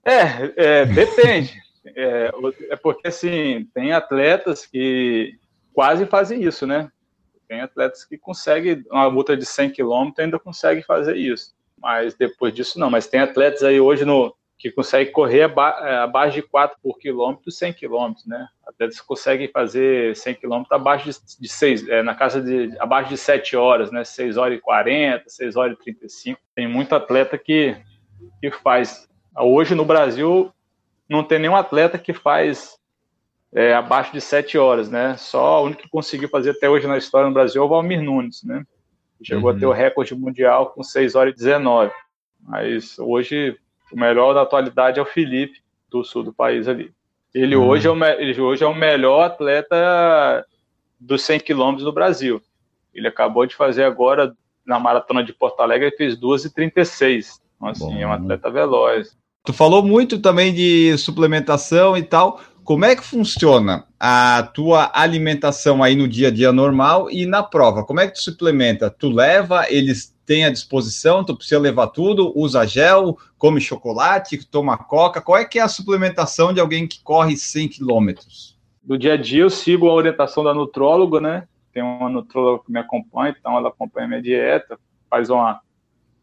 É, 0.05 0.53
é 0.57 0.87
depende. 0.87 1.55
é, 1.95 2.33
é, 2.69 2.75
porque 2.75 3.07
assim, 3.07 3.69
tem 3.73 3.93
atletas 3.93 4.67
que 4.67 5.35
quase 5.73 6.05
fazem 6.05 6.43
isso, 6.43 6.67
né? 6.67 6.91
Tem 7.47 7.61
atletas 7.61 8.05
que 8.05 8.19
conseguem, 8.19 8.85
uma 8.91 9.07
ultra 9.07 9.37
de 9.37 9.47
100 9.47 9.71
km 9.71 10.11
ainda 10.19 10.37
consegue 10.37 10.83
fazer 10.83 11.17
isso. 11.17 11.55
Mas 11.81 12.17
depois 12.17 12.53
disso 12.53 12.77
não. 12.77 12.91
Mas 12.91 13.07
tem 13.07 13.21
atletas 13.21 13.63
aí 13.63 13.79
hoje 13.79 14.05
no, 14.05 14.35
que 14.59 14.71
consegue 14.71 15.11
correr 15.11 15.53
é, 15.83 15.97
abaixo 15.97 16.37
de 16.37 16.43
4 16.43 16.79
por 16.83 16.99
quilômetro, 16.99 17.51
100 17.51 17.75
quilômetros, 17.75 18.27
né? 18.27 18.49
Atletas 18.67 19.01
conseguem 19.01 19.49
fazer 19.49 20.17
100 20.17 20.35
quilômetros 20.37 20.73
abaixo 20.73 21.11
de, 21.11 21.41
de 21.41 21.49
6, 21.49 21.89
é, 21.89 22.03
na 22.03 22.15
casa 22.15 22.41
de 22.41 22.75
abaixo 22.79 23.11
de 23.11 23.19
7 23.19 23.57
horas, 23.57 23.91
né? 23.91 24.03
6 24.03 24.37
horas 24.37 24.59
e 24.59 24.61
40, 24.61 25.25
6 25.29 25.57
horas 25.57 25.77
e 25.79 25.83
35. 25.83 26.41
Tem 26.55 26.67
muito 26.67 26.95
atleta 26.95 27.37
que, 27.37 27.77
que 28.41 28.51
faz. 28.51 29.07
Hoje 29.39 29.75
no 29.75 29.85
Brasil 29.85 30.51
não 31.09 31.23
tem 31.23 31.39
nenhum 31.39 31.57
atleta 31.57 31.99
que 31.99 32.15
faz 32.15 32.79
é, 33.53 33.75
abaixo 33.75 34.13
de 34.13 34.23
7 34.23 34.57
horas, 34.57 34.91
né? 34.91 35.17
Só 35.19 35.63
o 35.63 35.67
único 35.67 35.83
que 35.83 35.89
conseguiu 35.91 36.31
fazer 36.31 36.51
até 36.51 36.69
hoje 36.69 36.87
na 36.87 36.97
história 36.97 37.29
no 37.29 37.35
Brasil 37.35 37.63
é 37.63 37.65
o 37.65 37.69
Valmir 37.69 38.03
Nunes, 38.03 38.43
né? 38.43 38.65
Chegou 39.23 39.51
uhum. 39.51 39.57
a 39.57 39.61
ter 39.61 39.67
o 39.67 39.73
recorde 39.73 40.15
mundial 40.15 40.71
com 40.71 40.83
6 40.83 41.15
horas 41.15 41.35
e 41.35 41.37
19. 41.37 41.93
Mas 42.41 42.99
hoje 42.99 43.59
o 43.93 43.99
melhor 43.99 44.35
da 44.35 44.43
atualidade 44.43 44.99
é 44.99 45.03
o 45.03 45.07
Felipe, 45.07 45.61
do 45.91 46.05
sul 46.05 46.23
do 46.23 46.33
país 46.33 46.69
ali. 46.69 46.93
Ele, 47.35 47.55
uhum. 47.55 47.69
hoje, 47.69 47.87
é 47.87 47.91
o, 47.91 48.05
ele 48.05 48.41
hoje 48.41 48.65
é 48.65 48.67
o 48.67 48.75
melhor 48.75 49.25
atleta 49.25 50.47
dos 50.99 51.23
100 51.23 51.41
quilômetros 51.41 51.85
do 51.85 51.93
Brasil. 51.93 52.41
Ele 52.95 53.09
acabou 53.09 53.47
de 53.47 53.55
fazer 53.55 53.85
agora, 53.85 54.35
na 54.67 54.81
maratona 54.81 55.23
de 55.23 55.33
Porto 55.33 55.61
Alegre, 55.61 55.89
ele 55.89 55.97
fez 55.97 56.19
2h36. 56.19 57.39
Então, 57.57 57.69
assim, 57.69 57.95
Bom. 57.95 57.99
é 57.99 58.07
um 58.07 58.13
atleta 58.13 58.51
veloz. 58.51 59.17
Tu 59.45 59.53
falou 59.53 59.83
muito 59.83 60.19
também 60.19 60.53
de 60.53 60.97
suplementação 60.99 61.97
e 61.97 62.03
tal. 62.03 62.41
Como 62.65 62.85
é 62.85 62.97
que 62.97 63.05
funciona 63.05 63.87
a 64.01 64.43
tua 64.55 64.91
alimentação 64.93 65.83
aí 65.85 65.95
no 65.95 66.09
dia 66.09 66.29
a 66.29 66.31
dia 66.33 66.53
normal 66.53 67.09
e 67.11 67.25
na 67.25 67.43
prova? 67.43 67.85
Como 67.85 68.01
é 68.01 68.09
que 68.09 68.15
tu 68.15 68.23
suplementa? 68.23 68.91
Tu 68.91 69.09
leva, 69.09 69.67
eles 69.71 70.16
tem 70.27 70.45
à 70.45 70.51
disposição, 70.51 71.25
tu 71.25 71.37
precisa 71.37 71.61
levar 71.61 71.87
tudo, 71.87 72.33
usa 72.37 72.67
gel, 72.67 73.17
come 73.39 73.61
chocolate, 73.61 74.45
toma 74.51 74.77
coca. 74.77 75.23
Qual 75.23 75.39
é 75.39 75.45
que 75.45 75.59
é 75.59 75.63
a 75.63 75.69
suplementação 75.69 76.53
de 76.53 76.61
alguém 76.61 76.87
que 76.87 77.01
corre 77.03 77.37
100 77.37 77.69
quilômetros? 77.69 78.59
No 78.85 78.99
dia 78.99 79.15
a 79.15 79.17
dia 79.17 79.43
eu 79.43 79.51
sigo 79.51 79.89
a 79.89 79.95
orientação 79.95 80.43
da 80.43 80.53
nutróloga, 80.53 81.21
né? 81.21 81.49
Tem 81.73 81.83
uma 81.83 82.09
nutróloga 82.09 82.65
que 82.65 82.73
me 82.73 82.81
acompanha, 82.81 83.35
então 83.39 83.57
ela 83.57 83.69
acompanha 83.69 84.09
minha 84.09 84.23
dieta, 84.23 84.79
faz 85.09 85.31
uma, 85.31 85.61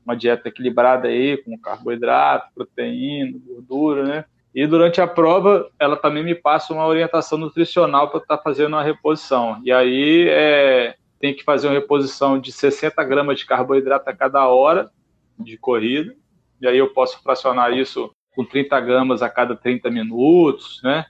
uma 0.06 0.16
dieta 0.16 0.50
equilibrada 0.50 1.08
aí, 1.08 1.38
com 1.38 1.58
carboidrato, 1.58 2.54
proteína, 2.54 3.40
gordura, 3.46 4.04
né? 4.04 4.26
E 4.54 4.68
durante 4.68 5.02
a 5.02 5.08
prova, 5.08 5.68
ela 5.80 5.96
também 5.96 6.24
me 6.24 6.36
passa 6.36 6.74
uma 6.74 6.86
orientação 6.86 7.38
nutricional 7.38 8.10
para 8.10 8.20
estar 8.20 8.38
tá 8.38 8.44
fazendo 8.44 8.74
uma 8.74 8.84
reposição. 8.84 9.60
E 9.64 9.72
aí, 9.72 10.28
é, 10.30 10.96
tem 11.24 11.34
que 11.34 11.42
fazer 11.42 11.68
uma 11.68 11.74
reposição 11.74 12.38
de 12.38 12.52
60 12.52 13.02
gramas 13.06 13.40
de 13.40 13.46
carboidrato 13.46 14.10
a 14.10 14.14
cada 14.14 14.46
hora 14.50 14.92
de 15.40 15.58
corrida, 15.58 16.14
e 16.60 16.68
aí 16.68 16.78
eu 16.78 16.90
posso 16.90 17.24
fracionar 17.24 17.72
isso 17.72 18.12
com 18.36 18.44
30 18.44 18.78
gramas 18.82 19.22
a 19.22 19.30
cada 19.30 19.56
30 19.56 19.90
minutos, 19.90 20.82
né? 20.84 21.06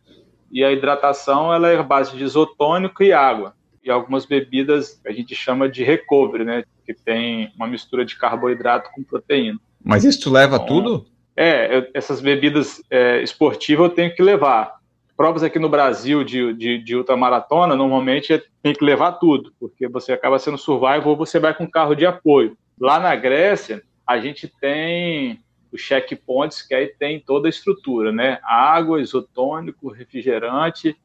E 0.52 0.64
a 0.64 0.72
hidratação 0.72 1.52
ela 1.52 1.68
é 1.68 1.82
base 1.82 2.16
de 2.16 2.24
isotônico 2.24 3.02
e 3.02 3.12
água. 3.12 3.56
E 3.84 3.90
algumas 3.90 4.24
bebidas 4.24 5.02
a 5.04 5.12
gente 5.12 5.34
chama 5.34 5.68
de 5.68 5.84
recovery, 5.84 6.46
né? 6.46 6.64
Que 6.86 6.94
tem 6.94 7.52
uma 7.56 7.66
mistura 7.66 8.06
de 8.06 8.16
carboidrato 8.16 8.92
com 8.94 9.04
proteína. 9.04 9.60
Mas 9.84 10.04
isso 10.04 10.32
leva 10.32 10.58
então, 10.58 10.68
tudo? 10.68 11.08
É, 11.36 11.76
eu, 11.76 11.88
essas 11.92 12.22
bebidas 12.22 12.84
é, 12.88 13.20
esportivas 13.24 13.90
eu 13.90 13.96
tenho 13.96 14.14
que 14.14 14.22
levar 14.22 14.76
provas 15.16 15.44
aqui 15.44 15.60
no 15.60 15.70
Brasil 15.70 16.24
de, 16.24 16.54
de, 16.54 16.78
de 16.80 16.96
ultramaratona, 16.96 17.76
normalmente 17.76 18.42
tem 18.62 18.74
que 18.74 18.84
levar 18.84 19.14
tudo, 19.14 19.54
porque 19.60 19.88
você 19.88 20.12
acaba 20.12 20.40
sendo 20.40 20.58
survival 20.58 21.08
ou 21.08 21.18
você 21.18 21.40
vai 21.40 21.54
com 21.54 21.70
carro 21.70 21.96
de 21.96 22.06
apoio. 22.06 22.58
Lá 22.80 23.00
na 23.00 23.16
Grécia, 23.16 23.84
a 24.06 24.20
gente 24.20 24.52
tem 24.60 25.40
os 25.72 25.82
checkpoints, 25.82 26.62
que 26.62 26.74
aí 26.74 26.88
tem 26.88 27.20
toda 27.20 27.48
a 27.48 27.50
estrutura, 27.50 28.12
né? 28.12 28.40
Água, 28.44 29.02
isotônico, 29.02 29.92
refrigerante, 29.92 30.96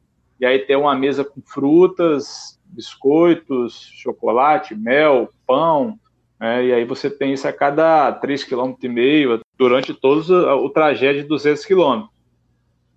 e 0.41 0.47
aí 0.47 0.59
tem 0.61 0.77
uma 0.77 0.95
mesa 0.95 1.25
com 1.25 1.41
frutas, 1.41 2.59
biscoitos, 2.67 3.91
chocolate, 3.95 4.75
mel, 4.75 5.31
pão, 5.47 5.99
né? 6.39 6.67
e 6.67 6.73
aí 6.73 6.85
você 6.85 7.11
tem 7.11 7.33
isso 7.33 7.49
a 7.49 7.53
cada 7.53 8.13
3,5 8.21 8.77
km 8.79 9.43
durante 9.59 9.93
todo 9.93 10.33
o 10.33 10.71
trajeto 10.71 11.23
de 11.23 11.25
200 11.25 11.65
km. 11.65 12.07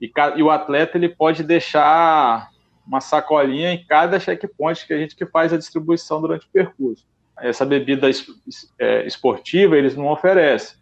E, 0.02 0.12
e, 0.36 0.43
o 0.43 0.49
atleta 0.49 0.97
ele 0.97 1.08
pode 1.08 1.43
deixar 1.43 2.49
uma 2.86 2.99
sacolinha 2.99 3.72
em 3.72 3.86
cada 3.86 4.20
checkpoint 4.20 4.88
que 4.88 4.93
a 4.93 4.97
gente 4.97 5.16
que 5.16 5.26
faz 5.26 5.54
a 5.54 5.58
distribuição 5.58 6.20
durante 6.20 6.47
o 6.47 6.49
percurso. 6.52 7.06
Essa 7.39 7.66
bebida 7.66 8.10
é, 8.80 9.06
esportiva 9.06 9.78
eles 9.78 9.95
não 9.95 10.08
oferecem, 10.08 10.78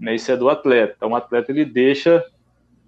né? 0.00 0.14
Isso 0.14 0.32
é 0.32 0.36
do 0.36 0.48
atleta. 0.48 0.94
Então 0.96 1.10
o 1.10 1.16
atleta 1.16 1.52
ele 1.52 1.64
deixa 1.64 2.24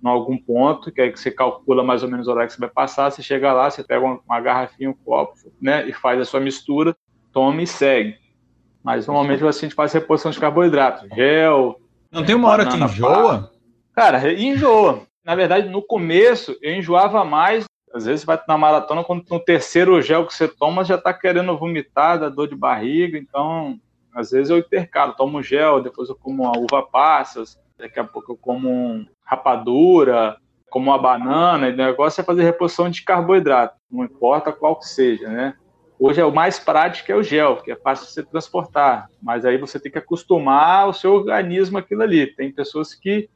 em 0.02 0.08
algum 0.08 0.36
ponto, 0.36 0.92
que 0.92 1.00
é 1.00 1.10
que 1.10 1.18
você 1.18 1.30
calcula 1.30 1.82
mais 1.82 2.02
ou 2.02 2.10
menos 2.10 2.26
o 2.26 2.30
horário 2.30 2.48
que 2.48 2.54
você 2.54 2.60
vai 2.60 2.68
passar, 2.68 3.10
você 3.10 3.22
chega 3.22 3.52
lá, 3.54 3.70
você 3.70 3.82
pega 3.82 4.04
uma, 4.04 4.20
uma 4.26 4.40
garrafinha, 4.40 4.90
um 4.90 4.94
copo, 4.94 5.32
né, 5.60 5.88
e 5.88 5.94
faz 5.94 6.20
a 6.20 6.26
sua 6.26 6.40
mistura, 6.40 6.94
toma 7.32 7.62
e 7.62 7.66
segue. 7.66 8.18
Mas 8.82 9.06
normalmente 9.06 9.42
a 9.42 9.50
gente 9.50 9.74
faz 9.74 9.94
reposição 9.94 10.30
de 10.30 10.38
carboidrato, 10.38 11.08
gel, 11.14 11.80
Não 12.12 12.22
tem 12.22 12.34
uma 12.34 12.50
hora 12.50 12.66
que 12.66 12.76
enjoa? 12.76 13.50
Cara, 13.94 14.30
enjoa. 14.30 15.06
Na 15.24 15.34
verdade, 15.34 15.68
no 15.68 15.82
começo, 15.82 16.56
eu 16.60 16.74
enjoava 16.74 17.24
mais. 17.24 17.64
Às 17.94 18.04
vezes 18.04 18.24
vai 18.24 18.38
na 18.46 18.58
maratona, 18.58 19.04
quando 19.04 19.24
no 19.30 19.40
terceiro 19.40 20.00
gel 20.02 20.26
que 20.26 20.34
você 20.34 20.48
toma, 20.48 20.84
já 20.84 20.98
tá 20.98 21.14
querendo 21.14 21.56
vomitar, 21.56 22.18
dá 22.18 22.28
dor 22.28 22.48
de 22.48 22.56
barriga. 22.56 23.16
Então, 23.16 23.78
às 24.12 24.32
vezes 24.32 24.50
eu 24.50 24.58
intercalo, 24.58 25.14
tomo 25.14 25.42
gel, 25.42 25.80
depois 25.80 26.08
eu 26.08 26.16
como 26.16 26.42
uma 26.42 26.58
uva 26.58 26.82
passas, 26.82 27.58
daqui 27.78 27.98
a 27.98 28.04
pouco 28.04 28.32
eu 28.32 28.36
como 28.36 29.06
rapadura, 29.24 30.36
como 30.68 30.90
uma 30.90 30.98
banana. 30.98 31.68
O 31.68 31.72
negócio 31.72 32.20
é 32.20 32.24
fazer 32.24 32.42
reposição 32.42 32.90
de 32.90 33.02
carboidrato, 33.02 33.76
não 33.90 34.04
importa 34.04 34.52
qual 34.52 34.76
que 34.76 34.88
seja, 34.88 35.28
né? 35.28 35.54
Hoje 35.98 36.20
é 36.20 36.24
o 36.24 36.34
mais 36.34 36.58
prático 36.58 37.12
é 37.12 37.14
o 37.14 37.22
gel, 37.22 37.58
que 37.58 37.70
é 37.70 37.76
fácil 37.76 38.06
de 38.06 38.12
você 38.12 38.22
transportar, 38.24 39.08
mas 39.22 39.44
aí 39.44 39.56
você 39.56 39.78
tem 39.78 39.90
que 39.90 39.98
acostumar 39.98 40.88
o 40.88 40.92
seu 40.92 41.14
organismo 41.14 41.78
aquilo 41.78 42.02
ali. 42.02 42.26
Tem 42.26 42.52
pessoas 42.52 42.92
que 42.92 43.30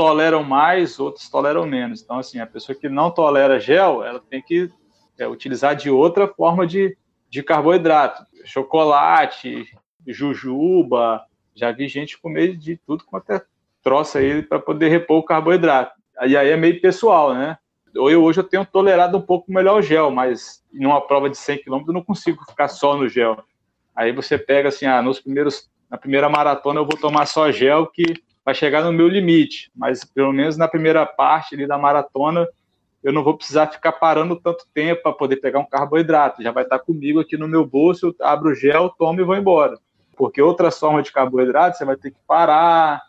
toleram 0.00 0.42
mais, 0.42 0.98
outros 0.98 1.28
toleram 1.28 1.66
menos. 1.66 2.00
Então, 2.00 2.18
assim, 2.18 2.40
a 2.40 2.46
pessoa 2.46 2.74
que 2.74 2.88
não 2.88 3.10
tolera 3.10 3.60
gel, 3.60 4.02
ela 4.02 4.18
tem 4.18 4.40
que 4.40 4.70
é, 5.18 5.28
utilizar 5.28 5.76
de 5.76 5.90
outra 5.90 6.26
forma 6.26 6.66
de, 6.66 6.96
de 7.28 7.42
carboidrato. 7.42 8.24
Chocolate, 8.42 9.66
jujuba, 10.06 11.22
já 11.54 11.70
vi 11.70 11.86
gente 11.86 12.18
comer 12.18 12.56
de 12.56 12.78
tudo 12.78 13.04
quanto 13.04 13.30
é 13.30 13.42
troça 13.82 14.20
aí 14.20 14.40
para 14.40 14.58
poder 14.58 14.88
repor 14.88 15.18
o 15.18 15.22
carboidrato. 15.22 15.92
E 16.22 16.34
aí 16.34 16.48
é 16.48 16.56
meio 16.56 16.80
pessoal, 16.80 17.34
né? 17.34 17.58
Eu, 17.94 18.24
hoje 18.24 18.40
eu 18.40 18.44
tenho 18.44 18.64
tolerado 18.64 19.18
um 19.18 19.22
pouco 19.22 19.52
melhor 19.52 19.80
o 19.80 19.82
gel, 19.82 20.10
mas 20.10 20.64
numa 20.72 21.06
prova 21.06 21.28
de 21.28 21.36
100 21.36 21.62
km 21.62 21.84
eu 21.88 21.92
não 21.92 22.02
consigo 22.02 22.42
ficar 22.48 22.68
só 22.68 22.96
no 22.96 23.06
gel. 23.06 23.44
Aí 23.94 24.12
você 24.12 24.38
pega 24.38 24.70
assim, 24.70 24.86
ah, 24.86 25.02
nos 25.02 25.20
primeiros, 25.20 25.68
na 25.90 25.98
primeira 25.98 26.30
maratona 26.30 26.80
eu 26.80 26.86
vou 26.86 26.98
tomar 26.98 27.26
só 27.26 27.52
gel 27.52 27.86
que 27.86 28.14
vai 28.50 28.54
chegar 28.54 28.82
no 28.82 28.92
meu 28.92 29.06
limite, 29.06 29.70
mas 29.76 30.04
pelo 30.04 30.32
menos 30.32 30.56
na 30.56 30.66
primeira 30.66 31.06
parte 31.06 31.54
ali 31.54 31.68
da 31.68 31.78
maratona 31.78 32.48
eu 33.02 33.12
não 33.12 33.22
vou 33.22 33.36
precisar 33.36 33.68
ficar 33.68 33.92
parando 33.92 34.36
tanto 34.36 34.66
tempo 34.74 35.02
para 35.02 35.12
poder 35.12 35.36
pegar 35.36 35.60
um 35.60 35.64
carboidrato, 35.64 36.42
já 36.42 36.50
vai 36.50 36.64
estar 36.64 36.80
comigo 36.80 37.20
aqui 37.20 37.36
no 37.36 37.48
meu 37.48 37.64
bolso, 37.64 38.08
eu 38.08 38.26
abro 38.26 38.50
o 38.50 38.54
gel, 38.54 38.90
tomo 38.90 39.20
e 39.20 39.24
vou 39.24 39.36
embora. 39.36 39.78
Porque 40.16 40.42
outras 40.42 40.78
formas 40.78 41.04
de 41.04 41.12
carboidrato 41.12 41.78
você 41.78 41.84
vai 41.84 41.96
ter 41.96 42.10
que 42.10 42.18
parar, 42.26 43.00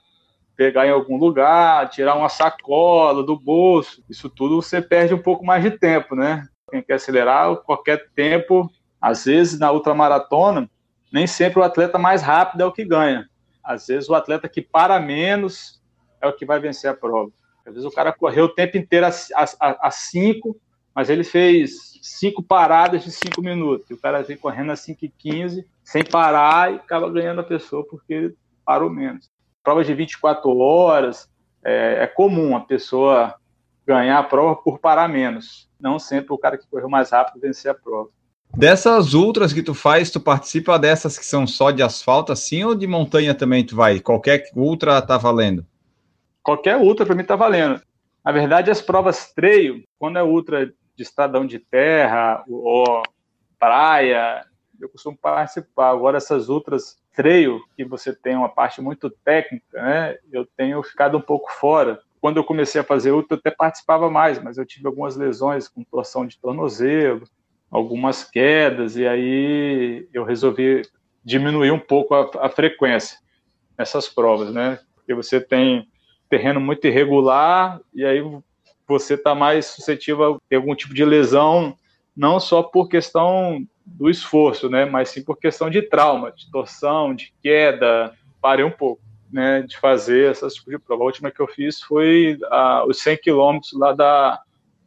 pegar 0.55 0.87
em 0.87 0.91
algum 0.91 1.17
lugar, 1.17 1.89
tirar 1.89 2.15
uma 2.15 2.29
sacola 2.29 3.21
do 3.21 3.37
bolso. 3.37 4.01
Isso 4.09 4.29
tudo 4.29 4.61
você 4.61 4.81
perde 4.81 5.13
um 5.13 5.21
pouco 5.21 5.43
mais 5.43 5.61
de 5.61 5.71
tempo, 5.71 6.15
né? 6.15 6.47
Quem 6.69 6.81
quer 6.81 6.93
acelerar, 6.93 7.53
qualquer 7.57 8.07
tempo, 8.15 8.71
às 9.01 9.25
vezes 9.25 9.59
na 9.59 9.71
ultramaratona, 9.73 10.69
nem 11.11 11.27
sempre 11.27 11.59
o 11.59 11.63
atleta 11.63 11.97
mais 11.97 12.21
rápido 12.21 12.61
é 12.61 12.65
o 12.65 12.71
que 12.71 12.85
ganha. 12.85 13.27
Às 13.71 13.87
vezes 13.87 14.09
o 14.09 14.15
atleta 14.15 14.49
que 14.49 14.61
para 14.61 14.99
menos 14.99 15.81
é 16.21 16.27
o 16.27 16.33
que 16.33 16.45
vai 16.45 16.59
vencer 16.59 16.89
a 16.89 16.93
prova. 16.93 17.31
Às 17.65 17.73
vezes 17.73 17.87
o 17.87 17.93
cara 17.93 18.11
correu 18.11 18.45
o 18.45 18.49
tempo 18.53 18.77
inteiro 18.77 19.05
a, 19.05 19.45
a, 19.59 19.87
a 19.87 19.91
cinco, 19.91 20.59
mas 20.93 21.09
ele 21.09 21.23
fez 21.23 21.99
cinco 22.01 22.43
paradas 22.43 23.03
de 23.03 23.11
cinco 23.11 23.41
minutos. 23.41 23.89
E 23.89 23.93
o 23.93 23.97
cara 23.97 24.23
vem 24.23 24.37
correndo 24.37 24.71
a 24.71 24.75
5 24.75 25.05
e 25.05 25.09
15, 25.09 25.65
sem 25.83 26.03
parar, 26.03 26.73
e 26.73 26.75
acaba 26.75 27.09
ganhando 27.09 27.41
a 27.41 27.45
pessoa 27.45 27.85
porque 27.87 28.33
parou 28.65 28.89
menos. 28.89 29.29
Provas 29.63 29.85
de 29.85 29.93
24 29.93 30.57
horas, 30.57 31.29
é, 31.63 32.03
é 32.03 32.07
comum 32.07 32.55
a 32.55 32.61
pessoa 32.61 33.35
ganhar 33.85 34.19
a 34.19 34.23
prova 34.23 34.55
por 34.55 34.79
parar 34.79 35.07
menos. 35.07 35.69
Não 35.79 35.99
sempre 35.99 36.33
o 36.33 36.37
cara 36.37 36.57
que 36.57 36.67
correu 36.67 36.89
mais 36.89 37.11
rápido 37.11 37.41
vencer 37.41 37.71
a 37.71 37.75
prova. 37.75 38.09
Dessas 38.55 39.13
ultras 39.13 39.53
que 39.53 39.63
tu 39.63 39.73
faz, 39.73 40.11
tu 40.11 40.19
participa 40.19 40.77
dessas 40.77 41.17
que 41.17 41.25
são 41.25 41.47
só 41.47 41.71
de 41.71 41.81
asfalto 41.81 42.31
assim 42.31 42.63
ou 42.63 42.75
de 42.75 42.85
montanha 42.85 43.33
também 43.33 43.65
tu 43.65 43.75
vai? 43.75 43.99
Qualquer 43.99 44.43
ultra 44.55 45.01
tá 45.01 45.17
valendo? 45.17 45.65
Qualquer 46.43 46.77
ultra 46.77 47.05
para 47.05 47.15
mim 47.15 47.23
tá 47.23 47.35
valendo. 47.35 47.81
Na 48.23 48.31
verdade, 48.31 48.69
as 48.69 48.81
provas 48.81 49.33
treio, 49.33 49.83
quando 49.97 50.17
é 50.17 50.23
ultra 50.23 50.67
de 50.67 50.73
estradão 51.03 51.45
de 51.45 51.59
terra 51.59 52.43
ou 52.47 53.01
praia, 53.57 54.45
eu 54.79 54.89
costumo 54.89 55.17
participar. 55.17 55.89
Agora, 55.89 56.17
essas 56.17 56.49
ultras 56.49 56.97
treio, 57.15 57.61
que 57.75 57.85
você 57.85 58.13
tem 58.13 58.35
uma 58.35 58.49
parte 58.49 58.81
muito 58.81 59.09
técnica, 59.09 59.81
né, 59.81 60.17
eu 60.31 60.45
tenho 60.57 60.81
ficado 60.83 61.17
um 61.17 61.21
pouco 61.21 61.51
fora. 61.53 61.99
Quando 62.19 62.37
eu 62.37 62.43
comecei 62.43 62.79
a 62.81 62.83
fazer 62.83 63.11
ultra, 63.11 63.35
eu 63.35 63.39
até 63.39 63.49
participava 63.49 64.09
mais, 64.09 64.41
mas 64.41 64.57
eu 64.57 64.65
tive 64.65 64.87
algumas 64.87 65.15
lesões 65.15 65.67
com 65.67 65.83
torção 65.83 66.25
de 66.25 66.39
tornozelo, 66.39 67.23
algumas 67.71 68.25
quedas, 68.25 68.97
e 68.97 69.07
aí 69.07 70.05
eu 70.13 70.25
resolvi 70.25 70.81
diminuir 71.23 71.71
um 71.71 71.79
pouco 71.79 72.13
a, 72.13 72.29
a 72.41 72.49
frequência 72.49 73.17
nessas 73.77 74.09
provas, 74.09 74.53
né? 74.53 74.77
Porque 74.93 75.13
você 75.13 75.39
tem 75.39 75.87
terreno 76.29 76.59
muito 76.59 76.85
irregular 76.85 77.79
e 77.93 78.03
aí 78.03 78.21
você 78.85 79.13
está 79.13 79.33
mais 79.33 79.67
suscetível 79.67 80.35
a 80.35 80.39
ter 80.49 80.57
algum 80.57 80.75
tipo 80.75 80.93
de 80.93 81.05
lesão, 81.05 81.75
não 82.15 82.39
só 82.39 82.61
por 82.61 82.89
questão 82.89 83.65
do 83.85 84.09
esforço, 84.09 84.69
né, 84.69 84.85
mas 84.85 85.09
sim 85.09 85.23
por 85.23 85.37
questão 85.37 85.69
de 85.69 85.81
trauma, 85.81 86.31
de 86.31 86.51
torção, 86.51 87.15
de 87.15 87.33
queda. 87.41 88.13
Parei 88.41 88.65
um 88.65 88.71
pouco, 88.71 89.01
né, 89.31 89.61
de 89.61 89.77
fazer 89.77 90.29
essas 90.29 90.53
tipos 90.53 90.73
de 90.73 90.79
prova. 90.79 91.03
A 91.03 91.05
última 91.05 91.31
que 91.31 91.39
eu 91.39 91.47
fiz 91.47 91.81
foi 91.81 92.37
ah, 92.49 92.83
os 92.85 92.99
100 92.99 93.17
quilômetros 93.17 93.73
lá 93.73 93.93
da 93.93 94.41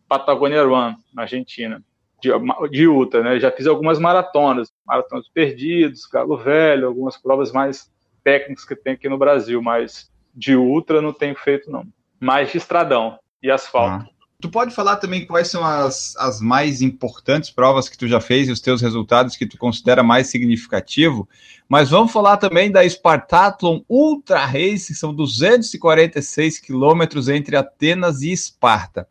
Patagonia 0.06 0.64
Run, 0.64 0.94
na 1.14 1.22
Argentina 1.22 1.82
de, 2.24 2.68
de 2.70 2.88
ultra, 2.88 3.22
né? 3.22 3.38
Já 3.38 3.50
fiz 3.50 3.66
algumas 3.66 3.98
maratonas, 3.98 4.72
maratonas 4.86 5.28
perdidos, 5.28 6.06
Galo 6.06 6.36
Velho, 6.36 6.86
algumas 6.86 7.16
provas 7.16 7.52
mais 7.52 7.90
técnicas 8.22 8.64
que 8.64 8.74
tem 8.74 8.94
aqui 8.94 9.08
no 9.08 9.18
Brasil, 9.18 9.60
mas 9.60 10.10
de 10.34 10.56
ultra 10.56 11.02
não 11.02 11.12
tenho 11.12 11.36
feito 11.36 11.70
não. 11.70 11.86
Mais 12.18 12.50
de 12.50 12.58
estradão 12.58 13.18
e 13.42 13.50
asfalto. 13.50 14.06
Ah. 14.08 14.14
Tu 14.40 14.48
pode 14.50 14.74
falar 14.74 14.96
também 14.96 15.26
quais 15.26 15.48
são 15.48 15.64
as, 15.64 16.14
as 16.16 16.40
mais 16.40 16.82
importantes 16.82 17.50
provas 17.50 17.88
que 17.88 17.96
tu 17.96 18.06
já 18.06 18.20
fez 18.20 18.48
e 18.48 18.52
os 18.52 18.60
teus 18.60 18.82
resultados 18.82 19.36
que 19.36 19.46
tu 19.46 19.56
considera 19.56 20.02
mais 20.02 20.26
significativo, 20.26 21.28
mas 21.68 21.90
vamos 21.90 22.12
falar 22.12 22.36
também 22.36 22.70
da 22.70 22.86
Spartathlon 22.86 23.80
Ultra 23.88 24.44
Race, 24.44 24.88
que 24.88 24.98
são 24.98 25.14
246 25.14 26.58
quilômetros 26.58 27.28
entre 27.28 27.56
Atenas 27.56 28.20
e 28.20 28.32
Esparta. 28.32 29.08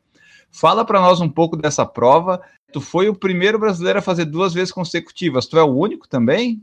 Fala 0.52 0.86
para 0.86 1.02
nós 1.02 1.20
um 1.20 1.30
pouco 1.30 1.58
dessa 1.58 1.84
prova 1.84 2.40
Tu 2.74 2.82
foi 2.82 3.08
o 3.08 3.16
primeiro 3.16 3.60
brasileiro 3.60 4.00
a 4.00 4.02
fazer 4.02 4.26
duas 4.26 4.54
vezes 4.54 4.72
consecutivas. 4.72 5.46
Tu 5.46 5.58
é 5.58 5.64
o 5.64 5.68
único 5.68 6.08
também? 6.08 6.62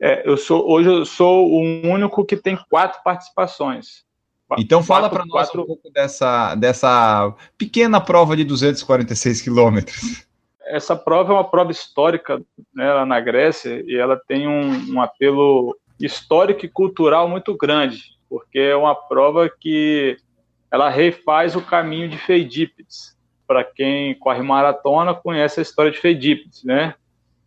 É, 0.00 0.28
eu 0.28 0.38
sou 0.38 0.66
hoje 0.68 0.88
eu 0.88 1.04
sou 1.04 1.46
o 1.50 1.60
único 1.86 2.24
que 2.24 2.36
tem 2.36 2.58
quatro 2.68 3.02
participações. 3.04 4.02
Então 4.58 4.82
fala 4.82 5.08
para 5.08 5.24
nós 5.26 5.48
quatro... 5.48 5.62
um 5.62 5.66
pouco 5.66 5.90
dessa, 5.90 6.54
dessa 6.54 7.32
pequena 7.56 8.00
prova 8.00 8.36
de 8.36 8.42
246 8.42 9.42
quilômetros. 9.42 10.26
Essa 10.66 10.96
prova 10.96 11.32
é 11.32 11.36
uma 11.36 11.44
prova 11.44 11.70
histórica 11.70 12.42
né, 12.74 12.92
lá 12.92 13.04
na 13.04 13.20
Grécia 13.20 13.84
e 13.86 13.94
ela 13.94 14.16
tem 14.16 14.48
um, 14.48 14.94
um 14.94 15.02
apelo 15.02 15.76
histórico 16.00 16.64
e 16.64 16.68
cultural 16.68 17.28
muito 17.28 17.56
grande, 17.56 18.16
porque 18.28 18.58
é 18.58 18.74
uma 18.74 18.94
prova 18.94 19.48
que 19.48 20.16
ela 20.70 20.88
refaz 20.88 21.54
o 21.54 21.62
caminho 21.62 22.08
de 22.08 22.16
Feidípides 22.16 23.16
para 23.50 23.64
quem 23.64 24.14
corre 24.14 24.42
maratona, 24.42 25.12
conhece 25.12 25.58
a 25.58 25.62
história 25.64 25.90
de 25.90 25.98
Fedípides, 25.98 26.62
né? 26.62 26.94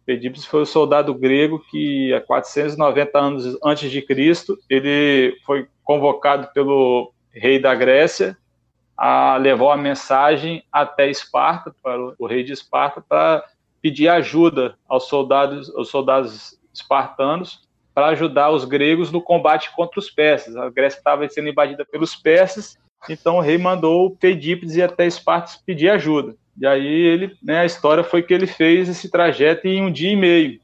Fedípides 0.05 0.45
foi 0.45 0.63
o 0.63 0.65
soldado 0.65 1.13
grego 1.13 1.63
que, 1.71 2.13
há 2.13 2.19
490 2.19 3.17
anos 3.17 3.57
antes 3.63 3.89
de 3.89 4.01
Cristo, 4.01 4.57
ele 4.69 5.37
foi 5.45 5.65
convocado 5.81 6.49
pelo 6.53 7.13
rei 7.31 7.57
da 7.57 7.73
Grécia 7.73 8.37
a 8.97 9.37
levar 9.37 9.75
a 9.75 9.77
mensagem 9.77 10.61
até 10.69 11.09
Esparta, 11.09 11.73
para 11.81 11.97
o 12.19 12.27
rei 12.27 12.43
de 12.43 12.51
Esparta, 12.51 12.99
para 12.99 13.41
pedir 13.81 14.09
ajuda 14.09 14.75
aos 14.89 15.07
soldados, 15.07 15.73
aos 15.73 15.87
soldados 15.87 16.59
espartanos 16.73 17.65
para 17.93 18.07
ajudar 18.07 18.49
os 18.49 18.65
gregos 18.65 19.09
no 19.09 19.21
combate 19.21 19.73
contra 19.73 20.01
os 20.01 20.09
persas. 20.09 20.57
A 20.57 20.69
Grécia 20.69 20.97
estava 20.97 21.29
sendo 21.29 21.47
invadida 21.47 21.85
pelos 21.85 22.13
persas 22.13 22.77
então 23.09 23.37
o 23.37 23.41
rei 23.41 23.57
mandou 23.57 24.15
Pedípides 24.15 24.75
ir 24.75 24.83
até 24.83 25.05
Esparta 25.05 25.59
pedir 25.65 25.89
ajuda. 25.89 26.35
E 26.57 26.65
aí 26.65 26.85
ele, 26.85 27.35
né, 27.41 27.59
a 27.61 27.65
história 27.65 28.03
foi 28.03 28.21
que 28.21 28.33
ele 28.33 28.47
fez 28.47 28.87
esse 28.87 29.09
trajeto 29.09 29.67
em 29.67 29.83
um 29.83 29.91
dia 29.91 30.11
e 30.11 30.15
meio. 30.15 30.59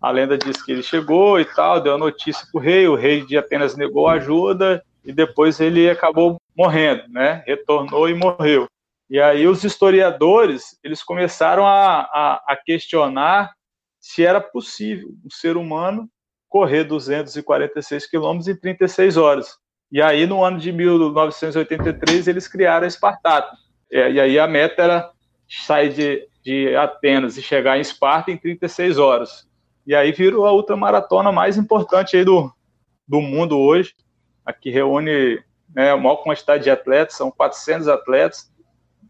A 0.00 0.10
lenda 0.10 0.36
diz 0.36 0.62
que 0.62 0.72
ele 0.72 0.82
chegou 0.82 1.38
e 1.40 1.44
tal, 1.44 1.80
deu 1.80 1.94
a 1.94 1.98
notícia 1.98 2.46
para 2.50 2.58
o 2.58 2.62
rei, 2.62 2.86
o 2.86 2.94
rei 2.94 3.24
de 3.24 3.36
Atenas 3.36 3.76
negou 3.76 4.08
ajuda 4.08 4.82
e 5.04 5.12
depois 5.12 5.60
ele 5.60 5.88
acabou 5.90 6.40
morrendo, 6.56 7.02
né? 7.08 7.42
Retornou 7.46 8.08
e 8.08 8.14
morreu. 8.14 8.66
E 9.08 9.20
aí 9.20 9.46
os 9.46 9.64
historiadores 9.64 10.78
eles 10.84 11.02
começaram 11.02 11.66
a, 11.66 12.00
a, 12.00 12.44
a 12.46 12.56
questionar 12.56 13.52
se 13.98 14.24
era 14.24 14.40
possível 14.40 15.08
um 15.24 15.30
ser 15.30 15.56
humano 15.56 16.08
correr 16.48 16.84
246 16.84 18.06
quilômetros 18.06 18.48
em 18.48 18.56
36 18.56 19.16
horas. 19.16 19.56
E 19.90 20.00
aí, 20.00 20.26
no 20.26 20.44
ano 20.44 20.58
de 20.58 20.70
1983, 20.72 22.28
eles 22.28 22.46
criaram 22.46 22.84
a 22.84 22.88
Espartato. 22.88 23.56
E 23.90 24.20
aí 24.20 24.38
a 24.38 24.46
meta 24.46 24.82
era 24.82 25.10
sair 25.48 25.92
de, 25.92 26.28
de 26.44 26.76
Atenas 26.76 27.36
e 27.36 27.42
chegar 27.42 27.76
em 27.76 27.80
Esparta 27.80 28.30
em 28.30 28.36
36 28.36 28.98
horas. 28.98 29.48
E 29.84 29.94
aí 29.94 30.12
virou 30.12 30.46
a 30.46 30.52
ultramaratona 30.52 31.32
mais 31.32 31.56
importante 31.56 32.16
aí 32.16 32.24
do, 32.24 32.52
do 33.06 33.20
mundo 33.20 33.58
hoje. 33.58 33.92
aqui 34.46 34.70
reúne 34.70 35.42
né, 35.74 35.90
a 35.90 35.96
maior 35.96 36.16
quantidade 36.16 36.64
de 36.64 36.70
atletas, 36.70 37.16
são 37.16 37.30
400 37.30 37.88
atletas 37.88 38.50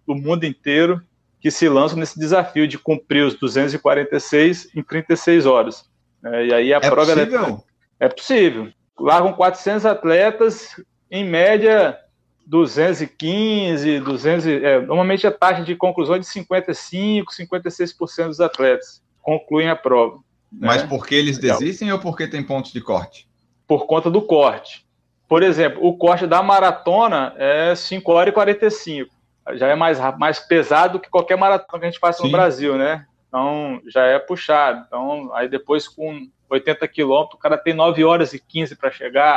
do 0.06 0.14
mundo 0.14 0.44
inteiro 0.44 1.02
que 1.40 1.50
se 1.50 1.68
lançam 1.68 1.98
nesse 1.98 2.18
desafio 2.18 2.68
de 2.68 2.78
cumprir 2.78 3.24
os 3.24 3.34
246 3.34 4.74
em 4.74 4.82
36 4.82 5.46
horas. 5.46 5.84
É, 6.24 6.46
e 6.46 6.54
aí 6.54 6.74
a 6.74 6.76
é 6.78 6.80
prova 6.80 7.14
possível? 7.14 7.64
É, 7.98 8.06
é 8.06 8.08
possível. 8.08 8.72
Largam 9.00 9.32
400 9.32 9.86
atletas, 9.86 10.80
em 11.10 11.24
média 11.24 11.98
215, 12.46 14.00
200, 14.00 14.46
é, 14.46 14.80
normalmente 14.80 15.26
a 15.26 15.32
taxa 15.32 15.62
de 15.62 15.74
conclusão 15.74 16.16
é 16.16 16.18
de 16.18 16.26
55, 16.26 17.32
56% 17.32 18.26
dos 18.26 18.40
atletas 18.40 19.02
concluem 19.22 19.68
a 19.68 19.76
prova. 19.76 20.16
Né? 20.52 20.66
Mas 20.66 20.82
porque 20.82 21.14
eles 21.14 21.38
desistem 21.38 21.92
ou 21.92 21.98
porque 21.98 22.26
tem 22.26 22.42
pontos 22.42 22.72
de 22.72 22.80
corte? 22.80 23.28
Por 23.66 23.86
conta 23.86 24.10
do 24.10 24.20
corte. 24.20 24.84
Por 25.28 25.42
exemplo, 25.42 25.86
o 25.86 25.96
corte 25.96 26.26
da 26.26 26.42
maratona 26.42 27.32
é 27.36 27.74
5 27.74 28.12
horas 28.12 28.32
e 28.32 28.34
45. 28.34 29.14
Já 29.54 29.68
é 29.68 29.76
mais, 29.76 29.98
mais 30.18 30.40
pesado 30.40 30.98
que 30.98 31.08
qualquer 31.08 31.36
maratona 31.36 31.78
que 31.78 31.86
a 31.86 31.90
gente 31.90 32.00
faça 32.00 32.18
Sim. 32.18 32.24
no 32.24 32.32
Brasil, 32.32 32.76
né? 32.76 33.06
Então 33.28 33.80
já 33.86 34.04
é 34.06 34.18
puxado. 34.18 34.84
Então, 34.86 35.32
aí 35.34 35.48
depois 35.48 35.86
com 35.86 36.28
80 36.50 36.86
quilômetros, 36.88 37.38
o 37.38 37.42
cara 37.42 37.56
tem 37.56 37.74
9 37.74 38.04
horas 38.04 38.32
e 38.32 38.38
15 38.38 38.76
para 38.76 38.90
chegar. 38.90 39.36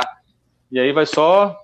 E 0.70 0.78
aí 0.78 0.92
vai 0.92 1.06
só 1.06 1.56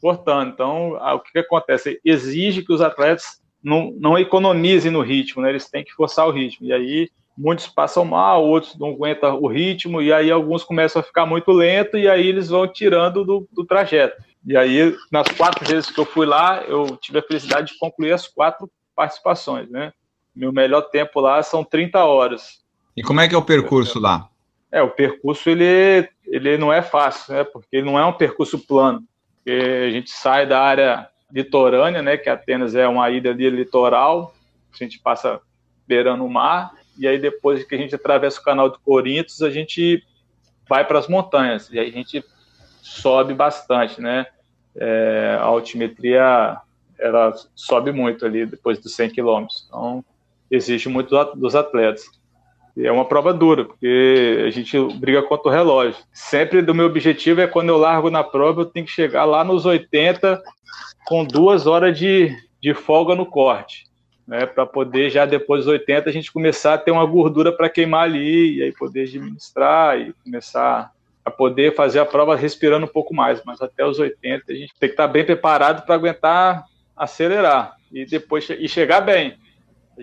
cortando. 0.00 0.50
Então, 0.52 0.92
o 0.94 1.20
que, 1.20 1.32
que, 1.32 1.38
acontece? 1.38 2.00
Exige 2.04 2.62
que 2.62 2.72
os 2.72 2.80
atletas 2.80 3.40
não, 3.62 3.94
não 3.98 4.18
economizem 4.18 4.90
no 4.90 5.00
ritmo, 5.00 5.42
né? 5.42 5.50
Eles 5.50 5.70
têm 5.70 5.84
que 5.84 5.92
forçar 5.92 6.26
o 6.26 6.32
ritmo. 6.32 6.66
E 6.66 6.72
aí 6.72 7.08
muitos 7.36 7.66
passam 7.66 8.04
mal, 8.04 8.44
outros 8.44 8.78
não 8.78 8.90
aguentam 8.90 9.40
o 9.40 9.46
ritmo, 9.46 10.02
e 10.02 10.12
aí 10.12 10.30
alguns 10.30 10.64
começam 10.64 11.00
a 11.00 11.02
ficar 11.02 11.24
muito 11.24 11.50
lento, 11.50 11.96
e 11.96 12.08
aí 12.08 12.26
eles 12.26 12.48
vão 12.48 12.66
tirando 12.68 13.24
do, 13.24 13.48
do 13.52 13.64
trajeto. 13.64 14.22
E 14.44 14.56
aí, 14.56 14.96
nas 15.10 15.26
quatro 15.28 15.64
vezes 15.64 15.90
que 15.90 15.98
eu 15.98 16.04
fui 16.04 16.26
lá, 16.26 16.62
eu 16.64 16.96
tive 16.96 17.20
a 17.20 17.22
felicidade 17.22 17.72
de 17.72 17.78
concluir 17.78 18.12
as 18.12 18.26
quatro 18.26 18.70
participações, 18.94 19.70
né? 19.70 19.92
Meu 20.34 20.52
melhor 20.52 20.82
tempo 20.82 21.20
lá 21.20 21.42
são 21.42 21.64
30 21.64 22.04
horas. 22.04 22.60
E 22.96 23.02
como 23.02 23.20
é 23.20 23.28
que 23.28 23.34
é 23.34 23.38
o 23.38 23.42
percurso 23.42 23.98
lá? 23.98 24.28
É, 24.72 24.80
o 24.80 24.88
percurso 24.88 25.50
ele, 25.50 26.08
ele 26.24 26.56
não 26.56 26.72
é 26.72 26.80
fácil, 26.80 27.34
né? 27.34 27.44
Porque 27.44 27.76
ele 27.76 27.86
não 27.86 27.98
é 27.98 28.06
um 28.06 28.12
percurso 28.14 28.58
plano. 28.58 29.04
Porque 29.36 29.50
a 29.50 29.90
gente 29.90 30.10
sai 30.10 30.46
da 30.46 30.60
área 30.60 31.08
litorânea, 31.30 32.00
né? 32.00 32.16
Que 32.16 32.30
Atenas 32.30 32.74
é 32.74 32.88
uma 32.88 33.10
ilha 33.10 33.30
ali 33.30 33.50
litoral, 33.50 34.34
a 34.72 34.76
gente 34.82 34.98
passa 34.98 35.40
beirando 35.86 36.24
o 36.24 36.30
mar, 36.30 36.72
e 36.98 37.06
aí 37.06 37.18
depois 37.18 37.64
que 37.64 37.74
a 37.74 37.78
gente 37.78 37.94
atravessa 37.94 38.40
o 38.40 38.44
canal 38.44 38.70
de 38.70 38.78
Corintos, 38.78 39.42
a 39.42 39.50
gente 39.50 40.02
vai 40.68 40.86
para 40.86 40.98
as 40.98 41.08
montanhas, 41.08 41.70
e 41.70 41.78
aí 41.78 41.88
a 41.88 41.92
gente 41.92 42.24
sobe 42.80 43.34
bastante, 43.34 44.00
né? 44.00 44.26
É, 44.74 45.36
a 45.38 45.44
altimetria 45.44 46.56
ela 46.98 47.34
sobe 47.54 47.92
muito 47.92 48.24
ali 48.24 48.46
depois 48.46 48.78
dos 48.78 48.94
100 48.94 49.10
quilômetros, 49.10 49.64
então 49.66 50.04
exige 50.50 50.88
muito 50.88 51.10
dos 51.34 51.54
atletas. 51.54 52.04
E 52.76 52.86
é 52.86 52.92
uma 52.92 53.04
prova 53.04 53.34
dura, 53.34 53.64
porque 53.64 54.44
a 54.46 54.50
gente 54.50 54.78
briga 54.96 55.22
contra 55.22 55.48
o 55.48 55.52
relógio. 55.52 56.02
Sempre 56.12 56.62
do 56.62 56.74
meu 56.74 56.86
objetivo 56.86 57.40
é 57.40 57.46
quando 57.46 57.68
eu 57.68 57.76
largo 57.76 58.10
na 58.10 58.24
prova, 58.24 58.62
eu 58.62 58.66
tenho 58.66 58.86
que 58.86 58.92
chegar 58.92 59.24
lá 59.24 59.44
nos 59.44 59.66
80 59.66 60.42
com 61.04 61.24
duas 61.24 61.66
horas 61.66 61.98
de, 61.98 62.34
de 62.60 62.72
folga 62.72 63.14
no 63.14 63.26
corte 63.26 63.84
né, 64.26 64.46
para 64.46 64.64
poder 64.64 65.10
já 65.10 65.26
depois 65.26 65.64
dos 65.64 65.72
80 65.72 66.08
a 66.08 66.12
gente 66.12 66.32
começar 66.32 66.74
a 66.74 66.78
ter 66.78 66.90
uma 66.90 67.04
gordura 67.04 67.52
para 67.52 67.68
queimar 67.68 68.04
ali 68.04 68.58
e 68.58 68.62
aí 68.62 68.72
poder 68.72 69.02
administrar 69.02 70.00
e 70.00 70.12
começar 70.24 70.90
a 71.24 71.30
poder 71.30 71.74
fazer 71.74 72.00
a 72.00 72.06
prova 72.06 72.34
respirando 72.34 72.86
um 72.86 72.88
pouco 72.88 73.14
mais, 73.14 73.42
mas 73.44 73.60
até 73.60 73.84
os 73.84 73.98
80 73.98 74.44
a 74.50 74.54
gente 74.54 74.74
tem 74.78 74.88
que 74.88 74.94
estar 74.94 75.06
tá 75.06 75.12
bem 75.12 75.24
preparado 75.24 75.84
para 75.84 75.94
aguentar 75.94 76.64
acelerar 76.96 77.76
e 77.92 78.04
depois 78.04 78.48
e 78.48 78.68
chegar 78.68 79.00
bem. 79.00 79.36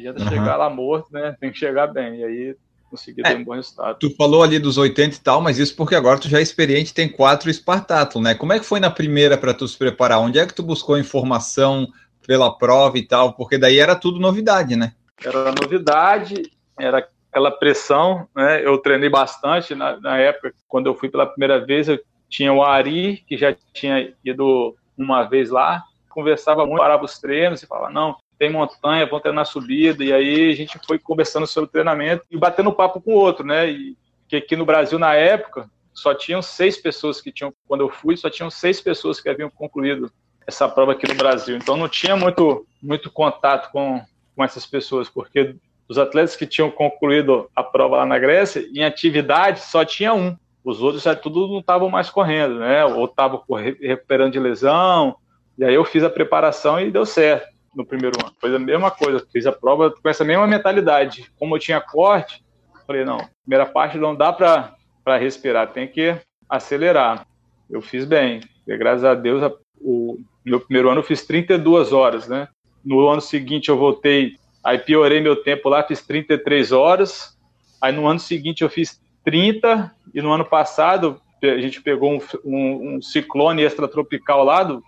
Não 0.01 0.11
adianta 0.11 0.23
uhum. 0.23 0.29
chegar 0.29 0.55
lá 0.57 0.69
morto, 0.69 1.11
né? 1.11 1.35
Tem 1.39 1.51
que 1.51 1.57
chegar 1.57 1.87
bem 1.87 2.19
e 2.19 2.23
aí 2.23 2.55
conseguir 2.89 3.21
é, 3.21 3.29
ter 3.31 3.37
um 3.37 3.43
bom 3.43 3.53
resultado. 3.53 3.99
Tu 3.99 4.09
falou 4.15 4.41
ali 4.41 4.57
dos 4.57 4.77
80 4.77 5.15
e 5.15 5.19
tal, 5.19 5.41
mas 5.41 5.59
isso 5.59 5.75
porque 5.75 5.95
agora 5.95 6.19
tu 6.19 6.27
já 6.27 6.39
é 6.39 6.41
experiente, 6.41 6.93
tem 6.93 7.07
quatro 7.07 7.49
Espartato, 7.49 8.19
né? 8.19 8.33
Como 8.33 8.53
é 8.53 8.59
que 8.59 8.65
foi 8.65 8.79
na 8.79 8.89
primeira 8.89 9.37
para 9.37 9.53
tu 9.53 9.67
se 9.67 9.77
preparar? 9.77 10.19
Onde 10.19 10.39
é 10.39 10.45
que 10.45 10.53
tu 10.53 10.63
buscou 10.63 10.97
informação? 10.97 11.87
pela 12.29 12.55
prova 12.55 12.95
e 12.95 13.01
tal, 13.01 13.33
porque 13.33 13.57
daí 13.57 13.79
era 13.79 13.95
tudo 13.95 14.19
novidade, 14.19 14.75
né? 14.75 14.93
Era 15.25 15.51
novidade, 15.51 16.43
era 16.79 17.09
aquela 17.31 17.49
pressão, 17.49 18.27
né? 18.35 18.63
Eu 18.63 18.77
treinei 18.77 19.09
bastante 19.09 19.73
na, 19.73 19.99
na 19.99 20.15
época, 20.15 20.53
quando 20.67 20.85
eu 20.85 20.93
fui 20.93 21.09
pela 21.09 21.25
primeira 21.25 21.65
vez, 21.65 21.89
eu 21.89 21.99
tinha 22.29 22.53
o 22.53 22.61
Ari, 22.61 23.23
que 23.27 23.35
já 23.35 23.55
tinha 23.73 24.13
ido 24.23 24.75
uma 24.95 25.23
vez 25.23 25.49
lá, 25.49 25.83
conversava 26.07 26.67
muito, 26.67 26.77
parava 26.77 27.03
os 27.03 27.17
treinos 27.17 27.63
e 27.63 27.65
falava, 27.65 27.91
não, 27.91 28.15
tem 28.39 28.49
montanha, 28.49 29.05
vão 29.05 29.19
treinar 29.19 29.45
subida, 29.45 30.01
e 30.01 30.13
aí 30.13 30.49
a 30.49 30.55
gente 30.55 30.79
foi 30.87 30.97
conversando 30.97 31.45
sobre 31.45 31.67
o 31.67 31.71
treinamento 31.71 32.23
e 32.31 32.37
batendo 32.37 32.71
papo 32.71 33.01
com 33.01 33.11
o 33.11 33.17
outro, 33.17 33.45
né? 33.45 33.69
E 33.69 33.97
que 34.29 34.37
aqui 34.37 34.55
no 34.55 34.65
Brasil, 34.65 34.97
na 34.97 35.13
época, 35.13 35.69
só 35.93 36.13
tinham 36.13 36.41
seis 36.41 36.77
pessoas 36.77 37.19
que 37.19 37.33
tinham, 37.33 37.53
quando 37.67 37.81
eu 37.81 37.89
fui, 37.89 38.15
só 38.15 38.29
tinham 38.29 38.49
seis 38.49 38.79
pessoas 38.79 39.19
que 39.19 39.27
haviam 39.27 39.49
concluído 39.49 40.09
essa 40.47 40.69
prova 40.69 40.93
aqui 40.93 41.05
no 41.05 41.15
Brasil. 41.15 41.57
Então 41.57 41.75
não 41.75 41.89
tinha 41.89 42.15
muito, 42.15 42.65
muito 42.81 43.11
contato 43.11 43.69
com, 43.71 44.01
com 44.33 44.43
essas 44.43 44.65
pessoas, 44.65 45.09
porque 45.09 45.55
os 45.89 45.97
atletas 45.97 46.37
que 46.37 46.47
tinham 46.47 46.71
concluído 46.71 47.49
a 47.53 47.61
prova 47.61 47.97
lá 47.97 48.05
na 48.05 48.17
Grécia, 48.17 48.65
em 48.73 48.85
atividade 48.85 49.59
só 49.59 49.83
tinha 49.83 50.13
um. 50.13 50.37
Os 50.63 50.81
outros 50.81 51.03
já 51.03 51.13
tudo 51.13 51.47
não 51.47 51.59
estavam 51.59 51.89
mais 51.89 52.09
correndo, 52.09 52.59
né? 52.59 52.85
Ou 52.85 53.05
estavam 53.05 53.43
recuperando 53.81 54.31
de 54.31 54.39
lesão. 54.39 55.17
E 55.57 55.65
aí 55.65 55.73
eu 55.73 55.83
fiz 55.83 56.03
a 56.03 56.09
preparação 56.09 56.79
e 56.79 56.89
deu 56.89 57.05
certo 57.05 57.58
no 57.75 57.85
primeiro 57.85 58.17
ano. 58.21 58.33
Foi 58.39 58.55
a 58.55 58.59
mesma 58.59 58.91
coisa, 58.91 59.25
fiz 59.31 59.45
a 59.45 59.51
prova 59.51 59.91
com 59.91 60.09
essa 60.09 60.23
mesma 60.23 60.47
mentalidade. 60.47 61.31
Como 61.37 61.55
eu 61.55 61.59
tinha 61.59 61.79
corte, 61.81 62.43
falei, 62.85 63.05
não, 63.05 63.19
primeira 63.43 63.65
parte 63.65 63.97
não 63.97 64.15
dá 64.15 64.33
para 64.33 65.17
respirar, 65.17 65.71
tem 65.71 65.87
que 65.87 66.15
acelerar. 66.49 67.25
Eu 67.69 67.81
fiz 67.81 68.05
bem. 68.05 68.41
E, 68.67 68.77
graças 68.77 69.03
a 69.03 69.13
Deus, 69.13 69.43
a, 69.43 69.51
o 69.79 70.17
meu 70.43 70.59
primeiro 70.59 70.89
ano 70.89 70.99
eu 70.99 71.03
fiz 71.03 71.25
32 71.25 71.93
horas, 71.93 72.27
né? 72.27 72.47
No 72.83 73.07
ano 73.07 73.21
seguinte 73.21 73.69
eu 73.69 73.77
voltei, 73.77 74.37
aí 74.63 74.79
piorei 74.79 75.21
meu 75.21 75.35
tempo 75.35 75.69
lá, 75.69 75.83
fiz 75.83 76.01
33 76.01 76.71
horas. 76.71 77.37
Aí 77.81 77.93
no 77.93 78.07
ano 78.07 78.19
seguinte 78.19 78.63
eu 78.63 78.69
fiz 78.69 78.99
30 79.23 79.93
e 80.13 80.21
no 80.21 80.31
ano 80.31 80.45
passado 80.45 81.21
a 81.41 81.61
gente 81.61 81.81
pegou 81.81 82.11
um, 82.11 82.19
um, 82.43 82.95
um 82.95 83.01
ciclone 83.01 83.61
extratropical 83.61 84.43
lá, 84.43 84.63
do, 84.63 84.83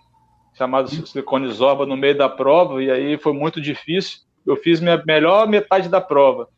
chamado 0.62 0.88
ciclone 0.88 1.52
Zorba, 1.52 1.84
no 1.84 1.96
meio 1.96 2.16
da 2.16 2.28
prova 2.28 2.82
e 2.82 2.90
aí 2.90 3.18
foi 3.18 3.32
muito 3.32 3.60
difícil. 3.60 4.20
Eu 4.46 4.56
fiz 4.56 4.80
minha 4.80 5.02
melhor 5.04 5.48
metade 5.48 5.88
da 5.88 6.00
prova 6.00 6.48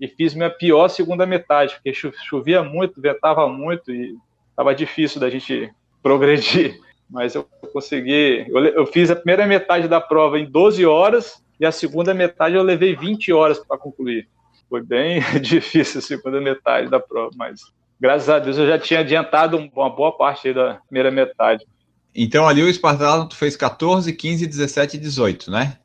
e 0.00 0.08
fiz 0.08 0.34
minha 0.34 0.50
pior 0.50 0.88
segunda 0.88 1.24
metade, 1.24 1.74
porque 1.74 1.92
chovia 1.94 2.62
muito, 2.62 3.00
ventava 3.00 3.48
muito 3.48 3.92
e 3.92 4.16
estava 4.50 4.74
difícil 4.74 5.20
da 5.20 5.30
gente 5.30 5.72
progredir 6.02 6.80
mas 7.12 7.34
eu 7.34 7.46
consegui. 7.72 8.46
Eu, 8.48 8.64
eu, 8.64 8.86
fiz 8.86 9.10
a 9.10 9.14
primeira 9.14 9.46
metade 9.46 9.86
da 9.86 10.00
prova 10.00 10.38
em 10.38 10.50
12 10.50 10.86
horas 10.86 11.44
e 11.60 11.66
a 11.66 11.70
segunda 11.70 12.14
metade 12.14 12.56
eu 12.56 12.62
levei 12.62 12.96
20 12.96 13.30
horas 13.34 13.58
para 13.58 13.76
concluir. 13.76 14.26
Foi 14.68 14.82
bem 14.82 15.20
difícil 15.42 15.98
a 15.98 16.02
segunda 16.02 16.40
metade 16.40 16.88
da 16.88 16.98
prova, 16.98 17.30
mas 17.36 17.60
graças 18.00 18.30
a 18.30 18.38
Deus 18.38 18.56
eu 18.56 18.66
já 18.66 18.78
tinha 18.78 19.00
adiantado 19.00 19.58
uma 19.58 19.90
boa 19.90 20.16
parte 20.16 20.54
da 20.54 20.80
primeira 20.88 21.10
metade. 21.10 21.66
Então 22.14 22.46
ali 22.46 22.62
o 22.62 22.68
Espartano 22.68 23.28
fez 23.32 23.56
14, 23.56 24.12
15, 24.12 24.46
17 24.46 24.96
e 24.96 25.00
18, 25.00 25.50
né? 25.50 25.78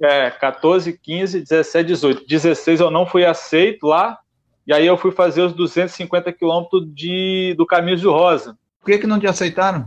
É, 0.00 0.30
14, 0.30 0.92
15, 0.92 1.40
17, 1.40 1.86
18. 1.86 2.26
16 2.26 2.80
eu 2.80 2.90
não 2.90 3.06
fui 3.06 3.24
aceito 3.24 3.86
lá, 3.86 4.18
e 4.66 4.72
aí 4.72 4.86
eu 4.86 4.96
fui 4.96 5.12
fazer 5.12 5.42
os 5.42 5.52
250 5.52 6.32
quilômetros 6.32 6.82
de, 6.94 7.54
do 7.56 7.66
Caminho 7.66 7.96
de 7.96 8.06
Rosa. 8.06 8.56
Por 8.80 8.86
que, 8.86 8.98
que 8.98 9.06
não 9.06 9.20
te 9.20 9.26
aceitaram? 9.26 9.86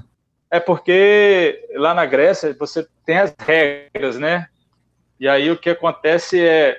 É 0.50 0.60
porque 0.60 1.68
lá 1.76 1.94
na 1.94 2.06
Grécia 2.06 2.56
você 2.58 2.88
tem 3.06 3.18
as 3.18 3.36
regras, 3.38 4.18
né? 4.18 4.48
E 5.20 5.28
aí 5.28 5.50
o 5.52 5.58
que 5.58 5.70
acontece 5.70 6.40
é 6.40 6.78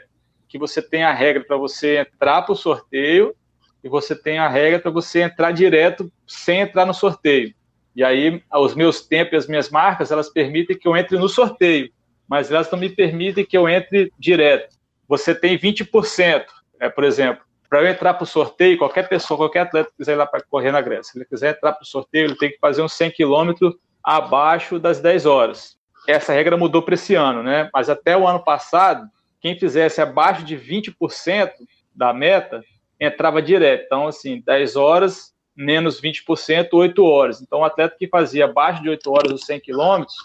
que 0.49 0.59
você 0.59 0.81
tem 0.81 1.05
a 1.05 1.13
regra 1.13 1.45
para 1.45 1.57
você 1.57 1.99
entrar 1.99 2.43
para 2.43 2.53
o 2.53 2.57
sorteio 2.57 3.35
e 3.83 3.89
você 3.89 4.17
tem 4.17 4.39
a 4.39 4.49
regra 4.49 4.79
para 4.79 4.91
você 4.91 5.21
entrar 5.21 5.53
direto 5.53 6.11
sem 6.27 6.61
entrar 6.61 6.87
no 6.87 6.95
sorteio. 6.95 7.55
E 7.99 8.05
aí 8.05 8.41
os 8.55 8.77
meus 8.77 9.05
tempos 9.05 9.33
e 9.33 9.37
as 9.37 9.49
minhas 9.49 9.71
marcas, 9.71 10.13
elas 10.13 10.29
permitem 10.29 10.79
que 10.79 10.87
eu 10.87 10.97
entre 10.97 11.19
no 11.19 11.29
sorteio, 11.29 11.91
mas 12.29 12.49
elas 12.49 12.71
não 12.71 12.79
me 12.79 12.89
permitem 12.89 13.45
que 13.45 13.59
eu 13.59 13.69
entre 13.69 14.13
direto. 14.17 14.73
Você 15.09 15.35
tem 15.35 15.59
20%, 15.59 16.45
é, 16.79 16.89
por 16.89 17.03
exemplo, 17.03 17.43
para 17.69 17.83
eu 17.83 17.89
entrar 17.89 18.15
para 18.15 18.23
o 18.23 18.27
sorteio, 18.27 18.79
qualquer 18.79 19.09
pessoa, 19.09 19.37
qualquer 19.37 19.63
atleta 19.63 19.91
que 19.91 19.97
quiser 19.97 20.13
ir 20.13 20.17
lá 20.17 20.27
para 20.27 20.45
correr 20.49 20.71
na 20.71 20.81
Grécia, 20.81 21.11
se 21.11 21.19
ele 21.19 21.25
quiser 21.25 21.57
entrar 21.57 21.73
para 21.73 21.83
o 21.83 21.87
sorteio, 21.87 22.27
ele 22.27 22.37
tem 22.37 22.53
que 22.53 22.59
fazer 22.61 22.83
uns 22.83 22.93
100 22.93 23.11
quilômetros 23.11 23.75
abaixo 24.01 24.79
das 24.79 25.01
10 25.01 25.27
horas. 25.27 25.77
Essa 26.07 26.33
regra 26.33 26.57
mudou 26.57 26.83
para 26.83 26.95
esse 26.95 27.17
ano, 27.17 27.43
né? 27.43 27.69
Mas 27.75 27.91
até 27.91 28.17
o 28.17 28.29
ano 28.29 28.45
passado, 28.45 29.09
quem 29.41 29.59
fizesse 29.59 30.01
abaixo 30.01 30.45
de 30.45 30.57
20% 30.57 31.51
da 31.93 32.13
meta 32.13 32.63
entrava 33.01 33.43
direto. 33.43 33.87
Então, 33.87 34.07
assim, 34.07 34.41
10 34.47 34.77
horas 34.77 35.37
menos 35.59 36.01
20%, 36.01 36.69
8 36.73 37.05
horas. 37.05 37.43
Então, 37.43 37.61
o 37.61 37.65
atleta 37.65 37.97
que 37.99 38.07
fazia 38.07 38.45
abaixo 38.45 38.81
de 38.81 38.89
8 38.89 39.11
horas 39.11 39.33
os 39.33 39.45
100 39.45 39.59
quilômetros, 39.59 40.17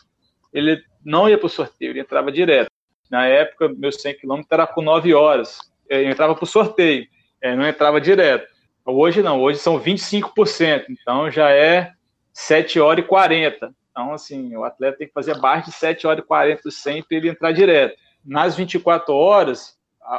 ele 0.54 0.80
não 1.04 1.28
ia 1.28 1.40
para 1.40 1.48
o 1.48 1.50
sorteio, 1.50 1.92
ele 1.92 2.02
entrava 2.02 2.32
direto. 2.32 2.70
Na 3.10 3.26
época, 3.26 3.68
meus 3.68 4.00
100 4.00 4.20
quilômetros 4.20 4.52
era 4.52 4.68
com 4.68 4.84
9 4.84 5.12
horas. 5.16 5.58
Eu 5.90 6.08
entrava 6.08 6.36
para 6.36 6.44
o 6.44 6.48
sorteio, 6.48 7.08
não 7.58 7.68
entrava 7.68 8.00
direto. 8.00 8.48
Hoje 8.86 9.24
não, 9.24 9.42
hoje 9.42 9.58
são 9.58 9.80
25%, 9.80 10.86
então 10.90 11.32
já 11.32 11.50
é 11.50 11.92
7 12.32 12.80
horas 12.80 13.04
e 13.04 13.08
40. 13.08 13.74
Então, 13.90 14.14
assim, 14.14 14.56
o 14.56 14.64
atleta 14.64 14.98
tem 15.00 15.08
que 15.08 15.14
fazer 15.14 15.32
abaixo 15.32 15.72
de 15.72 15.76
7 15.76 16.06
horas 16.06 16.24
e 16.24 16.28
40 16.28 16.70
100 16.70 17.04
para 17.04 17.18
ele 17.18 17.30
entrar 17.30 17.52
direto. 17.52 17.96
Nas 18.24 18.56
24 18.56 19.14
horas, 19.14 19.78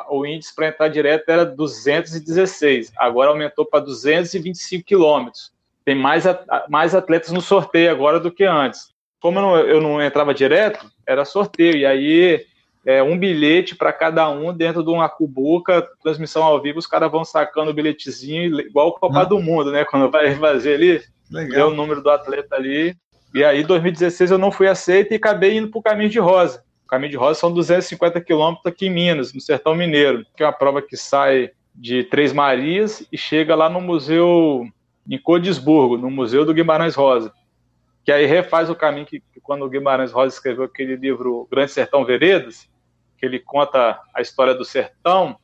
o 0.08 0.24
índice 0.24 0.54
para 0.54 0.68
entrar 0.68 0.88
direto 0.88 1.28
era 1.28 1.44
216, 1.44 2.92
agora 2.96 3.30
aumentou 3.30 3.64
para 3.66 3.84
225 3.84 4.84
quilômetros. 4.84 5.52
Tem 5.84 5.94
mais, 5.94 6.24
mais 6.68 6.94
atletas 6.94 7.30
no 7.30 7.40
sorteio 7.40 7.90
agora 7.90 8.18
do 8.18 8.30
que 8.30 8.44
antes. 8.44 8.92
Como 9.20 9.38
eu 9.38 9.42
não, 9.42 9.56
eu 9.58 9.80
não 9.80 10.02
entrava 10.02 10.34
direto, 10.34 10.86
era 11.06 11.24
sorteio, 11.24 11.76
e 11.76 11.86
aí 11.86 12.46
é, 12.86 13.02
um 13.02 13.18
bilhete 13.18 13.74
para 13.74 13.92
cada 13.92 14.28
um 14.30 14.52
dentro 14.52 14.82
de 14.82 14.90
uma 14.90 15.08
cubuca, 15.08 15.86
transmissão 16.02 16.42
ao 16.42 16.60
vivo, 16.60 16.78
os 16.78 16.86
caras 16.86 17.10
vão 17.10 17.24
sacando 17.24 17.70
o 17.70 17.74
bilhetezinho, 17.74 18.60
igual 18.60 18.88
o 18.88 18.92
Copa 18.92 19.22
ah. 19.22 19.24
do 19.24 19.40
Mundo, 19.40 19.72
né? 19.72 19.84
Quando 19.84 20.10
vai 20.10 20.34
fazer 20.34 20.74
ali, 20.74 21.02
Legal. 21.30 21.70
o 21.70 21.74
número 21.74 22.02
do 22.02 22.10
atleta 22.10 22.56
ali. 22.56 22.94
E 23.34 23.42
aí, 23.42 23.64
2016, 23.64 24.30
eu 24.30 24.38
não 24.38 24.52
fui 24.52 24.68
aceito 24.68 25.12
e 25.12 25.16
acabei 25.16 25.56
indo 25.56 25.68
para 25.68 25.78
o 25.78 25.82
Caminho 25.82 26.10
de 26.10 26.18
Rosa. 26.18 26.62
Caminho 26.94 27.10
de 27.10 27.16
Rosa 27.16 27.40
são 27.40 27.52
250 27.52 28.20
quilômetros 28.20 28.64
aqui 28.66 28.86
em 28.86 28.90
Minas, 28.90 29.34
no 29.34 29.40
Sertão 29.40 29.74
Mineiro, 29.74 30.24
que 30.36 30.44
é 30.44 30.46
uma 30.46 30.52
prova 30.52 30.80
que 30.80 30.96
sai 30.96 31.50
de 31.74 32.04
Três 32.04 32.32
Marias 32.32 33.04
e 33.10 33.18
chega 33.18 33.56
lá 33.56 33.68
no 33.68 33.80
museu 33.80 34.64
em 35.10 35.18
Codisburgo, 35.18 35.98
no 35.98 36.08
Museu 36.08 36.44
do 36.44 36.54
Guimarães 36.54 36.94
Rosa, 36.94 37.32
que 38.04 38.12
aí 38.12 38.26
refaz 38.26 38.70
o 38.70 38.76
caminho 38.76 39.06
que, 39.06 39.18
que 39.18 39.40
quando 39.40 39.64
o 39.64 39.68
Guimarães 39.68 40.12
Rosa 40.12 40.36
escreveu 40.36 40.62
aquele 40.62 40.94
livro 40.94 41.48
Grande 41.50 41.72
Sertão 41.72 42.04
Veredas, 42.04 42.70
que 43.18 43.26
ele 43.26 43.40
conta 43.40 43.98
a 44.14 44.22
história 44.22 44.54
do 44.54 44.64
sertão, 44.64 45.36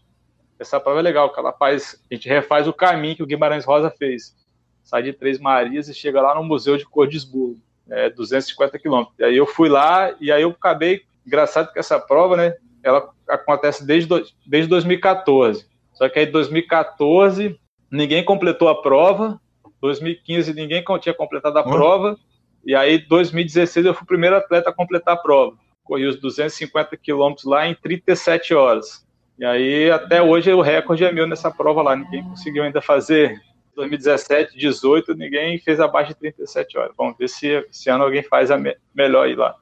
essa 0.56 0.78
prova 0.78 1.00
é 1.00 1.02
legal, 1.02 1.32
que 1.32 1.40
ela 1.40 1.52
faz, 1.52 2.00
a 2.08 2.14
gente 2.14 2.28
refaz 2.28 2.68
o 2.68 2.72
caminho 2.72 3.16
que 3.16 3.24
o 3.24 3.26
Guimarães 3.26 3.64
Rosa 3.64 3.90
fez. 3.90 4.36
Sai 4.84 5.02
de 5.02 5.12
Três 5.12 5.40
Marias 5.40 5.88
e 5.88 5.94
chega 5.94 6.22
lá 6.22 6.32
no 6.32 6.44
Museu 6.44 6.76
de 6.76 6.86
Cordisburgo, 6.86 7.58
é, 7.90 8.08
250 8.08 8.78
quilômetros. 8.78 9.18
Aí 9.20 9.36
eu 9.36 9.46
fui 9.46 9.68
lá 9.68 10.14
e 10.20 10.30
aí 10.30 10.42
eu 10.42 10.50
acabei 10.50 11.09
engraçado 11.30 11.72
que 11.72 11.78
essa 11.78 11.98
prova, 12.00 12.36
né, 12.36 12.54
ela 12.82 13.08
acontece 13.28 13.86
desde, 13.86 14.08
desde 14.44 14.68
2014. 14.68 15.64
Só 15.92 16.08
que 16.08 16.18
aí 16.18 16.26
2014 16.26 17.58
ninguém 17.90 18.24
completou 18.24 18.68
a 18.68 18.82
prova, 18.82 19.40
2015 19.80 20.52
ninguém 20.52 20.84
tinha 21.00 21.14
completado 21.14 21.58
a 21.58 21.64
uhum. 21.64 21.70
prova, 21.70 22.16
e 22.64 22.74
aí 22.74 22.98
2016 22.98 23.86
eu 23.86 23.94
fui 23.94 24.02
o 24.02 24.06
primeiro 24.06 24.36
atleta 24.36 24.70
a 24.70 24.74
completar 24.74 25.14
a 25.14 25.16
prova. 25.16 25.56
Corri 25.84 26.06
os 26.06 26.20
250 26.20 26.96
quilômetros 26.96 27.46
lá 27.46 27.66
em 27.66 27.74
37 27.74 28.54
horas. 28.54 29.06
E 29.38 29.44
aí 29.44 29.90
até 29.90 30.20
hoje 30.20 30.52
o 30.52 30.60
recorde 30.60 31.04
é 31.04 31.12
meu 31.12 31.26
nessa 31.26 31.50
prova 31.50 31.80
lá, 31.82 31.96
ninguém 31.96 32.24
conseguiu 32.24 32.64
ainda 32.64 32.82
fazer 32.82 33.40
2017, 33.76 34.58
18, 34.58 35.14
ninguém 35.14 35.58
fez 35.58 35.80
abaixo 35.80 36.10
de 36.10 36.18
37 36.18 36.76
horas. 36.76 36.92
Vamos 36.96 37.16
ver 37.16 37.28
se 37.28 37.46
esse 37.70 37.88
ano 37.88 38.04
alguém 38.04 38.22
faz 38.22 38.50
a 38.50 38.58
me 38.58 38.76
melhor 38.94 39.26
aí 39.26 39.34
lá. 39.34 39.54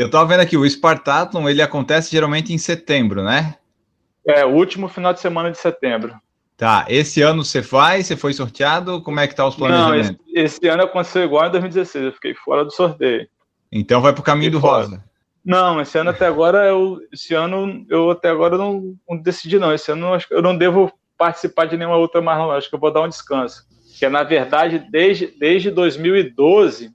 Eu 0.00 0.06
estava 0.06 0.24
vendo 0.24 0.40
aqui, 0.40 0.56
o 0.56 0.64
Spartathlon, 0.64 1.46
ele 1.46 1.60
acontece 1.60 2.10
geralmente 2.10 2.54
em 2.54 2.56
setembro, 2.56 3.22
né? 3.22 3.56
É, 4.26 4.46
o 4.46 4.48
último 4.48 4.88
final 4.88 5.12
de 5.12 5.20
semana 5.20 5.50
de 5.50 5.58
setembro. 5.58 6.18
Tá, 6.56 6.86
esse 6.88 7.20
ano 7.20 7.44
você 7.44 7.62
faz? 7.62 8.06
Você 8.06 8.16
foi 8.16 8.32
sorteado? 8.32 9.02
Como 9.02 9.20
é 9.20 9.28
que 9.28 9.34
tá 9.34 9.46
os 9.46 9.56
planejamentos? 9.56 10.12
Não, 10.12 10.16
esse, 10.42 10.56
esse 10.56 10.68
ano 10.68 10.84
aconteceu 10.84 11.22
igual 11.22 11.48
em 11.48 11.50
2016, 11.50 12.04
eu 12.06 12.12
fiquei 12.12 12.34
fora 12.34 12.64
do 12.64 12.70
sorteio. 12.70 13.28
Então 13.70 14.00
vai 14.00 14.14
para 14.14 14.22
o 14.22 14.24
caminho 14.24 14.50
fiquei 14.50 14.58
do 14.58 14.66
fora. 14.66 14.84
rosa. 14.84 15.04
Não, 15.44 15.78
esse 15.82 15.98
ano 15.98 16.08
até 16.08 16.24
agora 16.24 16.64
eu, 16.64 16.98
esse 17.12 17.34
ano 17.34 17.84
eu 17.90 18.10
até 18.10 18.30
agora 18.30 18.56
não, 18.56 18.96
não 19.06 19.18
decidi 19.18 19.58
não. 19.58 19.74
Esse 19.74 19.92
ano 19.92 20.14
eu, 20.14 20.38
eu 20.38 20.42
não 20.42 20.56
devo 20.56 20.90
participar 21.18 21.66
de 21.66 21.76
nenhuma 21.76 21.98
outra 21.98 22.22
mais 22.22 22.38
não. 22.38 22.50
Acho 22.52 22.70
que 22.70 22.74
eu 22.74 22.80
vou 22.80 22.90
dar 22.90 23.02
um 23.02 23.08
descanso. 23.08 23.66
Que 23.98 24.06
é 24.06 24.08
na 24.08 24.22
verdade 24.22 24.78
desde 24.90 25.26
desde 25.26 25.70
2012, 25.70 26.90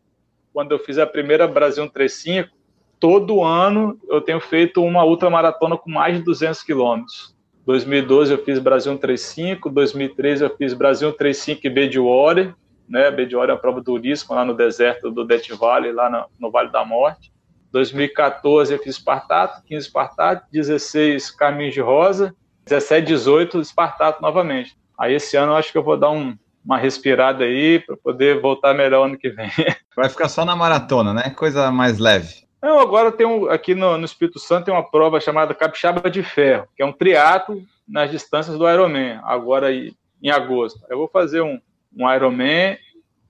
quando 0.52 0.72
eu 0.72 0.80
fiz 0.80 0.98
a 0.98 1.06
primeira 1.06 1.48
Brasil 1.48 1.88
35, 1.88 2.56
todo 3.00 3.44
ano 3.44 4.00
eu 4.10 4.22
tenho 4.22 4.40
feito 4.40 4.84
uma 4.84 5.04
ultramaratona 5.04 5.78
com 5.78 5.90
mais 5.90 6.18
de 6.18 6.24
200 6.24 6.64
quilômetros. 6.64 7.36
2012 7.66 8.32
eu 8.32 8.44
fiz 8.44 8.60
Brasil 8.60 8.92
135, 8.94 9.70
2013 9.70 10.44
eu 10.44 10.56
fiz 10.56 10.74
Brasil 10.74 11.10
135 11.10 11.66
e 11.66 11.70
Bediore, 11.70 12.54
né? 12.88 13.10
Bediore 13.10 13.50
é 13.50 13.54
uma 13.54 13.60
prova 13.60 13.82
duríssima 13.82 14.36
lá 14.36 14.46
no 14.46 14.54
deserto 14.54 15.10
do 15.10 15.26
Death 15.26 15.50
Valley, 15.58 15.92
lá 15.92 16.10
no, 16.10 16.26
no 16.40 16.52
Vale 16.52 16.72
da 16.72 16.86
Morte. 16.86 17.34
2014 17.72 18.74
eu 18.74 18.80
fiz 18.80 18.96
Espartato, 18.96 19.64
15 19.66 19.88
Espartato, 19.88 20.46
16 20.52 21.32
Caminhos 21.32 21.74
de 21.74 21.82
Rosa, 21.82 22.36
17, 22.66 23.08
18 23.08 23.60
Espartato 23.60 24.22
novamente. 24.22 24.78
Aí 24.98 25.16
esse 25.16 25.36
ano 25.36 25.52
eu 25.52 25.56
acho 25.58 25.72
que 25.72 25.78
eu 25.78 25.84
vou 25.84 25.98
dar 25.98 26.12
um, 26.12 26.38
uma 26.64 26.78
respirada 26.78 27.44
aí 27.44 27.80
para 27.80 27.98
poder 27.98 28.40
voltar 28.40 28.74
melhor 28.74 29.06
ano 29.06 29.18
que 29.18 29.30
vem. 29.30 29.50
Vai 29.96 30.08
ficar 30.08 30.30
só 30.30 30.46
na 30.46 30.56
maratona, 30.56 31.14
né? 31.14 31.30
Coisa 31.32 31.72
mais 31.72 32.00
leve. 32.00 32.45
Não, 32.66 32.80
agora 32.80 33.12
tem 33.12 33.28
um, 33.28 33.48
aqui 33.48 33.76
no, 33.76 33.96
no, 33.96 34.06
Espírito 34.06 34.40
Santo 34.40 34.66
tem 34.66 34.74
uma 34.74 34.90
prova 34.90 35.22
chamada 35.22 35.54
Capixaba 35.54 36.10
de 36.10 36.24
Ferro, 36.24 36.68
que 36.76 36.82
é 36.82 36.86
um 36.86 36.92
triatlo 36.92 37.62
nas 37.88 38.10
distâncias 38.10 38.58
do 38.58 38.68
Ironman, 38.68 39.20
agora 39.24 39.72
em 39.72 40.32
agosto. 40.32 40.82
Eu 40.90 40.98
vou 40.98 41.08
fazer 41.08 41.42
um, 41.42 41.62
um 41.96 42.12
Ironman 42.12 42.76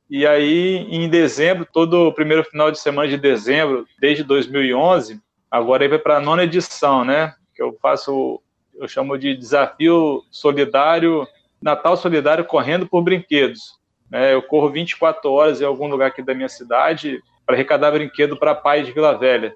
e 0.10 0.26
aí 0.26 0.88
em 0.90 1.10
dezembro, 1.10 1.68
todo 1.70 2.08
o 2.08 2.14
primeiro 2.14 2.46
final 2.46 2.72
de 2.72 2.80
semana 2.80 3.10
de 3.10 3.18
dezembro, 3.18 3.86
desde 4.00 4.24
2011, 4.24 5.20
agora 5.52 5.84
aí 5.84 5.90
vai 5.90 6.00
para 6.00 6.16
a 6.16 6.22
nona 6.22 6.46
edição, 6.46 7.04
né? 7.04 7.36
Que 7.54 7.62
eu 7.62 7.78
faço, 7.82 8.42
eu 8.76 8.88
chamo 8.88 9.18
de 9.18 9.36
desafio 9.36 10.24
solidário, 10.32 11.28
Natal 11.62 11.98
solidário 11.98 12.46
correndo 12.46 12.88
por 12.88 13.02
brinquedos. 13.02 13.78
É, 14.14 14.34
eu 14.34 14.42
corro 14.42 14.70
24 14.70 15.30
horas 15.30 15.60
em 15.60 15.66
algum 15.66 15.88
lugar 15.88 16.08
aqui 16.08 16.22
da 16.22 16.34
minha 16.34 16.48
cidade, 16.48 17.22
para 17.46 17.56
arrecadar 17.56 17.91
brinquedo 17.91 18.38
para 18.38 18.52
a 18.52 18.56
PAI 18.56 18.84
de 18.84 18.91
Vila 18.91 19.18
Velha, 19.18 19.56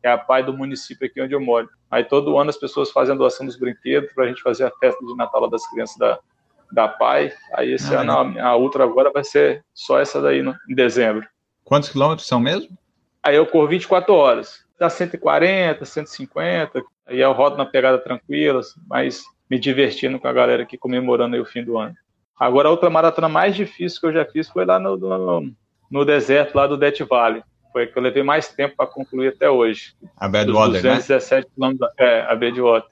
que 0.00 0.06
é 0.06 0.10
a 0.10 0.18
PAI 0.18 0.42
do 0.42 0.56
município 0.56 1.06
aqui 1.06 1.20
onde 1.20 1.34
eu 1.34 1.40
moro. 1.40 1.68
Aí 1.90 2.04
todo 2.04 2.38
ano 2.38 2.50
as 2.50 2.56
pessoas 2.56 2.90
fazem 2.90 3.14
a 3.14 3.18
doação 3.18 3.46
dos 3.46 3.56
brinquedos 3.56 4.12
para 4.12 4.24
a 4.24 4.28
gente 4.28 4.42
fazer 4.42 4.64
a 4.64 4.70
festa 4.70 5.04
de 5.04 5.16
Natal 5.16 5.48
das 5.48 5.66
crianças 5.68 5.96
da, 5.96 6.18
da 6.72 6.88
PAI. 6.88 7.32
Aí 7.54 7.72
esse 7.72 7.94
ah, 7.94 8.00
ano 8.00 8.40
a, 8.40 8.48
a, 8.48 8.56
Ultra 8.56 8.84
agora 8.84 9.10
vai 9.10 9.24
ser 9.24 9.64
só 9.74 9.98
essa 9.98 10.20
daí 10.20 10.42
no, 10.42 10.54
em 10.68 10.74
dezembro. 10.74 11.26
Quantos 11.64 11.88
quilômetros 11.88 12.26
são 12.26 12.40
mesmo? 12.40 12.76
Aí 13.22 13.36
eu 13.36 13.46
corro 13.46 13.68
24 13.68 14.12
horas. 14.14 14.64
Dá 14.78 14.88
140, 14.88 15.84
150. 15.84 16.82
Aí 17.06 17.20
eu 17.20 17.32
rodo 17.32 17.56
na 17.56 17.66
pegada 17.66 17.98
tranquila, 17.98 18.60
mas 18.86 19.22
me 19.48 19.58
divertindo 19.58 20.18
com 20.18 20.28
a 20.28 20.32
galera 20.32 20.62
aqui 20.62 20.78
comemorando 20.78 21.40
o 21.40 21.44
fim 21.44 21.64
do 21.64 21.76
ano. 21.76 21.94
Agora 22.38 22.68
a 22.68 22.70
outra 22.70 22.88
maratona 22.88 23.28
mais 23.28 23.54
difícil 23.54 24.00
que 24.00 24.06
eu 24.06 24.12
já 24.12 24.24
fiz 24.24 24.48
foi 24.48 24.64
lá 24.64 24.78
no, 24.78 24.96
no, 24.96 25.52
no 25.90 26.04
deserto 26.04 26.54
lá 26.54 26.66
do 26.66 26.76
Death 26.76 27.00
Valley. 27.00 27.42
Foi 27.72 27.86
que 27.86 27.96
eu 27.96 28.02
levei 28.02 28.22
mais 28.22 28.48
tempo 28.48 28.76
para 28.76 28.86
concluir 28.86 29.28
até 29.28 29.48
hoje. 29.48 29.94
A 30.16 30.28
Badwater, 30.28 30.82
217 30.82 31.46
né? 31.46 31.52
quilômetros. 31.54 31.90
É, 31.98 32.22
a 32.22 32.34
Badwater. 32.34 32.90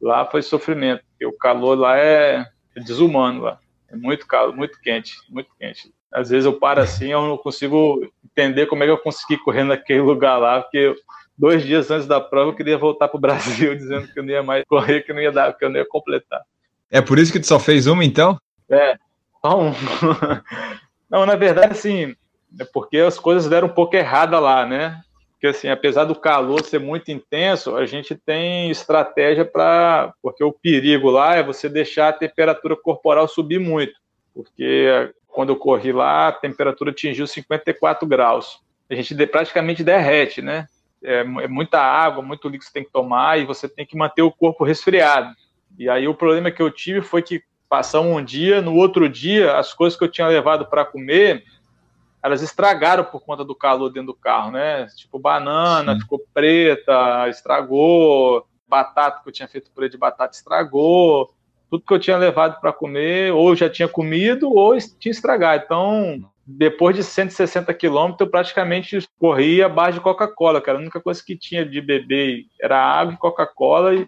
Lá 0.00 0.24
foi 0.26 0.42
sofrimento, 0.42 1.02
porque 1.10 1.26
o 1.26 1.32
calor 1.32 1.78
lá 1.78 1.96
é 1.96 2.44
desumano 2.76 3.42
lá. 3.42 3.58
É 3.88 3.96
muito 3.96 4.26
calor, 4.26 4.54
muito 4.54 4.78
quente, 4.80 5.14
muito 5.28 5.50
quente. 5.58 5.92
Às 6.12 6.30
vezes 6.30 6.44
eu 6.44 6.52
paro 6.52 6.80
assim, 6.80 7.08
eu 7.08 7.22
não 7.22 7.36
consigo 7.36 8.06
entender 8.24 8.66
como 8.66 8.82
é 8.82 8.86
que 8.86 8.92
eu 8.92 8.98
consegui 8.98 9.38
correr 9.38 9.64
naquele 9.64 10.00
lugar 10.00 10.38
lá, 10.38 10.60
porque 10.60 10.94
dois 11.36 11.64
dias 11.64 11.90
antes 11.90 12.06
da 12.06 12.20
prova 12.20 12.50
eu 12.50 12.54
queria 12.54 12.78
voltar 12.78 13.08
para 13.08 13.16
o 13.16 13.20
Brasil 13.20 13.74
dizendo 13.74 14.08
que 14.08 14.18
eu 14.18 14.22
não 14.22 14.30
ia 14.30 14.42
mais 14.42 14.64
correr, 14.64 15.02
que 15.02 15.12
não 15.12 15.20
ia 15.20 15.32
dar, 15.32 15.52
que 15.52 15.64
eu 15.64 15.70
não 15.70 15.78
ia 15.78 15.86
completar. 15.88 16.42
É 16.90 17.00
por 17.00 17.18
isso 17.18 17.32
que 17.32 17.40
tu 17.40 17.46
só 17.46 17.58
fez 17.58 17.86
uma, 17.86 18.04
então? 18.04 18.38
É, 18.70 18.96
só. 19.42 19.72
Não, 21.08 21.24
na 21.24 21.36
verdade, 21.36 21.72
assim, 21.72 22.14
é 22.58 22.64
porque 22.64 22.98
as 22.98 23.18
coisas 23.18 23.48
deram 23.48 23.68
um 23.68 23.72
pouco 23.72 23.96
errada 23.96 24.38
lá, 24.38 24.66
né? 24.66 25.00
Porque, 25.32 25.48
assim, 25.48 25.68
apesar 25.68 26.04
do 26.04 26.14
calor 26.14 26.64
ser 26.64 26.80
muito 26.80 27.10
intenso, 27.10 27.76
a 27.76 27.84
gente 27.84 28.14
tem 28.14 28.70
estratégia 28.70 29.44
para. 29.44 30.14
Porque 30.22 30.42
o 30.42 30.52
perigo 30.52 31.10
lá 31.10 31.36
é 31.36 31.42
você 31.42 31.68
deixar 31.68 32.08
a 32.08 32.12
temperatura 32.12 32.74
corporal 32.74 33.28
subir 33.28 33.60
muito. 33.60 33.92
Porque 34.34 35.12
quando 35.28 35.50
eu 35.50 35.56
corri 35.56 35.92
lá, 35.92 36.28
a 36.28 36.32
temperatura 36.32 36.90
atingiu 36.90 37.26
54 37.26 38.08
graus. 38.08 38.60
A 38.88 38.94
gente 38.94 39.14
praticamente 39.26 39.84
derrete, 39.84 40.40
né? 40.40 40.66
É, 41.04 41.20
é 41.20 41.48
muita 41.48 41.78
água, 41.78 42.22
muito 42.22 42.48
líquido 42.48 42.60
que 42.60 42.66
você 42.66 42.72
tem 42.72 42.84
que 42.84 42.92
tomar 42.92 43.38
e 43.38 43.44
você 43.44 43.68
tem 43.68 43.84
que 43.84 43.96
manter 43.96 44.22
o 44.22 44.32
corpo 44.32 44.64
resfriado. 44.64 45.34
E 45.78 45.88
aí 45.90 46.08
o 46.08 46.14
problema 46.14 46.50
que 46.50 46.62
eu 46.62 46.70
tive 46.70 47.02
foi 47.02 47.20
que 47.20 47.42
passar 47.68 48.00
um 48.00 48.24
dia, 48.24 48.62
no 48.62 48.74
outro 48.74 49.08
dia, 49.08 49.56
as 49.56 49.72
coisas 49.74 49.98
que 49.98 50.04
eu 50.04 50.10
tinha 50.10 50.26
levado 50.26 50.66
para 50.66 50.84
comer, 50.84 51.44
elas 52.22 52.42
estragaram 52.42 53.04
por 53.04 53.20
conta 53.20 53.44
do 53.44 53.54
calor 53.54 53.90
dentro 53.90 54.08
do 54.08 54.14
carro, 54.14 54.50
né? 54.50 54.86
Tipo, 54.96 55.18
banana 55.18 55.94
Sim. 55.94 56.00
ficou 56.00 56.20
preta, 56.32 57.28
estragou, 57.28 58.46
batata 58.68 59.22
que 59.22 59.28
eu 59.28 59.32
tinha 59.32 59.48
feito 59.48 59.70
purê 59.70 59.88
de 59.88 59.96
batata 59.96 60.34
estragou. 60.34 61.32
tudo 61.70 61.84
que 61.84 61.92
eu 61.92 61.98
tinha 61.98 62.16
levado 62.16 62.60
para 62.60 62.72
comer, 62.72 63.32
ou 63.32 63.54
já 63.54 63.68
tinha 63.68 63.88
comido, 63.88 64.52
ou 64.52 64.76
tinha 64.98 65.10
estragado. 65.10 65.64
Então, 65.64 66.30
depois 66.46 66.94
de 66.94 67.02
160 67.02 67.74
quilômetros, 67.74 68.20
eu 68.20 68.30
praticamente 68.30 68.98
corria 69.18 69.66
a 69.66 69.68
base 69.68 69.98
de 69.98 70.02
Coca-Cola, 70.02 70.60
que 70.60 70.70
era 70.70 70.78
a 70.78 70.82
única 70.82 71.00
coisa 71.00 71.22
que 71.24 71.36
tinha 71.36 71.66
de 71.66 71.80
beber 71.80 72.46
era 72.60 72.78
água 72.78 73.14
e 73.14 73.16
Coca-Cola, 73.16 73.94
e 73.96 74.06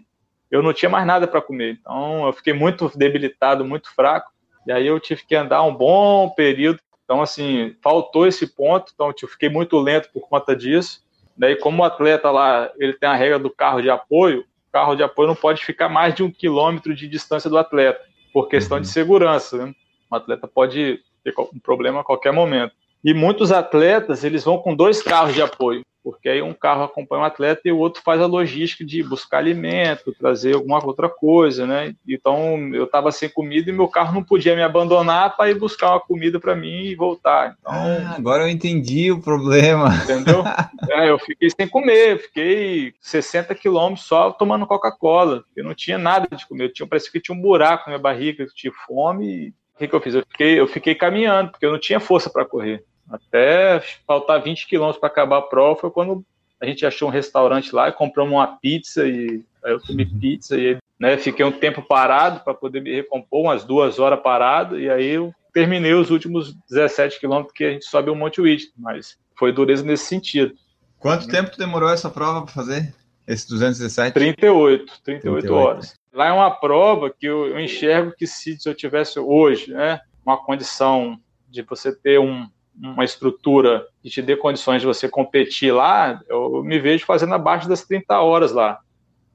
eu 0.51 0.61
não 0.63 0.73
tinha 0.73 0.89
mais 0.89 1.05
nada 1.05 1.27
para 1.27 1.41
comer. 1.41 1.77
Então, 1.79 2.25
eu 2.25 2.33
fiquei 2.33 2.53
muito 2.53 2.91
debilitado, 2.97 3.65
muito 3.65 3.93
fraco, 3.93 4.31
e 4.65 4.71
aí 4.71 4.87
eu 4.87 4.99
tive 4.99 5.25
que 5.25 5.35
andar 5.35 5.63
um 5.63 5.73
bom 5.73 6.29
período. 6.29 6.79
Então, 7.03 7.21
assim, 7.21 7.75
faltou 7.81 8.27
esse 8.27 8.47
ponto, 8.47 8.91
então 8.93 9.13
eu 9.21 9.27
fiquei 9.27 9.49
muito 9.49 9.77
lento 9.79 10.09
por 10.13 10.27
conta 10.27 10.55
disso. 10.55 11.01
Daí, 11.37 11.55
como 11.55 11.81
o 11.81 11.85
atleta 11.85 12.29
lá, 12.29 12.69
ele 12.77 12.93
tem 12.93 13.09
a 13.09 13.15
regra 13.15 13.39
do 13.39 13.49
carro 13.49 13.81
de 13.81 13.89
apoio, 13.89 14.41
o 14.41 14.71
carro 14.71 14.95
de 14.95 15.01
apoio 15.01 15.27
não 15.27 15.35
pode 15.35 15.65
ficar 15.65 15.89
mais 15.89 16.13
de 16.13 16.21
um 16.21 16.31
quilômetro 16.31 16.93
de 16.93 17.07
distância 17.07 17.49
do 17.49 17.57
atleta, 17.57 18.01
por 18.33 18.47
questão 18.47 18.77
uhum. 18.77 18.81
de 18.81 18.89
segurança. 18.89 19.65
Né? 19.65 19.73
O 20.11 20.15
atleta 20.15 20.47
pode 20.47 20.99
ter 21.23 21.33
um 21.37 21.59
problema 21.59 22.01
a 22.01 22.03
qualquer 22.03 22.31
momento. 22.31 22.73
E 23.03 23.13
muitos 23.13 23.51
atletas, 23.51 24.23
eles 24.23 24.43
vão 24.43 24.57
com 24.57 24.75
dois 24.75 25.01
carros 25.01 25.33
de 25.33 25.41
apoio 25.41 25.83
porque 26.03 26.29
aí 26.29 26.41
um 26.41 26.53
carro 26.53 26.83
acompanha 26.83 27.21
o 27.21 27.23
um 27.23 27.27
atleta 27.27 27.61
e 27.65 27.71
o 27.71 27.77
outro 27.77 28.01
faz 28.01 28.21
a 28.21 28.25
logística 28.25 28.85
de 28.85 29.03
buscar 29.03 29.39
alimento, 29.39 30.15
trazer 30.17 30.55
alguma 30.55 30.83
outra 30.85 31.09
coisa, 31.09 31.67
né? 31.67 31.93
Então 32.07 32.73
eu 32.73 32.85
estava 32.85 33.11
sem 33.11 33.29
comida 33.29 33.69
e 33.69 33.73
meu 33.73 33.87
carro 33.87 34.13
não 34.13 34.23
podia 34.23 34.55
me 34.55 34.61
abandonar 34.61 35.35
para 35.35 35.49
ir 35.49 35.55
buscar 35.55 35.91
uma 35.91 35.99
comida 35.99 36.39
para 36.39 36.55
mim 36.55 36.85
e 36.85 36.95
voltar. 36.95 37.55
Então, 37.59 37.73
ah, 37.73 38.15
agora 38.17 38.43
eu 38.43 38.49
entendi 38.49 39.11
o 39.11 39.21
problema. 39.21 39.89
Entendeu? 40.03 40.43
é, 40.89 41.09
eu 41.09 41.19
fiquei 41.19 41.49
sem 41.49 41.67
comer, 41.67 42.19
fiquei 42.19 42.93
60 43.01 43.53
quilômetros 43.55 44.07
só 44.07 44.31
tomando 44.31 44.67
Coca-Cola, 44.67 45.43
eu 45.55 45.63
não 45.63 45.73
tinha 45.73 45.97
nada 45.97 46.27
de 46.35 46.47
comer, 46.47 46.65
eu 46.65 46.73
tinha, 46.73 46.87
parecia 46.87 47.11
que 47.11 47.19
tinha 47.19 47.35
um 47.35 47.41
buraco 47.41 47.83
na 47.85 47.91
minha 47.91 48.01
barriga, 48.01 48.43
eu 48.43 48.53
tinha 48.53 48.73
fome. 48.85 49.27
E... 49.27 49.49
O 49.75 49.79
que, 49.79 49.87
que 49.87 49.95
eu 49.95 50.01
fiz? 50.01 50.13
Eu 50.13 50.25
fiquei, 50.29 50.59
eu 50.59 50.67
fiquei 50.67 50.93
caminhando, 50.93 51.51
porque 51.51 51.65
eu 51.65 51.71
não 51.71 51.79
tinha 51.79 52.01
força 52.01 52.29
para 52.29 52.45
correr. 52.45 52.83
Até 53.09 53.81
faltar 54.05 54.41
20 54.41 54.67
quilômetros 54.67 54.99
para 54.99 55.09
acabar 55.09 55.37
a 55.37 55.41
prova 55.41 55.79
foi 55.79 55.89
quando 55.89 56.23
a 56.61 56.65
gente 56.65 56.85
achou 56.85 57.07
um 57.07 57.11
restaurante 57.11 57.73
lá 57.73 57.89
e 57.89 57.93
compramos 57.93 58.33
uma 58.33 58.47
pizza 58.47 59.07
e 59.07 59.43
aí 59.63 59.71
eu 59.71 59.79
comi 59.79 60.05
pizza 60.05 60.57
e 60.57 60.77
né, 60.99 61.17
fiquei 61.17 61.45
um 61.45 61.51
tempo 61.51 61.81
parado 61.81 62.41
para 62.41 62.53
poder 62.53 62.81
me 62.81 62.93
recompor, 62.93 63.41
umas 63.41 63.63
duas 63.63 63.99
horas 63.99 64.19
parado, 64.21 64.77
e 64.77 64.89
aí 64.89 65.11
eu 65.11 65.33
terminei 65.53 65.93
os 65.93 66.11
últimos 66.11 66.53
17 66.69 67.19
quilômetros 67.19 67.53
que 67.53 67.63
a 67.63 67.71
gente 67.71 67.85
sobe 67.85 68.09
o 68.09 68.15
Monte 68.15 68.41
Whitney, 68.41 68.73
mas 68.77 69.17
foi 69.35 69.53
dureza 69.53 69.83
nesse 69.83 70.05
sentido. 70.05 70.53
Quanto 70.99 71.27
tempo 71.27 71.57
demorou 71.57 71.89
essa 71.89 72.09
prova 72.09 72.41
para 72.41 72.53
fazer? 72.53 72.93
Esse 73.25 73.47
217? 73.47 74.13
38, 74.13 74.85
38, 75.03 75.21
38, 75.21 75.53
horas. 75.53 75.95
Lá 76.11 76.27
é 76.27 76.31
uma 76.33 76.51
prova 76.51 77.09
que 77.09 77.25
eu, 77.25 77.47
eu 77.47 77.59
enxergo 77.59 78.11
que 78.17 78.27
se, 78.27 78.59
se 78.59 78.67
eu 78.67 78.75
tivesse 78.75 79.19
hoje, 79.19 79.71
né, 79.71 80.01
uma 80.25 80.37
condição 80.37 81.17
de 81.47 81.61
você 81.61 81.95
ter 81.95 82.19
um, 82.19 82.49
uma 82.81 83.03
estrutura 83.03 83.85
que 84.01 84.09
te 84.09 84.21
dê 84.21 84.35
condições 84.35 84.81
de 84.81 84.87
você 84.87 85.09
competir 85.09 85.73
lá, 85.73 86.21
eu 86.29 86.63
me 86.63 86.79
vejo 86.79 87.05
fazendo 87.05 87.33
abaixo 87.33 87.67
das 87.67 87.83
30 87.85 88.19
horas 88.19 88.51
lá. 88.51 88.79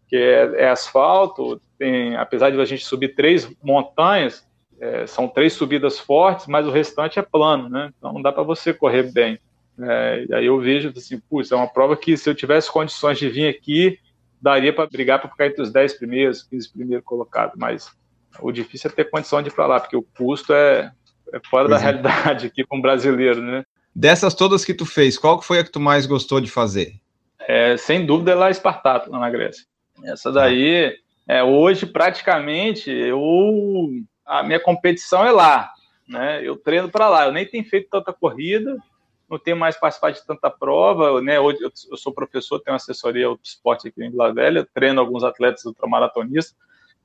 Que 0.09 0.17
é, 0.17 0.65
é 0.65 0.71
asfalto, 0.71 1.61
tem, 1.79 2.17
apesar 2.17 2.51
de 2.51 2.61
a 2.61 2.65
gente 2.65 2.85
subir 2.85 3.15
três 3.15 3.51
montanhas, 3.63 4.47
é, 4.81 5.07
são 5.07 5.29
três 5.29 5.53
subidas 5.53 5.99
fortes, 5.99 6.47
mas 6.47 6.67
o 6.67 6.71
restante 6.71 7.19
é 7.19 7.23
plano, 7.23 7.69
né? 7.69 7.91
Então 7.99 8.13
não 8.13 8.23
dá 8.23 8.33
para 8.33 8.43
você 8.43 8.73
correr 8.73 9.13
bem. 9.13 9.39
É, 9.79 10.27
e 10.29 10.35
aí 10.35 10.47
eu 10.47 10.59
vejo 10.61 10.93
assim, 10.97 11.19
putz, 11.19 11.51
é 11.51 11.57
uma 11.57 11.67
prova 11.67 11.97
que 11.97 12.17
se 12.17 12.29
eu 12.29 12.35
tivesse 12.35 12.71
condições 12.71 13.19
de 13.19 13.29
vir 13.29 13.49
aqui, 13.49 13.99
daria 14.41 14.73
para 14.73 14.87
brigar 14.87 15.21
para 15.21 15.31
ficar 15.31 15.47
entre 15.47 15.63
os 15.63 15.73
10 15.73 15.95
primeiros, 15.95 16.43
15 16.43 16.73
primeiros 16.73 17.05
colocados, 17.05 17.55
mas 17.57 17.91
o 18.41 18.53
difícil 18.53 18.91
é 18.91 18.95
ter 18.95 19.11
condição 19.11 19.43
de 19.43 19.49
ir 19.49 19.53
para 19.53 19.67
lá, 19.67 19.81
porque 19.81 19.97
o 19.97 20.03
custo 20.03 20.53
é, 20.53 20.93
é 21.33 21.41
fora 21.49 21.69
pois 21.69 21.81
da 21.81 21.89
é. 21.89 21.93
realidade 21.93 22.47
aqui 22.47 22.65
com 22.65 22.79
o 22.79 22.83
brasileiro, 22.83 23.41
né? 23.41 23.65
Dessas 23.95 24.35
todas 24.35 24.65
que 24.65 24.75
tu 24.75 24.85
fez, 24.85 25.17
qual 25.17 25.41
foi 25.41 25.61
a 25.61 25.65
que 25.65 25.71
tu 25.71 25.81
mais 25.81 26.07
gostou 26.07 26.41
de 26.41 26.51
fazer? 26.51 26.95
É, 27.47 27.77
sem 27.77 28.05
dúvida 28.05 28.33
é 28.33 28.35
lá 28.35 28.51
Espartato, 28.51 29.11
lá 29.11 29.19
na 29.19 29.31
Grécia. 29.31 29.65
Essa 30.05 30.33
daí, 30.33 30.97
é, 31.29 31.43
hoje 31.43 31.87
praticamente, 31.87 32.91
eu, 32.91 33.91
a 34.27 34.43
minha 34.43 34.59
competição 34.59 35.25
é 35.25 35.31
lá, 35.31 35.71
né? 36.09 36.41
Eu 36.43 36.57
treino 36.57 36.91
para 36.91 37.09
lá. 37.09 37.27
Eu 37.27 37.33
nem 37.33 37.47
tenho 37.47 37.65
feito 37.65 37.89
tanta 37.91 38.13
corrida, 38.13 38.77
não 39.29 39.39
tenho 39.39 39.57
mais 39.57 39.77
participado 39.77 40.15
de 40.15 40.27
tanta 40.27 40.51
prova, 40.51 41.21
né? 41.21 41.39
Hoje 41.39 41.59
eu, 41.61 41.71
eu 41.91 41.97
sou 41.97 42.13
professor, 42.13 42.61
tenho 42.61 42.77
assessoria 42.77 43.29
do 43.29 43.41
esporte 43.43 43.89
aqui 43.89 44.03
em 44.03 44.11
Vila 44.11 44.33
Velha, 44.33 44.69
treino 44.75 45.01
alguns 45.01 45.23
atletas 45.23 45.65
ultramaratonistas. 45.65 46.57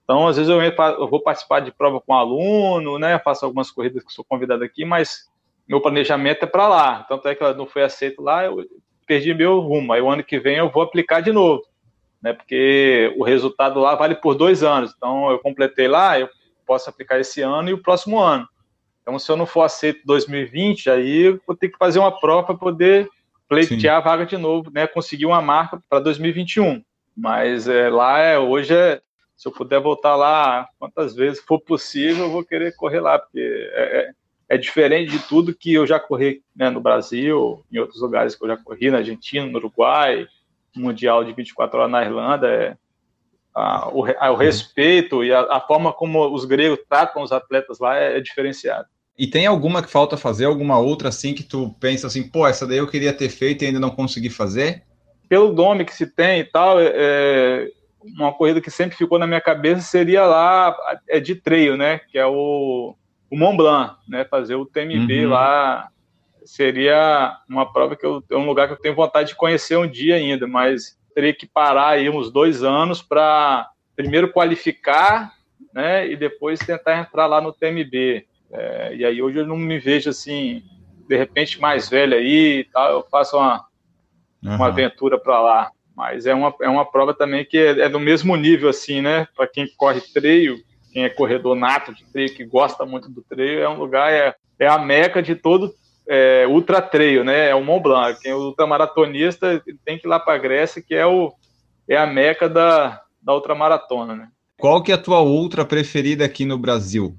Então, 0.09 0.27
às 0.27 0.37
vezes 0.37 0.49
eu, 0.49 0.59
eu 0.59 1.07
vou 1.07 1.21
participar 1.21 1.59
de 1.59 1.71
prova 1.71 2.01
com 2.01 2.15
aluno, 2.15 2.97
né? 2.97 3.19
Faço 3.19 3.45
algumas 3.45 3.69
corridas 3.69 4.03
que 4.03 4.11
sou 4.11 4.25
convidado 4.25 4.63
aqui, 4.63 4.83
mas 4.83 5.29
meu 5.67 5.79
planejamento 5.79 6.41
é 6.41 6.47
para 6.47 6.67
lá. 6.67 7.03
Tanto 7.03 7.27
é 7.27 7.35
que 7.35 7.43
ela 7.43 7.53
não 7.53 7.67
foi 7.67 7.83
aceito 7.83 8.19
lá, 8.19 8.43
eu 8.43 8.65
perdi 9.05 9.35
meu 9.35 9.59
rumo. 9.59 9.93
Aí 9.93 10.01
o 10.01 10.09
ano 10.09 10.23
que 10.23 10.39
vem 10.39 10.55
eu 10.55 10.67
vou 10.67 10.81
aplicar 10.81 11.21
de 11.21 11.31
novo, 11.31 11.61
né? 12.23 12.33
Porque 12.33 13.13
o 13.19 13.23
resultado 13.23 13.79
lá 13.79 13.93
vale 13.93 14.15
por 14.15 14.33
dois 14.33 14.63
anos. 14.63 14.91
Então 14.97 15.29
eu 15.29 15.37
completei 15.37 15.87
lá, 15.87 16.19
eu 16.19 16.27
posso 16.65 16.89
aplicar 16.89 17.19
esse 17.19 17.43
ano 17.43 17.69
e 17.69 17.73
o 17.73 17.81
próximo 17.83 18.17
ano. 18.17 18.49
Então 19.03 19.19
se 19.19 19.31
eu 19.31 19.37
não 19.37 19.45
for 19.45 19.61
aceito 19.61 20.01
2020, 20.05 20.89
aí 20.89 21.21
eu 21.27 21.39
vou 21.45 21.55
ter 21.55 21.69
que 21.69 21.77
fazer 21.77 21.99
uma 21.99 22.19
prova 22.19 22.47
para 22.47 22.55
poder 22.55 23.07
pleitear 23.47 23.97
a 23.97 24.01
vaga 24.01 24.25
de 24.25 24.37
novo, 24.37 24.71
né? 24.71 24.87
Conseguir 24.87 25.27
uma 25.27 25.39
marca 25.39 25.79
para 25.87 25.99
2021. 25.99 26.83
Mas 27.15 27.67
é, 27.67 27.89
lá 27.89 28.17
é, 28.17 28.39
hoje 28.39 28.73
é 28.73 28.99
se 29.39 29.47
eu 29.47 29.53
puder 29.53 29.79
voltar 29.79 30.17
lá 30.17 30.67
quantas 30.77 31.15
vezes 31.15 31.41
for 31.41 31.61
possível, 31.61 32.25
eu 32.25 32.29
vou 32.29 32.43
querer 32.43 32.75
correr 32.75 32.99
lá, 32.99 33.17
porque 33.17 33.39
é, 33.39 34.11
é, 34.49 34.55
é 34.55 34.57
diferente 34.57 35.11
de 35.11 35.19
tudo 35.19 35.55
que 35.55 35.73
eu 35.73 35.87
já 35.87 35.97
corri 35.97 36.43
né, 36.53 36.69
no 36.69 36.81
Brasil, 36.81 37.63
em 37.71 37.79
outros 37.79 38.01
lugares 38.01 38.35
que 38.35 38.43
eu 38.43 38.49
já 38.49 38.57
corri, 38.57 38.91
na 38.91 38.97
Argentina, 38.97 39.45
no 39.45 39.57
Uruguai, 39.57 40.27
Mundial 40.75 41.23
de 41.23 41.31
24 41.31 41.79
horas 41.79 41.89
na 41.89 42.03
Irlanda. 42.03 42.47
É, 42.49 42.77
a, 43.55 43.87
o, 43.87 44.03
a, 44.05 44.29
o, 44.29 44.35
respeito 44.35 45.23
e 45.23 45.33
a, 45.33 45.39
a, 45.39 45.61
forma 45.61 45.93
como 45.93 46.33
os 46.33 46.43
gregos 46.43 46.79
tratam 46.89 47.23
os 47.23 47.31
atletas 47.31 47.79
lá 47.79 47.97
é, 47.97 48.17
é 48.17 48.19
diferenciado. 48.19 48.89
E 49.17 49.25
tem 49.25 49.47
alguma 49.47 49.81
que 49.81 49.89
falta 49.89 50.17
fazer, 50.17 50.45
alguma 50.45 50.77
outra 50.79 51.07
assim 51.07 51.33
que 51.33 51.43
tu 51.43 51.73
pensa 51.79 52.07
assim, 52.07 52.27
pô, 52.27 52.45
essa 52.45 52.67
daí 52.67 52.79
eu 52.79 52.89
queria 52.89 53.13
ter 53.13 53.29
feito 53.29 53.63
e 53.63 53.67
ainda 53.67 53.79
não 53.79 53.89
consegui 53.89 54.29
fazer? 54.29 54.83
Pelo 55.29 55.53
nome 55.53 55.85
que 55.85 55.93
se 55.93 56.07
tem 56.07 56.41
e 56.41 56.45
tal, 56.45 56.77
é, 56.77 57.71
uma 58.03 58.33
corrida 58.33 58.61
que 58.61 58.71
sempre 58.71 58.97
ficou 58.97 59.19
na 59.19 59.27
minha 59.27 59.41
cabeça 59.41 59.81
seria 59.81 60.25
lá 60.25 60.75
é 61.07 61.19
de 61.19 61.35
treio, 61.35 61.75
né? 61.75 61.99
Que 61.99 62.17
é 62.17 62.25
o, 62.25 62.95
o 63.29 63.37
Mont 63.37 63.57
Blanc, 63.57 63.95
né? 64.07 64.25
Fazer 64.25 64.55
o 64.55 64.65
TMB 64.65 65.25
uhum. 65.25 65.29
lá 65.29 65.89
seria 66.45 67.37
uma 67.47 67.71
prova 67.71 67.95
que 67.95 68.05
eu, 68.05 68.23
é 68.29 68.35
um 68.35 68.45
lugar 68.45 68.67
que 68.67 68.73
eu 68.73 68.79
tenho 68.79 68.95
vontade 68.95 69.29
de 69.29 69.35
conhecer 69.35 69.77
um 69.77 69.87
dia 69.87 70.15
ainda, 70.15 70.47
mas 70.47 70.97
teria 71.13 71.33
que 71.33 71.45
parar 71.45 71.89
aí 71.89 72.09
uns 72.09 72.31
dois 72.31 72.63
anos 72.63 73.01
para 73.01 73.69
primeiro 73.95 74.31
qualificar, 74.31 75.33
né? 75.73 76.09
E 76.09 76.15
depois 76.15 76.59
tentar 76.59 76.97
entrar 76.99 77.27
lá 77.27 77.41
no 77.41 77.53
TMB. 77.53 78.25
É, 78.51 78.95
e 78.95 79.05
aí 79.05 79.21
hoje 79.21 79.39
eu 79.39 79.45
não 79.45 79.57
me 79.57 79.77
vejo 79.77 80.09
assim, 80.09 80.63
de 81.07 81.17
repente 81.17 81.59
mais 81.59 81.89
velho 81.89 82.15
aí 82.15 82.59
e 82.59 82.63
tal, 82.63 82.91
eu 82.91 83.03
faço 83.11 83.37
uma, 83.37 83.65
uhum. 84.43 84.55
uma 84.55 84.67
aventura 84.67 85.19
para 85.19 85.39
lá. 85.41 85.71
Mas 85.99 86.25
é 86.25 86.33
uma, 86.33 86.55
é 86.61 86.69
uma 86.69 86.89
prova 86.89 87.13
também 87.13 87.43
que 87.43 87.57
é, 87.57 87.81
é 87.81 87.89
do 87.89 87.99
mesmo 87.99 88.33
nível, 88.37 88.69
assim, 88.69 89.01
né? 89.01 89.27
Para 89.35 89.45
quem 89.45 89.67
corre 89.75 89.99
treio, 89.99 90.55
quem 90.93 91.03
é 91.03 91.09
corredor 91.09 91.57
nato 91.57 91.93
de 91.93 92.05
treio, 92.05 92.33
que 92.33 92.45
gosta 92.45 92.85
muito 92.85 93.09
do 93.09 93.21
treio, 93.21 93.59
é 93.59 93.67
um 93.67 93.77
lugar, 93.77 94.09
é, 94.09 94.33
é 94.57 94.65
a 94.65 94.77
meca 94.77 95.21
de 95.21 95.35
todo 95.35 95.73
é, 96.07 96.47
ultra 96.47 96.81
treio, 96.81 97.25
né? 97.25 97.49
É 97.49 97.53
o 97.53 97.61
Mont 97.61 97.83
Blanc. 97.83 98.17
Quem 98.21 98.31
é 98.31 98.35
ultramaratonista 98.35 99.61
tem 99.83 99.97
que 99.99 100.07
ir 100.07 100.09
lá 100.09 100.17
para 100.17 100.35
a 100.35 100.37
Grécia, 100.37 100.81
que 100.81 100.95
é, 100.95 101.05
o, 101.05 101.33
é 101.85 101.97
a 101.97 102.07
meca 102.07 102.47
da, 102.47 103.01
da 103.21 103.35
ultramaratona, 103.35 104.15
né? 104.15 104.29
Qual 104.57 104.81
que 104.81 104.93
é 104.93 104.95
a 104.95 104.97
tua 104.97 105.21
ultra 105.21 105.65
preferida 105.65 106.23
aqui 106.23 106.45
no 106.45 106.57
Brasil? 106.57 107.13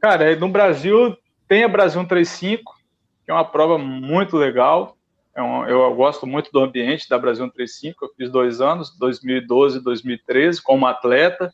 Cara, 0.00 0.36
no 0.36 0.48
Brasil 0.48 1.16
tem 1.48 1.64
a 1.64 1.68
Brasil 1.68 2.00
135, 2.00 2.76
que 3.24 3.32
é 3.32 3.34
uma 3.34 3.44
prova 3.44 3.76
muito 3.76 4.36
legal. 4.36 4.96
É 5.34 5.42
um, 5.42 5.66
eu 5.66 5.94
gosto 5.94 6.26
muito 6.26 6.50
do 6.52 6.60
ambiente 6.60 7.08
da 7.08 7.18
Brasil 7.18 7.44
135. 7.44 8.04
Eu 8.04 8.10
fiz 8.16 8.30
dois 8.30 8.60
anos, 8.60 8.96
2012 8.98 9.78
e 9.78 9.82
2013, 9.82 10.62
como 10.62 10.86
atleta. 10.86 11.52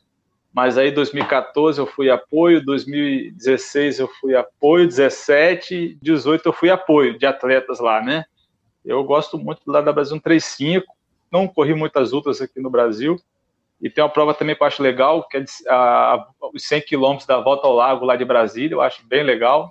Mas 0.53 0.79
aí, 0.79 0.91
2014 0.91 1.79
eu 1.79 1.87
fui 1.87 2.09
apoio, 2.09 2.64
2016 2.64 3.99
eu 3.99 4.09
fui 4.09 4.35
apoio, 4.35 4.87
17, 4.87 5.99
18 6.01 6.49
eu 6.49 6.53
fui 6.53 6.70
apoio 6.70 7.18
de 7.18 7.27
atletas 7.27 7.79
lá, 7.79 8.01
né? 8.01 8.24
Eu 8.83 9.05
gosto 9.05 9.37
muito 9.37 9.61
lá 9.66 9.83
da 9.83 9.93
Brasil 9.93 10.16
135. 10.16 10.87
Não 11.31 11.47
corri 11.47 11.74
muitas 11.74 12.12
outras 12.14 12.41
aqui 12.41 12.61
no 12.61 12.70
Brasil. 12.70 13.16
E 13.81 13.91
tem 13.91 14.03
uma 14.03 14.09
prova 14.09 14.33
também 14.33 14.57
que 14.57 14.62
eu 14.62 14.66
acho 14.66 14.83
legal, 14.83 15.29
que 15.29 15.37
é 15.37 15.45
a, 15.68 16.27
os 16.55 16.66
100 16.66 16.81
quilômetros 16.83 17.27
da 17.27 17.39
volta 17.39 17.66
ao 17.66 17.74
lago 17.74 18.07
lá 18.07 18.16
de 18.16 18.24
Brasília. 18.24 18.74
Eu 18.74 18.81
acho 18.81 19.07
bem 19.07 19.22
legal. 19.22 19.70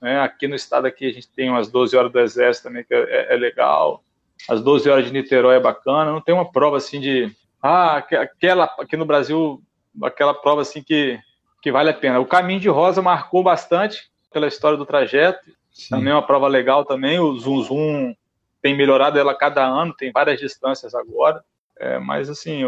Né? 0.00 0.20
Aqui 0.20 0.46
no 0.48 0.54
estado 0.54 0.86
aqui 0.86 1.06
a 1.06 1.12
gente 1.12 1.28
tem 1.28 1.50
umas 1.50 1.70
12 1.70 1.96
horas 1.96 2.12
do 2.12 2.20
Exército 2.20 2.68
também, 2.68 2.84
que 2.84 2.94
é, 2.94 3.34
é 3.34 3.36
legal. 3.36 4.02
As 4.48 4.62
12 4.62 4.88
horas 4.88 5.04
de 5.04 5.12
Niterói 5.12 5.56
é 5.56 5.60
bacana. 5.60 6.12
Não 6.12 6.20
tem 6.20 6.34
uma 6.34 6.50
prova 6.50 6.76
assim 6.76 7.00
de. 7.00 7.34
Ah, 7.62 7.96
aquela 7.96 8.64
aqui 8.78 8.96
no 8.96 9.04
Brasil, 9.04 9.60
aquela 10.00 10.32
prova 10.32 10.62
assim 10.62 10.82
que 10.82 11.18
que 11.60 11.72
vale 11.72 11.90
a 11.90 11.94
pena. 11.94 12.20
O 12.20 12.26
Caminho 12.26 12.60
de 12.60 12.68
Rosa 12.68 13.02
marcou 13.02 13.42
bastante 13.42 14.10
pela 14.32 14.46
história 14.46 14.78
do 14.78 14.86
trajeto, 14.86 15.50
Sim. 15.72 15.88
também 15.90 16.12
é 16.12 16.14
uma 16.14 16.26
prova 16.26 16.46
legal 16.46 16.84
também, 16.84 17.18
o 17.18 17.36
Zoom 17.38 17.62
Zoom 17.62 18.14
tem 18.62 18.76
melhorado 18.76 19.18
ela 19.18 19.34
cada 19.34 19.64
ano, 19.64 19.94
tem 19.94 20.12
várias 20.12 20.38
distâncias 20.38 20.94
agora, 20.94 21.42
é, 21.78 21.98
mas 21.98 22.28
assim, 22.28 22.62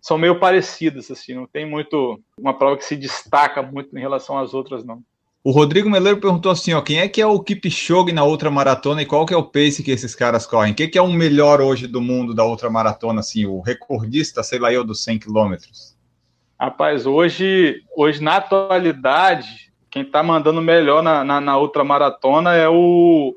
são 0.00 0.18
meio 0.18 0.38
parecidas, 0.38 1.10
assim, 1.10 1.34
não 1.34 1.46
tem 1.46 1.66
muito, 1.66 2.20
uma 2.38 2.56
prova 2.56 2.76
que 2.76 2.84
se 2.84 2.96
destaca 2.96 3.62
muito 3.62 3.96
em 3.96 4.00
relação 4.00 4.38
às 4.38 4.54
outras, 4.54 4.84
não. 4.84 5.02
O 5.44 5.52
Rodrigo 5.52 5.88
Meleiro 5.88 6.20
perguntou 6.20 6.50
assim, 6.50 6.74
ó, 6.74 6.82
quem 6.82 6.98
é 6.98 7.08
que 7.08 7.22
é 7.22 7.26
o 7.26 7.40
Kipchoge 7.40 8.12
na 8.12 8.24
outra 8.24 8.50
maratona 8.50 9.02
e 9.02 9.06
qual 9.06 9.24
que 9.24 9.32
é 9.32 9.36
o 9.36 9.44
pace 9.44 9.84
que 9.84 9.90
esses 9.92 10.14
caras 10.14 10.46
correm? 10.46 10.74
Quem 10.74 10.90
que 10.90 10.98
é 10.98 11.02
o 11.02 11.12
melhor 11.12 11.60
hoje 11.60 11.86
do 11.86 12.00
mundo 12.00 12.34
da 12.34 12.44
outra 12.44 12.68
maratona, 12.68 13.20
assim, 13.20 13.46
o 13.46 13.60
recordista, 13.60 14.42
sei 14.42 14.58
lá 14.58 14.72
eu, 14.72 14.82
dos 14.82 15.04
100 15.04 15.20
quilômetros? 15.20 15.96
Rapaz, 16.60 17.06
hoje, 17.06 17.84
hoje 17.96 18.20
na 18.20 18.38
atualidade, 18.38 19.72
quem 19.88 20.02
está 20.02 20.24
mandando 20.24 20.60
melhor 20.60 21.04
na, 21.04 21.22
na, 21.22 21.40
na, 21.40 21.56
outra 21.56 21.84
maratona 21.84 22.54
é 22.54 22.68
o, 22.68 23.32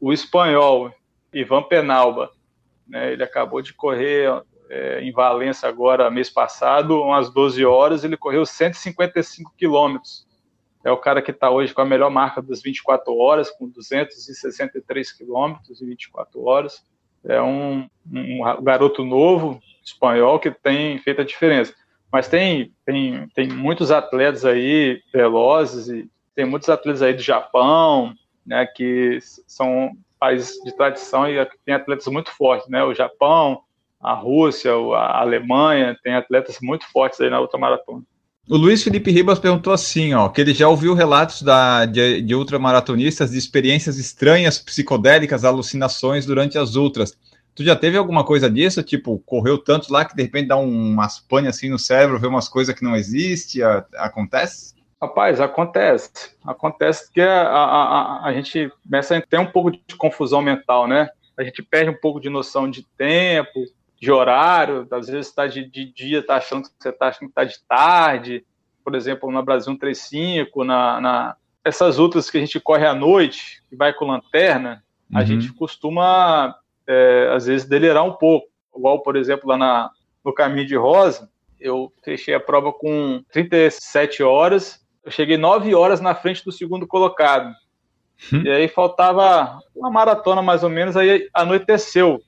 o 0.00 0.12
espanhol, 0.12 0.90
Ivan 1.32 1.62
Penalba. 1.62 2.28
Né? 2.88 3.12
Ele 3.12 3.22
acabou 3.22 3.62
de 3.62 3.72
correr 3.72 4.42
é, 4.68 5.00
em 5.00 5.12
Valência 5.12 5.68
agora, 5.68 6.10
mês 6.10 6.28
passado, 6.28 7.00
umas 7.00 7.32
12 7.32 7.64
horas, 7.64 8.02
ele 8.02 8.16
correu 8.16 8.44
155 8.44 9.54
quilômetros. 9.56 10.25
É 10.86 10.90
o 10.92 10.96
cara 10.96 11.20
que 11.20 11.32
está 11.32 11.50
hoje 11.50 11.74
com 11.74 11.80
a 11.80 11.84
melhor 11.84 12.10
marca 12.10 12.40
das 12.40 12.62
24 12.62 13.12
horas, 13.18 13.50
com 13.50 13.68
263 13.68 15.10
quilômetros 15.10 15.82
em 15.82 15.86
24 15.86 16.44
horas. 16.44 16.80
É 17.24 17.42
um, 17.42 17.88
um 18.08 18.62
garoto 18.62 19.04
novo, 19.04 19.60
espanhol, 19.84 20.38
que 20.38 20.48
tem 20.48 20.96
feito 21.00 21.22
a 21.22 21.24
diferença. 21.24 21.74
Mas 22.12 22.28
tem, 22.28 22.72
tem, 22.84 23.26
tem 23.34 23.48
muitos 23.48 23.90
atletas 23.90 24.44
aí 24.44 25.02
velozes, 25.12 25.88
e 25.88 26.08
tem 26.36 26.46
muitos 26.46 26.68
atletas 26.68 27.02
aí 27.02 27.14
do 27.14 27.22
Japão, 27.22 28.14
né, 28.46 28.64
que 28.64 29.18
são 29.20 29.90
países 30.20 30.62
de 30.62 30.70
tradição 30.70 31.28
e 31.28 31.44
tem 31.64 31.74
atletas 31.74 32.06
muito 32.06 32.30
fortes, 32.30 32.68
né? 32.68 32.84
O 32.84 32.94
Japão, 32.94 33.60
a 34.00 34.14
Rússia, 34.14 34.70
a 34.70 35.20
Alemanha, 35.20 35.98
tem 36.00 36.14
atletas 36.14 36.60
muito 36.62 36.88
fortes 36.92 37.20
aí 37.20 37.28
na 37.28 37.40
ultramaratona. 37.40 38.04
O 38.48 38.56
Luiz 38.56 38.84
Felipe 38.84 39.10
Ribas 39.10 39.40
perguntou 39.40 39.72
assim, 39.72 40.14
ó, 40.14 40.28
que 40.28 40.40
ele 40.40 40.54
já 40.54 40.68
ouviu 40.68 40.94
relatos 40.94 41.42
da, 41.42 41.84
de, 41.84 42.22
de 42.22 42.32
ultramaratonistas 42.32 43.32
de 43.32 43.38
experiências 43.38 43.98
estranhas, 43.98 44.56
psicodélicas, 44.56 45.44
alucinações 45.44 46.24
durante 46.24 46.56
as 46.56 46.76
ultras. 46.76 47.18
Tu 47.56 47.64
já 47.64 47.74
teve 47.74 47.98
alguma 47.98 48.24
coisa 48.24 48.48
disso? 48.48 48.84
Tipo, 48.84 49.18
correu 49.26 49.58
tanto 49.58 49.92
lá 49.92 50.04
que 50.04 50.14
de 50.14 50.22
repente 50.22 50.46
dá 50.46 50.56
umas 50.56 51.18
pane 51.18 51.48
assim 51.48 51.68
no 51.68 51.78
cérebro, 51.78 52.20
vê 52.20 52.28
umas 52.28 52.48
coisas 52.48 52.72
que 52.72 52.84
não 52.84 52.94
existem? 52.94 53.62
Acontece? 53.96 54.76
Rapaz, 55.02 55.40
acontece. 55.40 56.10
Acontece 56.44 57.10
que 57.10 57.20
a, 57.20 57.42
a, 57.42 57.64
a, 57.64 58.26
a 58.26 58.32
gente 58.32 58.70
começa 58.84 59.16
a 59.16 59.22
ter 59.22 59.40
um 59.40 59.50
pouco 59.50 59.72
de 59.72 59.96
confusão 59.96 60.40
mental, 60.40 60.86
né? 60.86 61.08
A 61.36 61.42
gente 61.42 61.64
perde 61.64 61.90
um 61.90 62.00
pouco 62.00 62.20
de 62.20 62.30
noção 62.30 62.70
de 62.70 62.86
tempo, 62.96 63.64
de 64.00 64.12
horário, 64.12 64.86
às 64.90 65.08
vezes 65.08 65.28
está 65.28 65.46
de, 65.46 65.64
de, 65.64 65.92
dia, 65.92 66.20
está 66.20 66.36
achando 66.36 66.64
que 66.64 66.74
você 66.78 66.90
está 66.90 67.08
achando 67.08 67.32
que 67.32 67.40
está 67.40 67.44
de 67.44 67.58
tarde, 67.66 68.44
por 68.84 68.94
exemplo, 68.94 69.30
na 69.30 69.42
Brasil 69.42 69.72
135, 69.72 70.64
na, 70.64 71.00
na, 71.00 71.36
essas 71.64 71.98
outras 71.98 72.30
que 72.30 72.36
a 72.36 72.40
gente 72.40 72.60
corre 72.60 72.86
à 72.86 72.94
noite, 72.94 73.62
que 73.68 73.74
vai 73.74 73.92
com 73.92 74.06
lanterna, 74.06 74.84
uhum. 75.10 75.18
a 75.18 75.24
gente 75.24 75.52
costuma, 75.52 76.54
é, 76.86 77.32
às 77.34 77.46
vezes, 77.46 77.66
delirar 77.66 78.04
um 78.04 78.12
pouco. 78.12 78.46
Igual, 78.76 79.02
por 79.02 79.16
exemplo, 79.16 79.48
lá 79.48 79.56
na, 79.56 79.90
no 80.24 80.32
Caminho 80.32 80.66
de 80.66 80.76
Rosa, 80.76 81.28
eu 81.58 81.92
fechei 82.04 82.34
a 82.34 82.40
prova 82.40 82.72
com 82.72 83.24
37 83.32 84.22
horas, 84.22 84.84
eu 85.04 85.10
cheguei 85.10 85.36
9 85.36 85.74
horas 85.74 86.00
na 86.00 86.14
frente 86.14 86.44
do 86.44 86.52
segundo 86.52 86.86
colocado. 86.86 87.52
Hum. 88.32 88.42
E 88.44 88.50
aí 88.50 88.68
faltava 88.68 89.58
uma 89.74 89.90
maratona 89.90 90.42
mais 90.42 90.62
ou 90.62 90.70
menos, 90.70 90.96
aí 90.96 91.28
anoiteceu. 91.34 92.20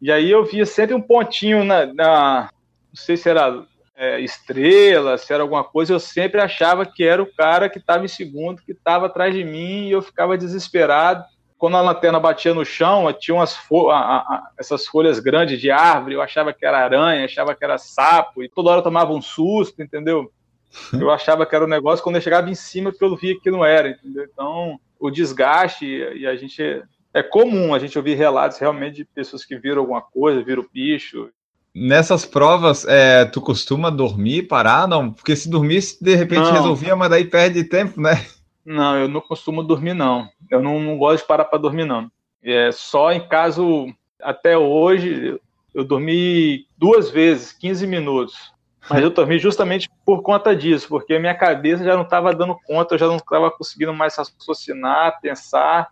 E 0.00 0.12
aí 0.12 0.30
eu 0.30 0.44
via 0.44 0.64
sempre 0.64 0.94
um 0.94 1.00
pontinho 1.00 1.64
na, 1.64 1.86
na 1.86 2.50
não 2.88 2.96
sei 2.96 3.16
se 3.16 3.28
era 3.28 3.64
é, 3.96 4.20
estrela, 4.20 5.18
se 5.18 5.32
era 5.32 5.42
alguma 5.42 5.64
coisa, 5.64 5.92
eu 5.92 5.98
sempre 5.98 6.40
achava 6.40 6.86
que 6.86 7.02
era 7.02 7.20
o 7.20 7.34
cara 7.34 7.68
que 7.68 7.78
estava 7.78 8.04
em 8.04 8.08
segundo, 8.08 8.62
que 8.62 8.70
estava 8.70 9.06
atrás 9.06 9.34
de 9.34 9.42
mim, 9.42 9.88
e 9.88 9.90
eu 9.90 10.00
ficava 10.00 10.38
desesperado. 10.38 11.24
Quando 11.58 11.76
a 11.76 11.80
lanterna 11.80 12.20
batia 12.20 12.54
no 12.54 12.64
chão, 12.64 13.12
tinha 13.12 13.34
umas 13.34 13.56
fo 13.56 13.90
a, 13.90 13.98
a, 13.98 14.50
essas 14.56 14.86
folhas 14.86 15.18
grandes 15.18 15.60
de 15.60 15.72
árvore, 15.72 16.14
eu 16.14 16.22
achava 16.22 16.52
que 16.52 16.64
era 16.64 16.78
aranha, 16.78 17.24
achava 17.24 17.56
que 17.56 17.64
era 17.64 17.76
sapo, 17.76 18.44
e 18.44 18.48
toda 18.48 18.70
hora 18.70 18.78
eu 18.78 18.84
tomava 18.84 19.12
um 19.12 19.20
susto, 19.20 19.82
entendeu? 19.82 20.30
Eu 20.92 21.10
achava 21.10 21.46
que 21.46 21.56
era 21.56 21.64
um 21.64 21.68
negócio, 21.68 22.04
quando 22.04 22.16
eu 22.16 22.20
chegava 22.20 22.50
em 22.50 22.54
cima, 22.54 22.92
que 22.92 23.02
eu 23.02 23.16
via 23.16 23.40
que 23.40 23.50
não 23.50 23.64
era, 23.64 23.88
entendeu? 23.88 24.28
Então, 24.30 24.78
o 25.00 25.10
desgaste, 25.10 25.86
e 25.86 26.26
a 26.26 26.36
gente 26.36 26.82
é 27.12 27.22
comum 27.22 27.74
a 27.74 27.78
gente 27.78 27.96
ouvir 27.96 28.14
relatos 28.14 28.58
realmente 28.58 28.96
de 28.96 29.04
pessoas 29.04 29.44
que 29.44 29.56
viram 29.56 29.80
alguma 29.80 30.02
coisa, 30.02 30.42
viram 30.42 30.66
bicho. 30.72 31.30
Nessas 31.74 32.24
provas, 32.24 32.86
é, 32.86 33.24
tu 33.24 33.40
costuma 33.40 33.90
dormir, 33.90 34.48
parar? 34.48 34.88
Não, 34.88 35.12
porque 35.12 35.36
se 35.36 35.48
dormisse, 35.48 36.02
de 36.02 36.14
repente 36.14 36.42
não. 36.42 36.52
resolvia, 36.52 36.96
mas 36.96 37.10
daí 37.10 37.24
perde 37.24 37.64
tempo, 37.64 38.00
né? 38.00 38.24
Não, 38.64 38.96
eu 38.96 39.08
não 39.08 39.20
costumo 39.20 39.62
dormir, 39.62 39.94
não. 39.94 40.28
Eu 40.50 40.60
não, 40.60 40.80
não 40.80 40.98
gosto 40.98 41.22
de 41.22 41.28
parar 41.28 41.44
para 41.44 41.58
dormir, 41.58 41.84
não. 41.84 42.10
É 42.42 42.70
só 42.72 43.12
em 43.12 43.26
caso, 43.26 43.86
até 44.20 44.58
hoje, 44.58 45.40
eu 45.74 45.84
dormi 45.84 46.66
duas 46.76 47.10
vezes, 47.10 47.52
15 47.52 47.86
minutos. 47.86 48.52
Mas 48.88 49.02
eu 49.02 49.10
dormi 49.10 49.38
justamente 49.38 49.88
por 50.04 50.22
conta 50.22 50.56
disso, 50.56 50.88
porque 50.88 51.14
a 51.14 51.20
minha 51.20 51.34
cabeça 51.34 51.84
já 51.84 51.94
não 51.94 52.02
estava 52.02 52.34
dando 52.34 52.58
conta, 52.66 52.94
eu 52.94 52.98
já 52.98 53.06
não 53.06 53.16
estava 53.16 53.50
conseguindo 53.50 53.92
mais 53.92 54.16
raciocinar, 54.16 55.20
pensar 55.20 55.88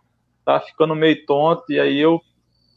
tá 0.47 0.61
ficando 0.61 0.95
meio 0.95 1.25
tonto, 1.25 1.65
e 1.69 1.77
aí 1.77 1.99
eu 1.99 2.21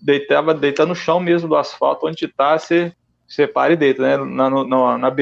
deitava, 0.02 0.52
deitando 0.52 0.88
no 0.88 0.94
chão 0.96 1.20
mesmo 1.20 1.48
do 1.48 1.54
asfalto, 1.54 2.04
onde 2.04 2.26
tá, 2.26 2.58
você, 2.58 2.92
você 3.28 3.46
para 3.46 3.74
e 3.74 3.76
deita, 3.76 4.02
né? 4.02 4.16
Na, 4.16 4.50
na, 4.50 4.98
na 4.98 5.16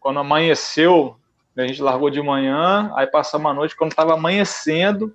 quando 0.00 0.18
amanheceu, 0.18 1.14
a 1.56 1.64
gente 1.64 1.80
largou 1.80 2.10
de 2.10 2.20
manhã, 2.20 2.90
aí 2.96 3.06
passamos 3.06 3.48
a 3.48 3.54
noite, 3.54 3.76
quando 3.76 3.94
tava 3.94 4.14
amanhecendo, 4.14 5.14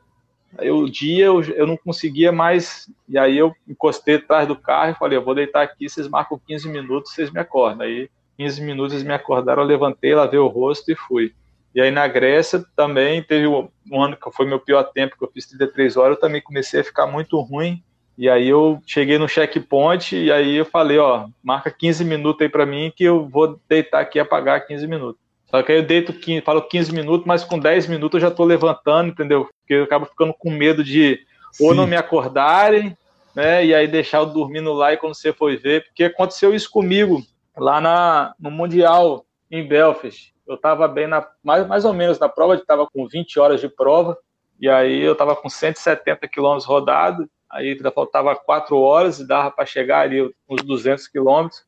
aí 0.58 0.72
o 0.72 0.89
dia 0.89 1.26
eu, 1.26 1.41
eu 1.43 1.68
não 1.68 1.76
conseguia 1.76 2.32
mais, 2.32 2.89
e 3.10 3.18
aí 3.18 3.38
eu 3.38 3.54
encostei 3.68 4.16
atrás 4.16 4.48
do 4.48 4.56
carro 4.56 4.91
e 4.91 4.98
falei, 4.98 5.18
eu 5.18 5.26
vou 5.26 5.36
deitar 5.36 5.64
aqui, 5.64 5.89
vocês 5.89 6.08
marcam 6.08 6.39
15 6.48 6.70
minutos, 6.70 7.12
vocês 7.12 7.30
me 7.30 7.41
acordam. 7.41 7.86
Aí 7.86 8.10
15 8.38 8.62
minutos 8.62 8.93
eles 8.93 9.06
me 9.06 9.14
acordaram, 9.14 9.64
eu 9.64 9.68
levantei, 9.68 10.16
lavei 10.16 10.39
o 10.39 10.48
rosto 10.48 10.89
e 10.89 10.95
fui. 10.95 11.34
E 11.78 11.82
aí 11.82 11.92
na 11.92 12.08
Grécia 12.08 12.66
também 12.76 13.22
teve 13.22 13.46
um 13.46 14.02
ano 14.02 14.18
que 14.18 14.32
foi 14.32 14.48
meu 14.48 14.60
pior 14.60 14.82
tempo, 14.86 15.16
que 15.16 15.24
eu 15.24 15.30
fiz 15.32 15.46
33 15.46 15.96
horas, 15.96 16.16
eu 16.16 16.20
também 16.20 16.42
comecei 16.42 16.80
a 16.80 16.84
ficar 16.84 17.06
muito 17.06 17.40
ruim. 17.40 17.84
E 18.18 18.28
aí 18.28 18.50
eu 18.50 18.82
cheguei 18.84 19.20
no 19.20 19.28
checkpoint 19.28 20.16
e 20.16 20.32
aí 20.32 20.56
eu 20.56 20.66
falei, 20.66 20.98
ó, 20.98 21.28
marca 21.44 21.70
15 21.70 22.04
minutos 22.04 22.42
aí 22.42 22.50
para 22.50 22.66
mim 22.66 22.92
que 22.96 23.04
eu 23.04 23.30
vou 23.30 23.60
deitar 23.70 24.00
aqui 24.02 24.18
e 24.18 24.20
apagar 24.20 24.66
15 24.66 24.88
minutos. 24.88 25.22
Só 25.46 25.62
que 25.62 25.72
aí 25.72 25.78
eu 25.78 25.86
deito 25.86 26.14
15, 26.14 26.42
falo 26.42 26.64
15 26.64 26.92
minutos, 26.92 27.28
mas 27.28 27.44
com 27.44 27.60
10 27.60 27.86
minutos 27.86 28.16
eu 28.24 28.28
já 28.28 28.34
tô 28.34 28.44
levantando, 28.44 29.10
entendeu? 29.10 29.48
Porque 29.60 29.76
eu 29.76 29.84
acabo 29.84 30.08
ficando 30.08 30.34
com 30.34 30.50
medo 30.50 30.84
de 30.84 31.20
ou 31.60 31.76
não 31.76 31.86
me 31.86 31.96
acordarem, 31.96 32.98
né? 33.36 33.64
E 33.64 33.76
aí 33.76 33.88
deixar 33.88 34.18
eu 34.18 34.26
dormindo 34.26 34.74
lá 34.74 34.94
e 34.94 34.98
quando 34.98 35.14
você 35.14 35.32
foi 35.32 35.56
ver, 35.58 35.86
porque 35.86 36.06
aconteceu 36.06 36.56
isso 36.56 36.72
comigo 36.72 37.22
lá 37.56 37.80
na, 37.80 38.34
no 38.40 38.50
Mundial 38.50 39.24
em 39.52 39.64
Belfast 39.64 40.36
eu 40.48 40.56
estava 40.56 40.88
bem 40.88 41.08
na 41.08 41.28
mais, 41.43 41.68
mais 41.68 41.86
ou 41.86 41.93
menos 41.93 42.20
na 42.20 42.30
prova, 42.30 42.56
estava 42.56 42.88
com 42.88 43.08
20 43.08 43.39
horas 43.39 43.60
de 43.60 43.68
prova, 43.68 44.18
e 44.60 44.70
aí 44.70 45.02
eu 45.02 45.14
estava 45.14 45.36
com 45.36 45.50
170 45.50 46.28
quilômetros 46.28 46.66
rodado, 46.66 47.30
aí 47.50 47.72
ainda 47.72 47.91
faltava 47.91 48.36
4 48.36 48.78
horas 48.80 49.20
e 49.20 49.28
dava 49.28 49.52
para 49.52 49.66
chegar 49.66 50.02
ali 50.02 50.22
uns 50.50 50.64
200 50.64 51.08
quilômetros. 51.08 51.66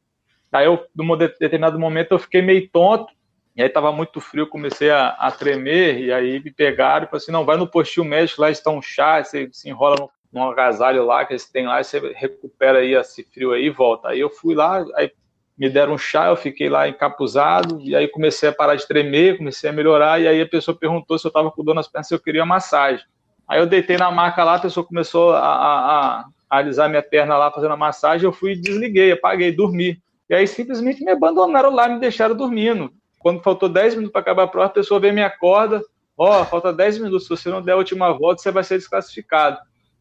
Aí 0.52 0.66
eu, 0.66 0.84
num 0.96 1.16
determinado 1.16 1.78
momento, 1.80 2.14
eu 2.14 2.20
fiquei 2.20 2.42
meio 2.42 2.68
tonto, 2.70 3.14
e 3.56 3.62
aí 3.62 3.68
estava 3.68 3.92
muito 3.92 4.22
frio, 4.22 4.48
comecei 4.48 4.90
a, 4.90 5.10
a, 5.10 5.32
tremer, 5.32 6.00
e 6.00 6.12
aí 6.12 6.42
me 6.42 6.52
pegaram 6.52 7.04
e 7.04 7.08
falaram 7.08 7.18
assim, 7.18 7.32
não, 7.32 7.46
vai 7.46 7.58
no 7.58 7.68
postinho 7.68 8.06
médico, 8.06 8.42
lá 8.42 8.50
está 8.50 8.72
um 8.72 8.82
chá, 8.82 9.24
você 9.24 9.50
se 9.52 9.70
enrola 9.70 9.98
no, 10.00 10.10
num 10.32 10.50
agasalho 10.50 11.06
lá 11.06 11.26
que 11.26 11.34
eles 11.34 11.46
têm 11.46 11.68
lá, 11.68 11.84
você 11.84 12.00
recupera 12.16 12.80
aí 12.80 12.94
esse 12.96 13.24
frio 13.24 13.52
aí 13.52 13.66
e 13.66 13.70
volta. 13.70 14.10
Aí 14.10 14.20
eu 14.20 14.30
fui 14.30 14.56
lá, 14.56 14.84
aí 14.96 15.12
me 15.60 15.70
deram 15.70 15.94
um 15.94 15.98
chá, 15.98 16.28
eu 16.28 16.38
fiquei 16.38 16.70
lá 16.70 16.88
encapuzado, 16.88 17.82
e 17.82 17.94
aí 17.94 18.08
comecei 18.08 18.48
a 18.48 18.54
parar 18.54 18.76
de 18.76 18.88
tremer, 18.88 19.38
comecei 19.38 19.70
a 19.70 19.74
melhorar, 19.74 20.22
e 20.22 20.26
aí 20.26 20.42
a 20.42 20.48
pessoa 20.48 20.78
perguntou 20.78 21.20
se 21.20 21.28
eu 21.28 21.30
estava 21.30 21.52
com 21.52 21.66
dor 21.66 21.76
nas 21.76 21.86
pernas, 21.86 22.08
se 22.08 22.14
eu 22.14 22.20
queria 22.20 22.46
massagem. 22.46 23.06
Aí 23.46 23.60
eu 23.60 23.68
deitei 23.68 23.98
na 23.98 24.10
maca 24.10 24.42
lá, 24.42 24.56
a 24.56 24.60
pessoa 24.60 24.86
começou 24.86 25.34
a, 25.34 25.40
a, 25.40 26.26
a 26.50 26.58
alisar 26.58 26.90
minha 26.90 27.04
perna 27.04 27.36
lá, 27.36 27.52
fazendo 27.52 27.74
a 27.74 27.78
massagem, 27.78 28.24
eu 28.24 28.32
fui 28.32 28.56
desliguei, 28.56 29.12
apaguei, 29.12 29.52
dormi. 29.52 30.02
E 30.30 30.34
aí 30.34 30.48
simplesmente 30.48 31.04
me 31.04 31.12
abandonaram 31.12 31.76
lá, 31.76 31.90
me 31.90 32.00
deixaram 32.00 32.36
dormindo. 32.36 32.94
Quando 33.18 33.44
faltou 33.44 33.68
10 33.68 33.96
minutos 33.96 34.14
para 34.14 34.22
acabar 34.22 34.44
a 34.44 34.48
prova, 34.48 34.68
a 34.68 34.70
pessoa 34.70 34.98
veio 35.00 35.14
me 35.14 35.22
acorda, 35.22 35.82
ó, 36.18 36.42
oh, 36.42 36.46
falta 36.46 36.72
10 36.72 37.00
minutos, 37.00 37.24
se 37.24 37.30
você 37.30 37.50
não 37.50 37.62
der 37.62 37.74
a 37.74 37.78
última 37.78 38.14
volta, 38.14 38.42
você 38.42 38.50
vai 38.50 38.64
ser 38.64 38.78
desclassificado. 38.78 39.60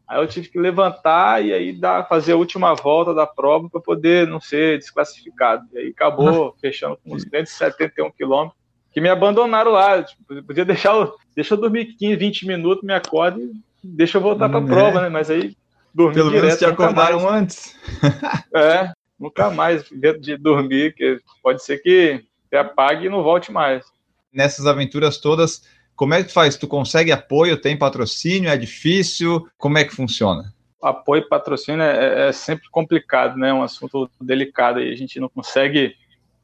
Aí 0.09 0.19
eu 0.19 0.27
tive 0.27 0.49
que 0.49 0.59
levantar 0.59 1.45
e 1.45 1.53
aí 1.53 1.71
dar, 1.71 2.07
fazer 2.07 2.31
a 2.31 2.35
última 2.35 2.73
volta 2.73 3.13
da 3.13 3.27
prova 3.27 3.69
para 3.69 3.79
poder 3.79 4.25
não 4.25 4.41
ser 4.41 4.79
desclassificado. 4.79 5.67
E 5.71 5.77
aí 5.77 5.87
acabou 5.89 6.55
fechando 6.59 6.97
com 6.97 7.13
uns 7.13 7.21
171 7.21 8.09
quilômetros. 8.11 8.57
que 8.91 8.99
me 8.99 9.07
abandonaram 9.07 9.69
lá. 9.69 10.01
Tipo, 10.01 10.43
podia 10.43 10.65
deixar, 10.65 10.93
deixa 11.35 11.53
eu 11.53 11.59
dormir 11.59 11.93
15, 11.95 12.15
20 12.15 12.47
minutos, 12.47 12.83
me 12.83 12.93
acordo 12.93 13.39
e 13.39 13.51
deixa 13.83 14.17
eu 14.17 14.21
voltar 14.21 14.49
para 14.49 14.57
a 14.57 14.61
hum, 14.61 14.65
prova, 14.65 14.97
é. 14.97 15.01
né? 15.03 15.09
Mas 15.09 15.29
aí 15.29 15.55
dormi 15.93 16.15
Pelo 16.15 16.29
direto, 16.29 16.45
menos 16.45 16.59
te 16.59 16.65
acordaram 16.65 17.21
mais. 17.21 17.41
antes. 17.43 17.75
é, 18.55 18.91
nunca 19.19 19.51
mais 19.51 19.83
de 20.19 20.37
dormir, 20.37 20.95
que 20.95 21.19
pode 21.43 21.63
ser 21.63 21.77
que 21.77 22.25
você 22.49 22.57
apague 22.57 23.05
e 23.05 23.09
não 23.09 23.21
volte 23.21 23.51
mais. 23.51 23.85
Nessas 24.33 24.65
aventuras 24.65 25.19
todas, 25.19 25.61
como 25.99 26.13
é 26.13 26.21
que 26.21 26.29
tu 26.29 26.33
faz? 26.33 26.55
Tu 26.55 26.65
consegue 26.65 27.11
apoio? 27.11 27.59
Tem 27.59 27.77
patrocínio? 27.77 28.49
É 28.49 28.55
difícil? 28.55 29.45
Como 29.57 29.77
é 29.77 29.83
que 29.83 29.93
funciona? 29.93 30.53
Apoio 30.81 31.23
e 31.23 31.27
patrocínio 31.27 31.81
é, 31.81 32.29
é 32.29 32.31
sempre 32.31 32.69
complicado, 32.71 33.37
né? 33.37 33.49
É 33.49 33.53
um 33.53 33.63
assunto 33.63 34.09
delicado 34.21 34.79
e 34.79 34.93
a 34.93 34.95
gente 34.95 35.19
não 35.19 35.27
consegue 35.27 35.97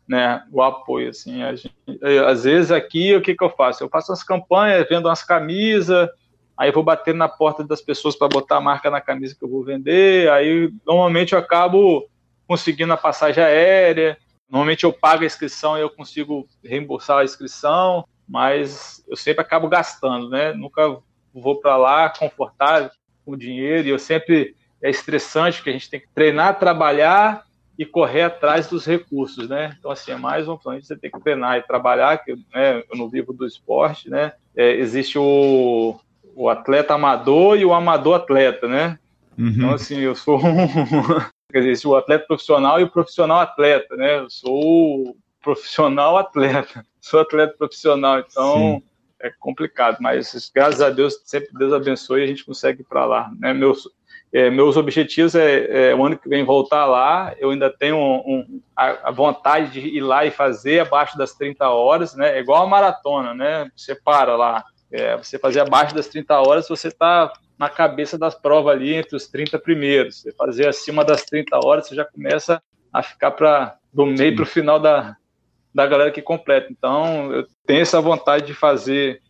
né, 0.06 0.44
o 0.52 0.62
apoio, 0.62 1.10
assim, 1.10 1.40
gente, 1.56 1.74
às 2.28 2.44
vezes 2.44 2.70
aqui, 2.70 3.16
o 3.16 3.22
que 3.22 3.34
que 3.34 3.44
eu 3.44 3.50
faço? 3.50 3.82
Eu 3.82 3.90
faço 3.90 4.12
as 4.12 4.22
campanhas, 4.22 4.86
vendo 4.90 5.08
umas 5.08 5.24
camisas, 5.24 6.10
aí 6.58 6.70
vou 6.70 6.84
bater 6.84 7.16
na 7.16 7.30
porta 7.30 7.64
das 7.64 7.82
pessoas 7.82 8.14
para 8.14 8.28
botar 8.28 8.58
a 8.58 8.62
marca 8.62 8.92
na 8.92 9.00
camisa 9.00 9.34
que 9.34 9.44
eu 9.44 9.50
vou 9.50 9.64
vender, 9.64 10.30
aí 10.30 10.70
normalmente 10.86 11.34
eu 11.34 11.40
acabo 11.40 12.08
conseguindo 12.46 12.94
a 12.94 12.98
passagem 12.98 13.44
aérea, 13.44 14.16
normalmente 14.48 14.84
eu 14.84 14.94
pago 14.94 15.24
a 15.24 15.26
inscrição 15.26 15.76
e 15.76 15.82
eu 15.82 15.90
consigo 15.90 16.46
reembolsar 16.64 17.20
a 17.20 17.24
inscrição, 17.24 18.06
mas 18.28 19.04
eu 19.08 19.16
sempre 19.16 19.42
acabo 19.42 19.68
gastando, 19.68 20.30
né, 20.30 20.54
nunca 20.54 20.98
vou 21.34 21.60
para 21.60 21.78
lá 21.78 22.10
confortável 22.10 22.90
com 23.26 23.38
dinheiro, 23.38 23.88
e 23.88 23.92
eu 23.92 24.00
sempre, 24.00 24.56
é 24.82 24.90
estressante, 24.90 25.58
porque 25.58 25.72
a 25.72 25.74
gente 25.74 25.90
tem 25.90 26.00
que 26.00 26.10
treinar, 26.14 26.60
trabalhar 26.60 27.44
e 27.78 27.86
correr 27.86 28.22
atrás 28.22 28.68
dos 28.68 28.86
recursos, 28.86 29.50
né? 29.50 29.76
Então, 29.78 29.92
assim, 29.92 30.12
é 30.12 30.16
mais 30.16 30.48
um 30.48 30.58
plano. 30.58 30.82
Você 30.82 30.96
tem 30.96 31.12
que 31.12 31.20
treinar 31.20 31.58
e 31.58 31.64
trabalhar, 31.64 32.18
que 32.24 32.34
né, 32.54 32.84
eu 32.90 32.98
não 32.98 33.10
vivo 33.10 33.34
do 33.34 33.46
esporte, 33.46 34.10
né? 34.10 34.34
É, 34.56 34.72
existe 34.76 35.20
o, 35.20 36.00
o 36.36 36.50
atleta 36.50 36.94
amador 36.94 37.58
e 37.58 37.66
o 37.66 37.74
amador 37.74 38.16
atleta, 38.16 38.68
né? 38.68 38.98
Uhum. 39.38 39.50
Então, 39.50 39.74
assim, 39.74 40.00
eu 40.00 40.16
sou 40.16 40.40
um... 40.40 40.68
Quer 41.52 41.62
dizer, 41.62 41.88
o 41.88 41.96
atleta 41.96 42.26
profissional 42.26 42.80
e 42.80 42.84
o 42.84 42.90
profissional 42.90 43.40
atleta, 43.40 43.96
né? 43.96 44.20
Eu 44.20 44.30
sou 44.30 45.16
profissional 45.46 46.18
atleta. 46.18 46.86
Sou 47.00 47.22
atleta 47.22 47.56
profissional, 47.58 48.20
então... 48.20 48.82
Sim 48.82 48.96
é 49.22 49.32
complicado, 49.40 49.98
mas 50.00 50.52
graças 50.54 50.82
a 50.82 50.90
Deus, 50.90 51.20
sempre 51.24 51.50
Deus 51.54 51.74
abençoe 51.74 52.22
e 52.22 52.24
a 52.24 52.28
gente 52.28 52.46
consegue 52.46 52.82
ir 52.82 52.86
para 52.86 53.06
lá. 53.06 53.32
Né? 53.40 53.54
Meu, 53.54 53.74
é, 54.32 54.50
meus 54.50 54.78
objetivos 54.78 55.34
é, 55.34 55.90
é, 55.90 55.96
o 55.96 56.06
ano 56.06 56.18
que 56.18 56.30
vem 56.30 56.44
voltar 56.44 56.86
lá. 56.86 57.34
Eu 57.40 57.50
ainda 57.50 57.70
tenho 57.70 57.98
um, 57.98 58.18
um, 58.18 58.62
a, 58.76 59.10
a, 59.10 59.12
vontade 59.12 59.72
de 59.72 59.80
ir 59.80 60.02
lá 60.02 60.26
e 60.26 60.32
fazer 60.32 60.82
abaixo 60.82 61.18
das 61.18 61.34
30 61.34 61.68
horas, 61.70 62.16
né? 62.16 62.38
É 62.38 62.40
igual 62.40 62.64
a 62.64 62.68
maratona, 62.68 63.34
né? 63.34 63.72
Você 63.76 63.96
para 63.96 64.36
lá, 64.36 64.64
é, 64.92 65.16
você 65.18 65.40
fazer 65.40 65.62
abaixo 65.62 65.96
das 65.96 66.08
30 66.08 66.40
horas, 66.42 66.68
você 66.68 66.90
está 66.90 67.32
na 67.58 67.70
cabeça 67.70 68.18
das 68.18 68.36
provas 68.36 68.76
ali 68.76 68.94
entre 68.94 69.16
os 69.16 69.28
30 69.28 69.58
primeiros. 69.58 70.22
Você 70.22 70.34
fazer 70.34 70.68
acima 70.68 71.04
das 71.04 71.24
30 71.24 71.58
horas, 71.66 71.88
você 71.88 71.96
já 71.96 72.06
começa 72.06 72.62
a 72.92 73.02
ficar 73.02 73.32
para 73.32 73.78
do 73.94 74.06
meio 74.06 74.36
para 74.36 74.44
o 74.44 74.48
final 74.48 74.78
da, 74.78 75.16
da 75.76 75.86
galera 75.86 76.10
que 76.10 76.22
completa. 76.22 76.68
Então, 76.72 77.34
eu 77.34 77.46
tenho 77.68 77.82
essa 77.82 78.00
vontade 78.00 78.48
de 78.48 78.54
fazer 78.54 79.22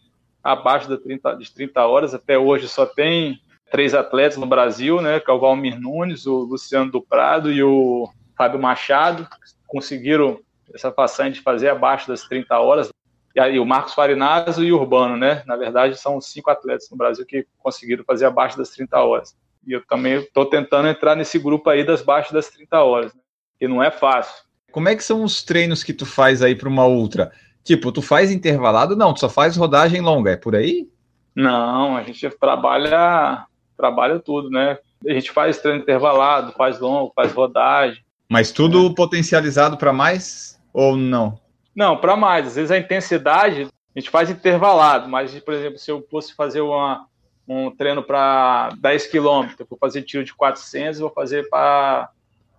abaixo 0.43 0.87
das 0.87 0.99
30, 0.99 1.33
de 1.37 1.51
30 1.51 1.87
horas. 1.87 2.13
Até 2.13 2.37
hoje 2.37 2.69
só 2.69 2.85
tem 2.85 3.41
três 3.71 3.95
atletas 3.95 4.37
no 4.37 4.45
Brasil, 4.45 5.01
né? 5.01 5.19
Que 5.19 5.31
é 5.31 5.33
o 5.33 5.39
Valmir 5.39 5.81
Nunes, 5.81 6.27
o 6.27 6.37
Luciano 6.37 6.91
do 6.91 7.01
Prado 7.01 7.51
e 7.51 7.63
o 7.63 8.07
Fábio 8.37 8.61
Machado, 8.61 9.27
conseguiram 9.65 10.39
essa 10.71 10.91
façanha 10.91 11.31
de 11.31 11.41
fazer 11.41 11.69
abaixo 11.69 12.07
das 12.07 12.21
30 12.27 12.59
horas. 12.59 12.93
E 13.33 13.39
aí 13.39 13.59
o 13.59 13.65
Marcos 13.65 13.95
Farinazo 13.95 14.63
e 14.63 14.71
o 14.71 14.79
Urbano, 14.79 15.17
né? 15.17 15.41
Na 15.47 15.55
verdade, 15.55 15.97
são 15.97 16.21
cinco 16.21 16.51
atletas 16.51 16.87
no 16.91 16.95
Brasil 16.95 17.25
que 17.25 17.47
conseguiram 17.57 18.03
fazer 18.03 18.25
abaixo 18.25 18.55
das 18.55 18.69
30 18.69 18.95
horas. 18.99 19.35
E 19.65 19.73
eu 19.73 19.83
também 19.87 20.19
estou 20.19 20.45
tentando 20.45 20.87
entrar 20.87 21.15
nesse 21.15 21.39
grupo 21.39 21.71
aí 21.71 21.83
das 21.83 22.03
baixo 22.03 22.31
das 22.31 22.49
30 22.49 22.83
horas, 22.83 23.15
né? 23.15 23.21
que 23.57 23.67
não 23.67 23.81
é 23.81 23.89
fácil. 23.89 24.44
Como 24.75 24.89
é 24.89 24.95
que 24.97 25.05
são 25.05 25.23
os 25.23 25.41
treinos 25.41 25.85
que 25.85 25.93
tu 25.93 26.05
faz 26.05 26.41
aí 26.41 26.53
para 26.53 26.67
uma 26.67 26.85
ultra? 26.85 27.31
Tipo, 27.63 27.93
tu 27.93 28.01
faz 28.01 28.29
intervalado? 28.29 28.93
Não, 28.93 29.13
tu 29.13 29.21
só 29.21 29.29
faz 29.29 29.55
rodagem 29.55 30.01
longa, 30.01 30.31
é 30.31 30.35
por 30.35 30.53
aí? 30.53 30.85
Não, 31.33 31.95
a 31.95 32.03
gente 32.03 32.29
trabalha 32.31 33.45
trabalha 33.77 34.19
tudo, 34.19 34.49
né? 34.49 34.77
A 35.07 35.13
gente 35.13 35.31
faz 35.31 35.59
treino 35.59 35.79
intervalado, 35.79 36.51
faz 36.51 36.77
longo, 36.77 37.13
faz 37.15 37.31
rodagem. 37.31 38.03
Mas 38.27 38.51
tudo 38.51 38.89
né? 38.89 38.93
potencializado 38.93 39.77
para 39.77 39.93
mais 39.93 40.61
ou 40.73 40.97
não? 40.97 41.39
Não, 41.73 41.95
para 41.95 42.17
mais. 42.17 42.45
Às 42.45 42.55
vezes 42.57 42.71
a 42.71 42.77
intensidade 42.77 43.69
a 43.95 43.99
gente 43.99 44.09
faz 44.09 44.29
intervalado, 44.29 45.07
mas, 45.07 45.39
por 45.39 45.53
exemplo, 45.53 45.79
se 45.79 45.89
eu 45.89 46.05
fosse 46.11 46.35
fazer 46.35 46.59
uma, 46.59 47.05
um 47.47 47.71
treino 47.71 48.03
para 48.03 48.71
10 48.81 49.07
km, 49.07 49.47
eu 49.57 49.67
vou 49.69 49.79
fazer 49.79 50.01
tiro 50.01 50.25
de 50.25 50.33
400, 50.33 50.99
vou 50.99 51.11
fazer 51.11 51.47
para 51.47 52.09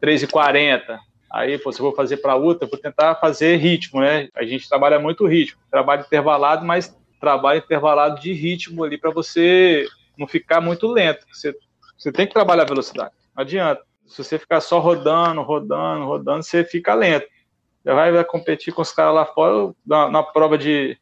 3,40. 0.02 0.96
Aí, 1.30 1.58
pô, 1.58 1.72
se 1.72 1.80
eu 1.80 1.84
vou 1.84 1.94
fazer 1.94 2.18
para 2.18 2.36
outra, 2.36 2.68
vou 2.68 2.78
tentar 2.78 3.14
fazer 3.16 3.56
ritmo, 3.56 4.00
né? 4.00 4.28
A 4.34 4.44
gente 4.44 4.68
trabalha 4.68 4.98
muito 4.98 5.26
ritmo, 5.26 5.60
trabalho 5.70 6.02
intervalado, 6.02 6.64
mas 6.64 6.96
trabalho 7.20 7.58
intervalado 7.58 8.20
de 8.20 8.32
ritmo 8.32 8.84
ali 8.84 8.96
para 8.96 9.10
você 9.10 9.86
não 10.16 10.26
ficar 10.26 10.60
muito 10.60 10.86
lento. 10.86 11.26
Você, 11.32 11.54
você 11.96 12.12
tem 12.12 12.26
que 12.26 12.32
trabalhar 12.32 12.62
a 12.62 12.66
velocidade. 12.66 13.12
Não 13.34 13.42
adianta. 13.42 13.82
Se 14.06 14.22
você 14.22 14.38
ficar 14.38 14.60
só 14.60 14.78
rodando, 14.78 15.42
rodando, 15.42 16.06
rodando, 16.06 16.42
você 16.42 16.64
fica 16.64 16.94
lento. 16.94 17.26
Vai, 17.84 18.12
vai 18.12 18.24
competir 18.24 18.72
com 18.72 18.82
os 18.82 18.92
caras 18.92 19.14
lá 19.14 19.26
fora, 19.26 19.72
na, 19.84 20.08
na 20.08 20.22
prova 20.22 20.56
de, 20.56 20.98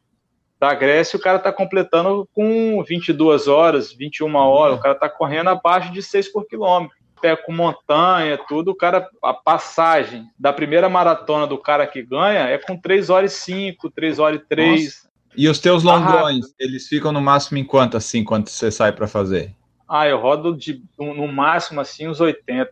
da 0.58 0.74
Grécia, 0.74 1.16
o 1.18 1.20
cara 1.20 1.38
está 1.38 1.52
completando 1.52 2.28
com 2.34 2.82
22 2.82 3.48
horas, 3.48 3.92
21 3.92 4.34
horas, 4.34 4.78
o 4.78 4.80
cara 4.80 4.94
está 4.94 5.08
correndo 5.08 5.48
abaixo 5.48 5.92
de 5.92 6.02
6 6.02 6.28
por 6.28 6.46
quilômetro. 6.46 6.96
Pé 7.20 7.36
com 7.36 7.52
montanha, 7.52 8.38
tudo, 8.48 8.72
o 8.72 8.74
cara, 8.74 9.08
a 9.22 9.32
passagem 9.32 10.26
da 10.38 10.52
primeira 10.52 10.88
maratona 10.88 11.46
do 11.46 11.58
cara 11.58 11.86
que 11.86 12.02
ganha 12.02 12.40
é 12.48 12.58
com 12.58 12.76
3 12.76 13.10
horas 13.10 13.32
e 13.32 13.40
5, 13.40 13.90
3 13.90 14.18
horas 14.18 14.40
e 14.40 14.44
3. 14.46 14.84
Nossa. 14.84 15.14
E 15.36 15.48
os 15.48 15.58
teus 15.58 15.82
tá 15.82 15.94
longões, 15.94 16.46
ah, 16.46 16.54
eles 16.60 16.86
ficam 16.86 17.10
no 17.10 17.20
máximo 17.20 17.58
em 17.58 17.64
quanto 17.64 17.96
assim, 17.96 18.22
quando 18.22 18.48
você 18.48 18.70
sai 18.70 18.92
para 18.92 19.08
fazer? 19.08 19.52
Ah, 19.88 20.06
eu 20.06 20.18
rodo 20.18 20.56
de, 20.56 20.82
no 20.98 21.26
máximo 21.26 21.80
assim 21.80 22.08
uns 22.08 22.20
80. 22.20 22.70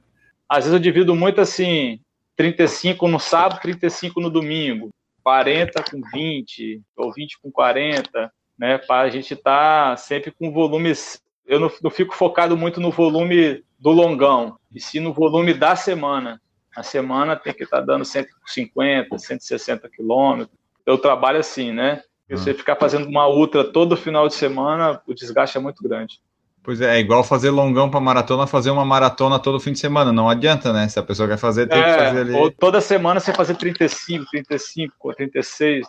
Às 0.49 0.65
vezes 0.65 0.73
eu 0.73 0.79
divido 0.79 1.15
muito 1.15 1.41
assim, 1.41 2.01
35 2.37 3.09
no 3.09 3.19
sábado, 3.19 3.61
35 3.61 4.21
no 4.21 4.31
domingo, 4.31 4.91
40 5.23 5.83
com 5.91 6.01
20 6.13 6.81
ou 6.97 7.13
20 7.13 7.41
com 7.41 7.51
40, 7.51 8.33
né? 8.59 8.79
Para 8.79 9.03
a 9.03 9.11
gente 9.11 9.35
estar 9.35 9.91
tá 9.91 9.97
sempre 9.97 10.31
com 10.31 10.53
volumes. 10.53 11.21
Eu 11.47 11.61
não, 11.61 11.71
não 11.83 11.91
fico 11.91 12.15
focado 12.15 12.57
muito 12.57 12.81
no 12.81 12.91
volume 12.91 13.65
do 13.79 13.91
longão, 13.91 14.57
e 14.73 14.81
sim 14.81 15.01
no 15.01 15.13
volume 15.13 15.53
da 15.53 15.75
semana. 15.75 16.41
A 16.75 16.83
semana 16.83 17.37
tem 17.37 17.53
que 17.53 17.65
estar 17.65 17.81
tá 17.81 17.85
dando 17.85 18.05
150, 18.05 19.19
160 19.19 19.89
quilômetros. 19.91 20.57
Eu 20.87 20.97
trabalho 20.97 21.39
assim, 21.39 21.73
né? 21.73 22.03
E 22.29 22.37
você 22.37 22.55
ficar 22.55 22.77
fazendo 22.77 23.07
uma 23.07 23.29
ultra 23.29 23.63
todo 23.63 23.97
final 23.97 24.27
de 24.27 24.35
semana, 24.35 25.03
o 25.07 25.13
desgaste 25.13 25.59
é 25.59 25.61
muito 25.61 25.83
grande. 25.83 26.19
Pois 26.63 26.81
é, 26.81 26.97
é 26.97 27.01
igual 27.01 27.25
fazer 27.25 27.51
longão 27.51 27.91
para 27.91 28.01
maratona, 28.01 28.47
fazer 28.47 28.71
uma 28.71 28.85
maratona 28.85 29.39
todo 29.39 29.61
fim 29.61 29.73
de 29.73 29.81
semana. 29.81 30.13
Não 30.13 30.31
adianta, 30.31 30.73
né? 30.73 30.89
Se 30.89 30.99
a 30.99 31.03
pessoa 31.03 31.29
quer 31.29 31.37
fazer, 31.37 31.67
tem 31.67 31.79
é, 31.79 31.83
que 31.83 32.05
fazer 32.05 32.21
ali. 32.21 32.33
Ou 32.33 32.51
toda 32.51 32.81
semana 32.81 33.19
você 33.19 33.35
fazer 33.35 33.57
35, 33.57 34.25
35, 34.31 35.15
36. 35.15 35.87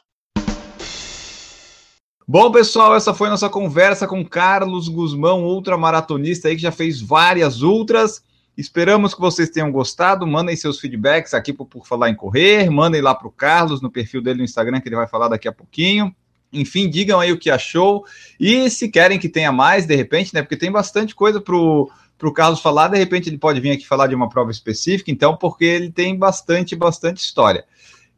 Bom, 2.26 2.50
pessoal, 2.54 2.96
essa 2.96 3.14
foi 3.14 3.30
nossa 3.30 3.50
conversa 3.50 4.08
com 4.08 4.24
Carlos 4.24 4.88
Guzmão, 4.88 5.44
ultramaratonista 5.44 6.48
aí 6.48 6.56
que 6.56 6.62
já 6.62 6.72
fez 6.72 7.02
várias 7.02 7.62
ultras. 7.62 8.24
Esperamos 8.58 9.14
que 9.14 9.20
vocês 9.20 9.50
tenham 9.50 9.70
gostado. 9.70 10.26
Mandem 10.26 10.56
seus 10.56 10.80
feedbacks 10.80 11.34
aqui 11.34 11.52
por, 11.52 11.66
por 11.66 11.86
falar 11.86 12.10
em 12.10 12.16
correr. 12.16 12.70
Mandem 12.70 13.02
lá 13.02 13.14
para 13.14 13.28
o 13.28 13.32
Carlos 13.32 13.82
no 13.82 13.92
perfil 13.92 14.22
dele 14.22 14.38
no 14.38 14.46
Instagram, 14.46 14.80
que 14.80 14.88
ele 14.88 14.96
vai 14.96 15.08
falar 15.08 15.28
daqui 15.28 15.50
a 15.50 15.52
pouquinho. 15.52 16.16
Enfim, 16.52 16.90
digam 16.90 17.20
aí 17.20 17.30
o 17.34 17.38
que 17.38 17.50
achou. 17.50 18.06
E 18.40 18.70
se 18.70 18.88
querem 18.88 19.20
que 19.20 19.28
tenha 19.28 19.52
mais, 19.52 19.86
de 19.86 19.96
repente, 19.96 20.34
né? 20.34 20.42
Porque 20.42 20.56
tem 20.56 20.72
bastante 20.72 21.14
coisa 21.14 21.42
para 21.42 21.58
o 21.58 21.90
Carlos 22.34 22.62
falar. 22.62 22.88
De 22.88 22.98
repente, 22.98 23.28
ele 23.28 23.38
pode 23.38 23.60
vir 23.60 23.72
aqui 23.72 23.86
falar 23.86 24.08
de 24.08 24.16
uma 24.16 24.30
prova 24.30 24.50
específica, 24.50 25.12
então, 25.12 25.36
porque 25.36 25.66
ele 25.66 25.92
tem 25.92 26.18
bastante, 26.18 26.74
bastante 26.74 27.18
história. 27.18 27.66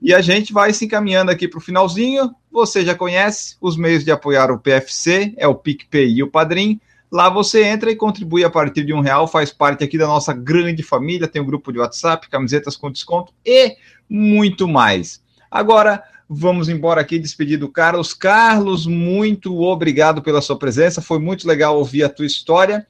E 0.01 0.13
a 0.13 0.21
gente 0.21 0.53
vai 0.53 0.73
se 0.73 0.85
encaminhando 0.85 1.31
aqui 1.31 1.47
para 1.47 1.57
o 1.57 1.61
finalzinho. 1.61 2.33
Você 2.51 2.85
já 2.85 2.93
conhece 2.93 3.55
os 3.61 3.77
meios 3.77 4.03
de 4.03 4.11
apoiar 4.11 4.51
o 4.51 4.59
PFC, 4.59 5.33
é 5.37 5.47
o 5.47 5.55
PicPay 5.55 6.15
e 6.15 6.23
o 6.23 6.29
Padrim. 6.29 6.79
Lá 7.11 7.29
você 7.29 7.63
entra 7.63 7.91
e 7.91 7.95
contribui 7.95 8.43
a 8.43 8.49
partir 8.49 8.83
de 8.83 8.93
um 8.93 8.99
real, 8.99 9.27
faz 9.27 9.51
parte 9.51 9.83
aqui 9.83 9.97
da 9.97 10.07
nossa 10.07 10.33
grande 10.33 10.83
família, 10.83 11.27
tem 11.27 11.41
um 11.41 11.45
grupo 11.45 11.71
de 11.71 11.79
WhatsApp, 11.79 12.29
camisetas 12.29 12.75
com 12.75 12.91
desconto 12.91 13.31
e 13.45 13.77
muito 14.09 14.67
mais. 14.67 15.23
Agora, 15.49 16.03
Vamos 16.27 16.69
embora 16.69 17.01
aqui, 17.01 17.19
despedir 17.19 17.59
do 17.59 17.69
Carlos. 17.69 18.11
Carlos, 18.11 18.87
muito 18.87 19.61
obrigado 19.61 20.23
pela 20.23 20.41
sua 20.41 20.57
presença. 20.57 20.99
Foi 20.99 21.19
muito 21.19 21.47
legal 21.47 21.77
ouvir 21.77 22.03
a 22.03 22.09
tua 22.09 22.25
história. 22.25 22.85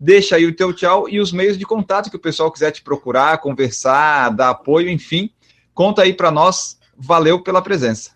Deixa 0.00 0.36
aí 0.36 0.46
o 0.46 0.54
teu 0.54 0.72
tchau 0.72 1.06
e 1.06 1.20
os 1.20 1.30
meios 1.30 1.58
de 1.58 1.66
contato 1.66 2.08
que 2.08 2.16
o 2.16 2.20
pessoal 2.20 2.50
quiser 2.50 2.70
te 2.70 2.82
procurar, 2.82 3.38
conversar, 3.38 4.30
dar 4.30 4.50
apoio, 4.50 4.88
enfim. 4.88 5.30
Conta 5.78 6.02
aí 6.02 6.12
para 6.12 6.32
nós. 6.32 6.76
Valeu 6.96 7.40
pela 7.40 7.62
presença. 7.62 8.10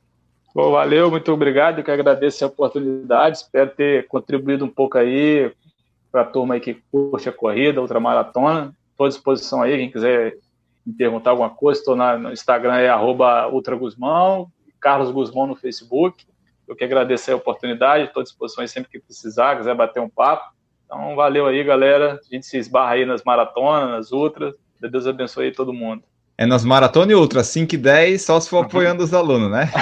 Bom, 0.52 0.72
valeu, 0.72 1.08
muito 1.12 1.32
obrigado. 1.32 1.78
Eu 1.78 1.84
que 1.84 1.92
agradeço 1.92 2.44
a 2.44 2.48
oportunidade. 2.48 3.36
Espero 3.36 3.70
ter 3.70 4.08
contribuído 4.08 4.64
um 4.64 4.68
pouco 4.68 4.98
aí 4.98 5.52
para 6.10 6.22
a 6.22 6.24
turma 6.24 6.54
aí 6.54 6.60
que 6.60 6.82
curte 6.90 7.28
a 7.28 7.32
corrida, 7.32 7.80
ultramaratona. 7.80 8.74
Estou 8.90 9.06
à 9.06 9.08
disposição 9.08 9.62
aí, 9.62 9.76
quem 9.76 9.92
quiser 9.92 10.38
me 10.84 10.92
perguntar 10.92 11.30
alguma 11.30 11.50
coisa, 11.50 11.78
estou 11.78 11.94
no 11.94 12.32
Instagram, 12.32 12.74
é 12.78 12.92
ultraguzmão, 12.96 14.50
Carlos 14.80 15.12
Guzmão 15.12 15.46
no 15.46 15.54
Facebook. 15.54 16.26
Eu 16.66 16.74
que 16.74 16.82
agradeço 16.82 17.30
a 17.30 17.36
oportunidade, 17.36 18.06
estou 18.06 18.22
à 18.22 18.24
disposição 18.24 18.62
aí 18.62 18.68
sempre 18.68 18.90
que 18.90 18.98
precisar, 18.98 19.56
quiser 19.56 19.76
bater 19.76 20.00
um 20.00 20.08
papo. 20.08 20.52
Então, 20.84 21.14
valeu 21.14 21.46
aí, 21.46 21.62
galera. 21.62 22.18
A 22.28 22.34
gente 22.34 22.44
se 22.44 22.58
esbarra 22.58 22.94
aí 22.94 23.06
nas 23.06 23.22
maratonas, 23.22 23.88
nas 23.88 24.10
ultras. 24.10 24.52
Deus 24.80 25.06
abençoe 25.06 25.44
aí 25.44 25.52
todo 25.52 25.72
mundo. 25.72 26.02
É 26.42 26.46
nas 26.46 26.64
maratonas 26.64 27.12
e 27.12 27.14
ultras, 27.14 27.46
5 27.46 27.76
e 27.76 27.78
10, 27.78 28.20
só 28.20 28.40
se 28.40 28.50
for 28.50 28.64
apoiando 28.66 29.04
os 29.04 29.14
alunos, 29.14 29.48
né? 29.48 29.70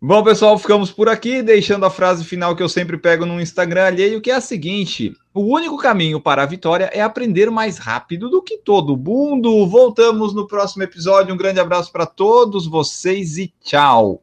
Bom, 0.00 0.22
pessoal, 0.22 0.56
ficamos 0.56 0.92
por 0.92 1.08
aqui, 1.08 1.42
deixando 1.42 1.84
a 1.84 1.90
frase 1.90 2.24
final 2.24 2.54
que 2.54 2.62
eu 2.62 2.68
sempre 2.68 2.96
pego 2.96 3.26
no 3.26 3.40
Instagram 3.40 3.86
alheio, 3.86 4.20
que 4.20 4.30
é 4.30 4.34
a 4.34 4.40
seguinte: 4.40 5.12
o 5.34 5.52
único 5.52 5.76
caminho 5.78 6.20
para 6.20 6.44
a 6.44 6.46
vitória 6.46 6.88
é 6.92 7.00
aprender 7.00 7.50
mais 7.50 7.76
rápido 7.76 8.30
do 8.30 8.40
que 8.40 8.58
todo 8.58 8.96
mundo. 8.96 9.66
Voltamos 9.66 10.32
no 10.32 10.46
próximo 10.46 10.84
episódio. 10.84 11.34
Um 11.34 11.38
grande 11.38 11.58
abraço 11.58 11.90
para 11.90 12.06
todos 12.06 12.68
vocês 12.68 13.36
e 13.36 13.52
tchau. 13.60 14.22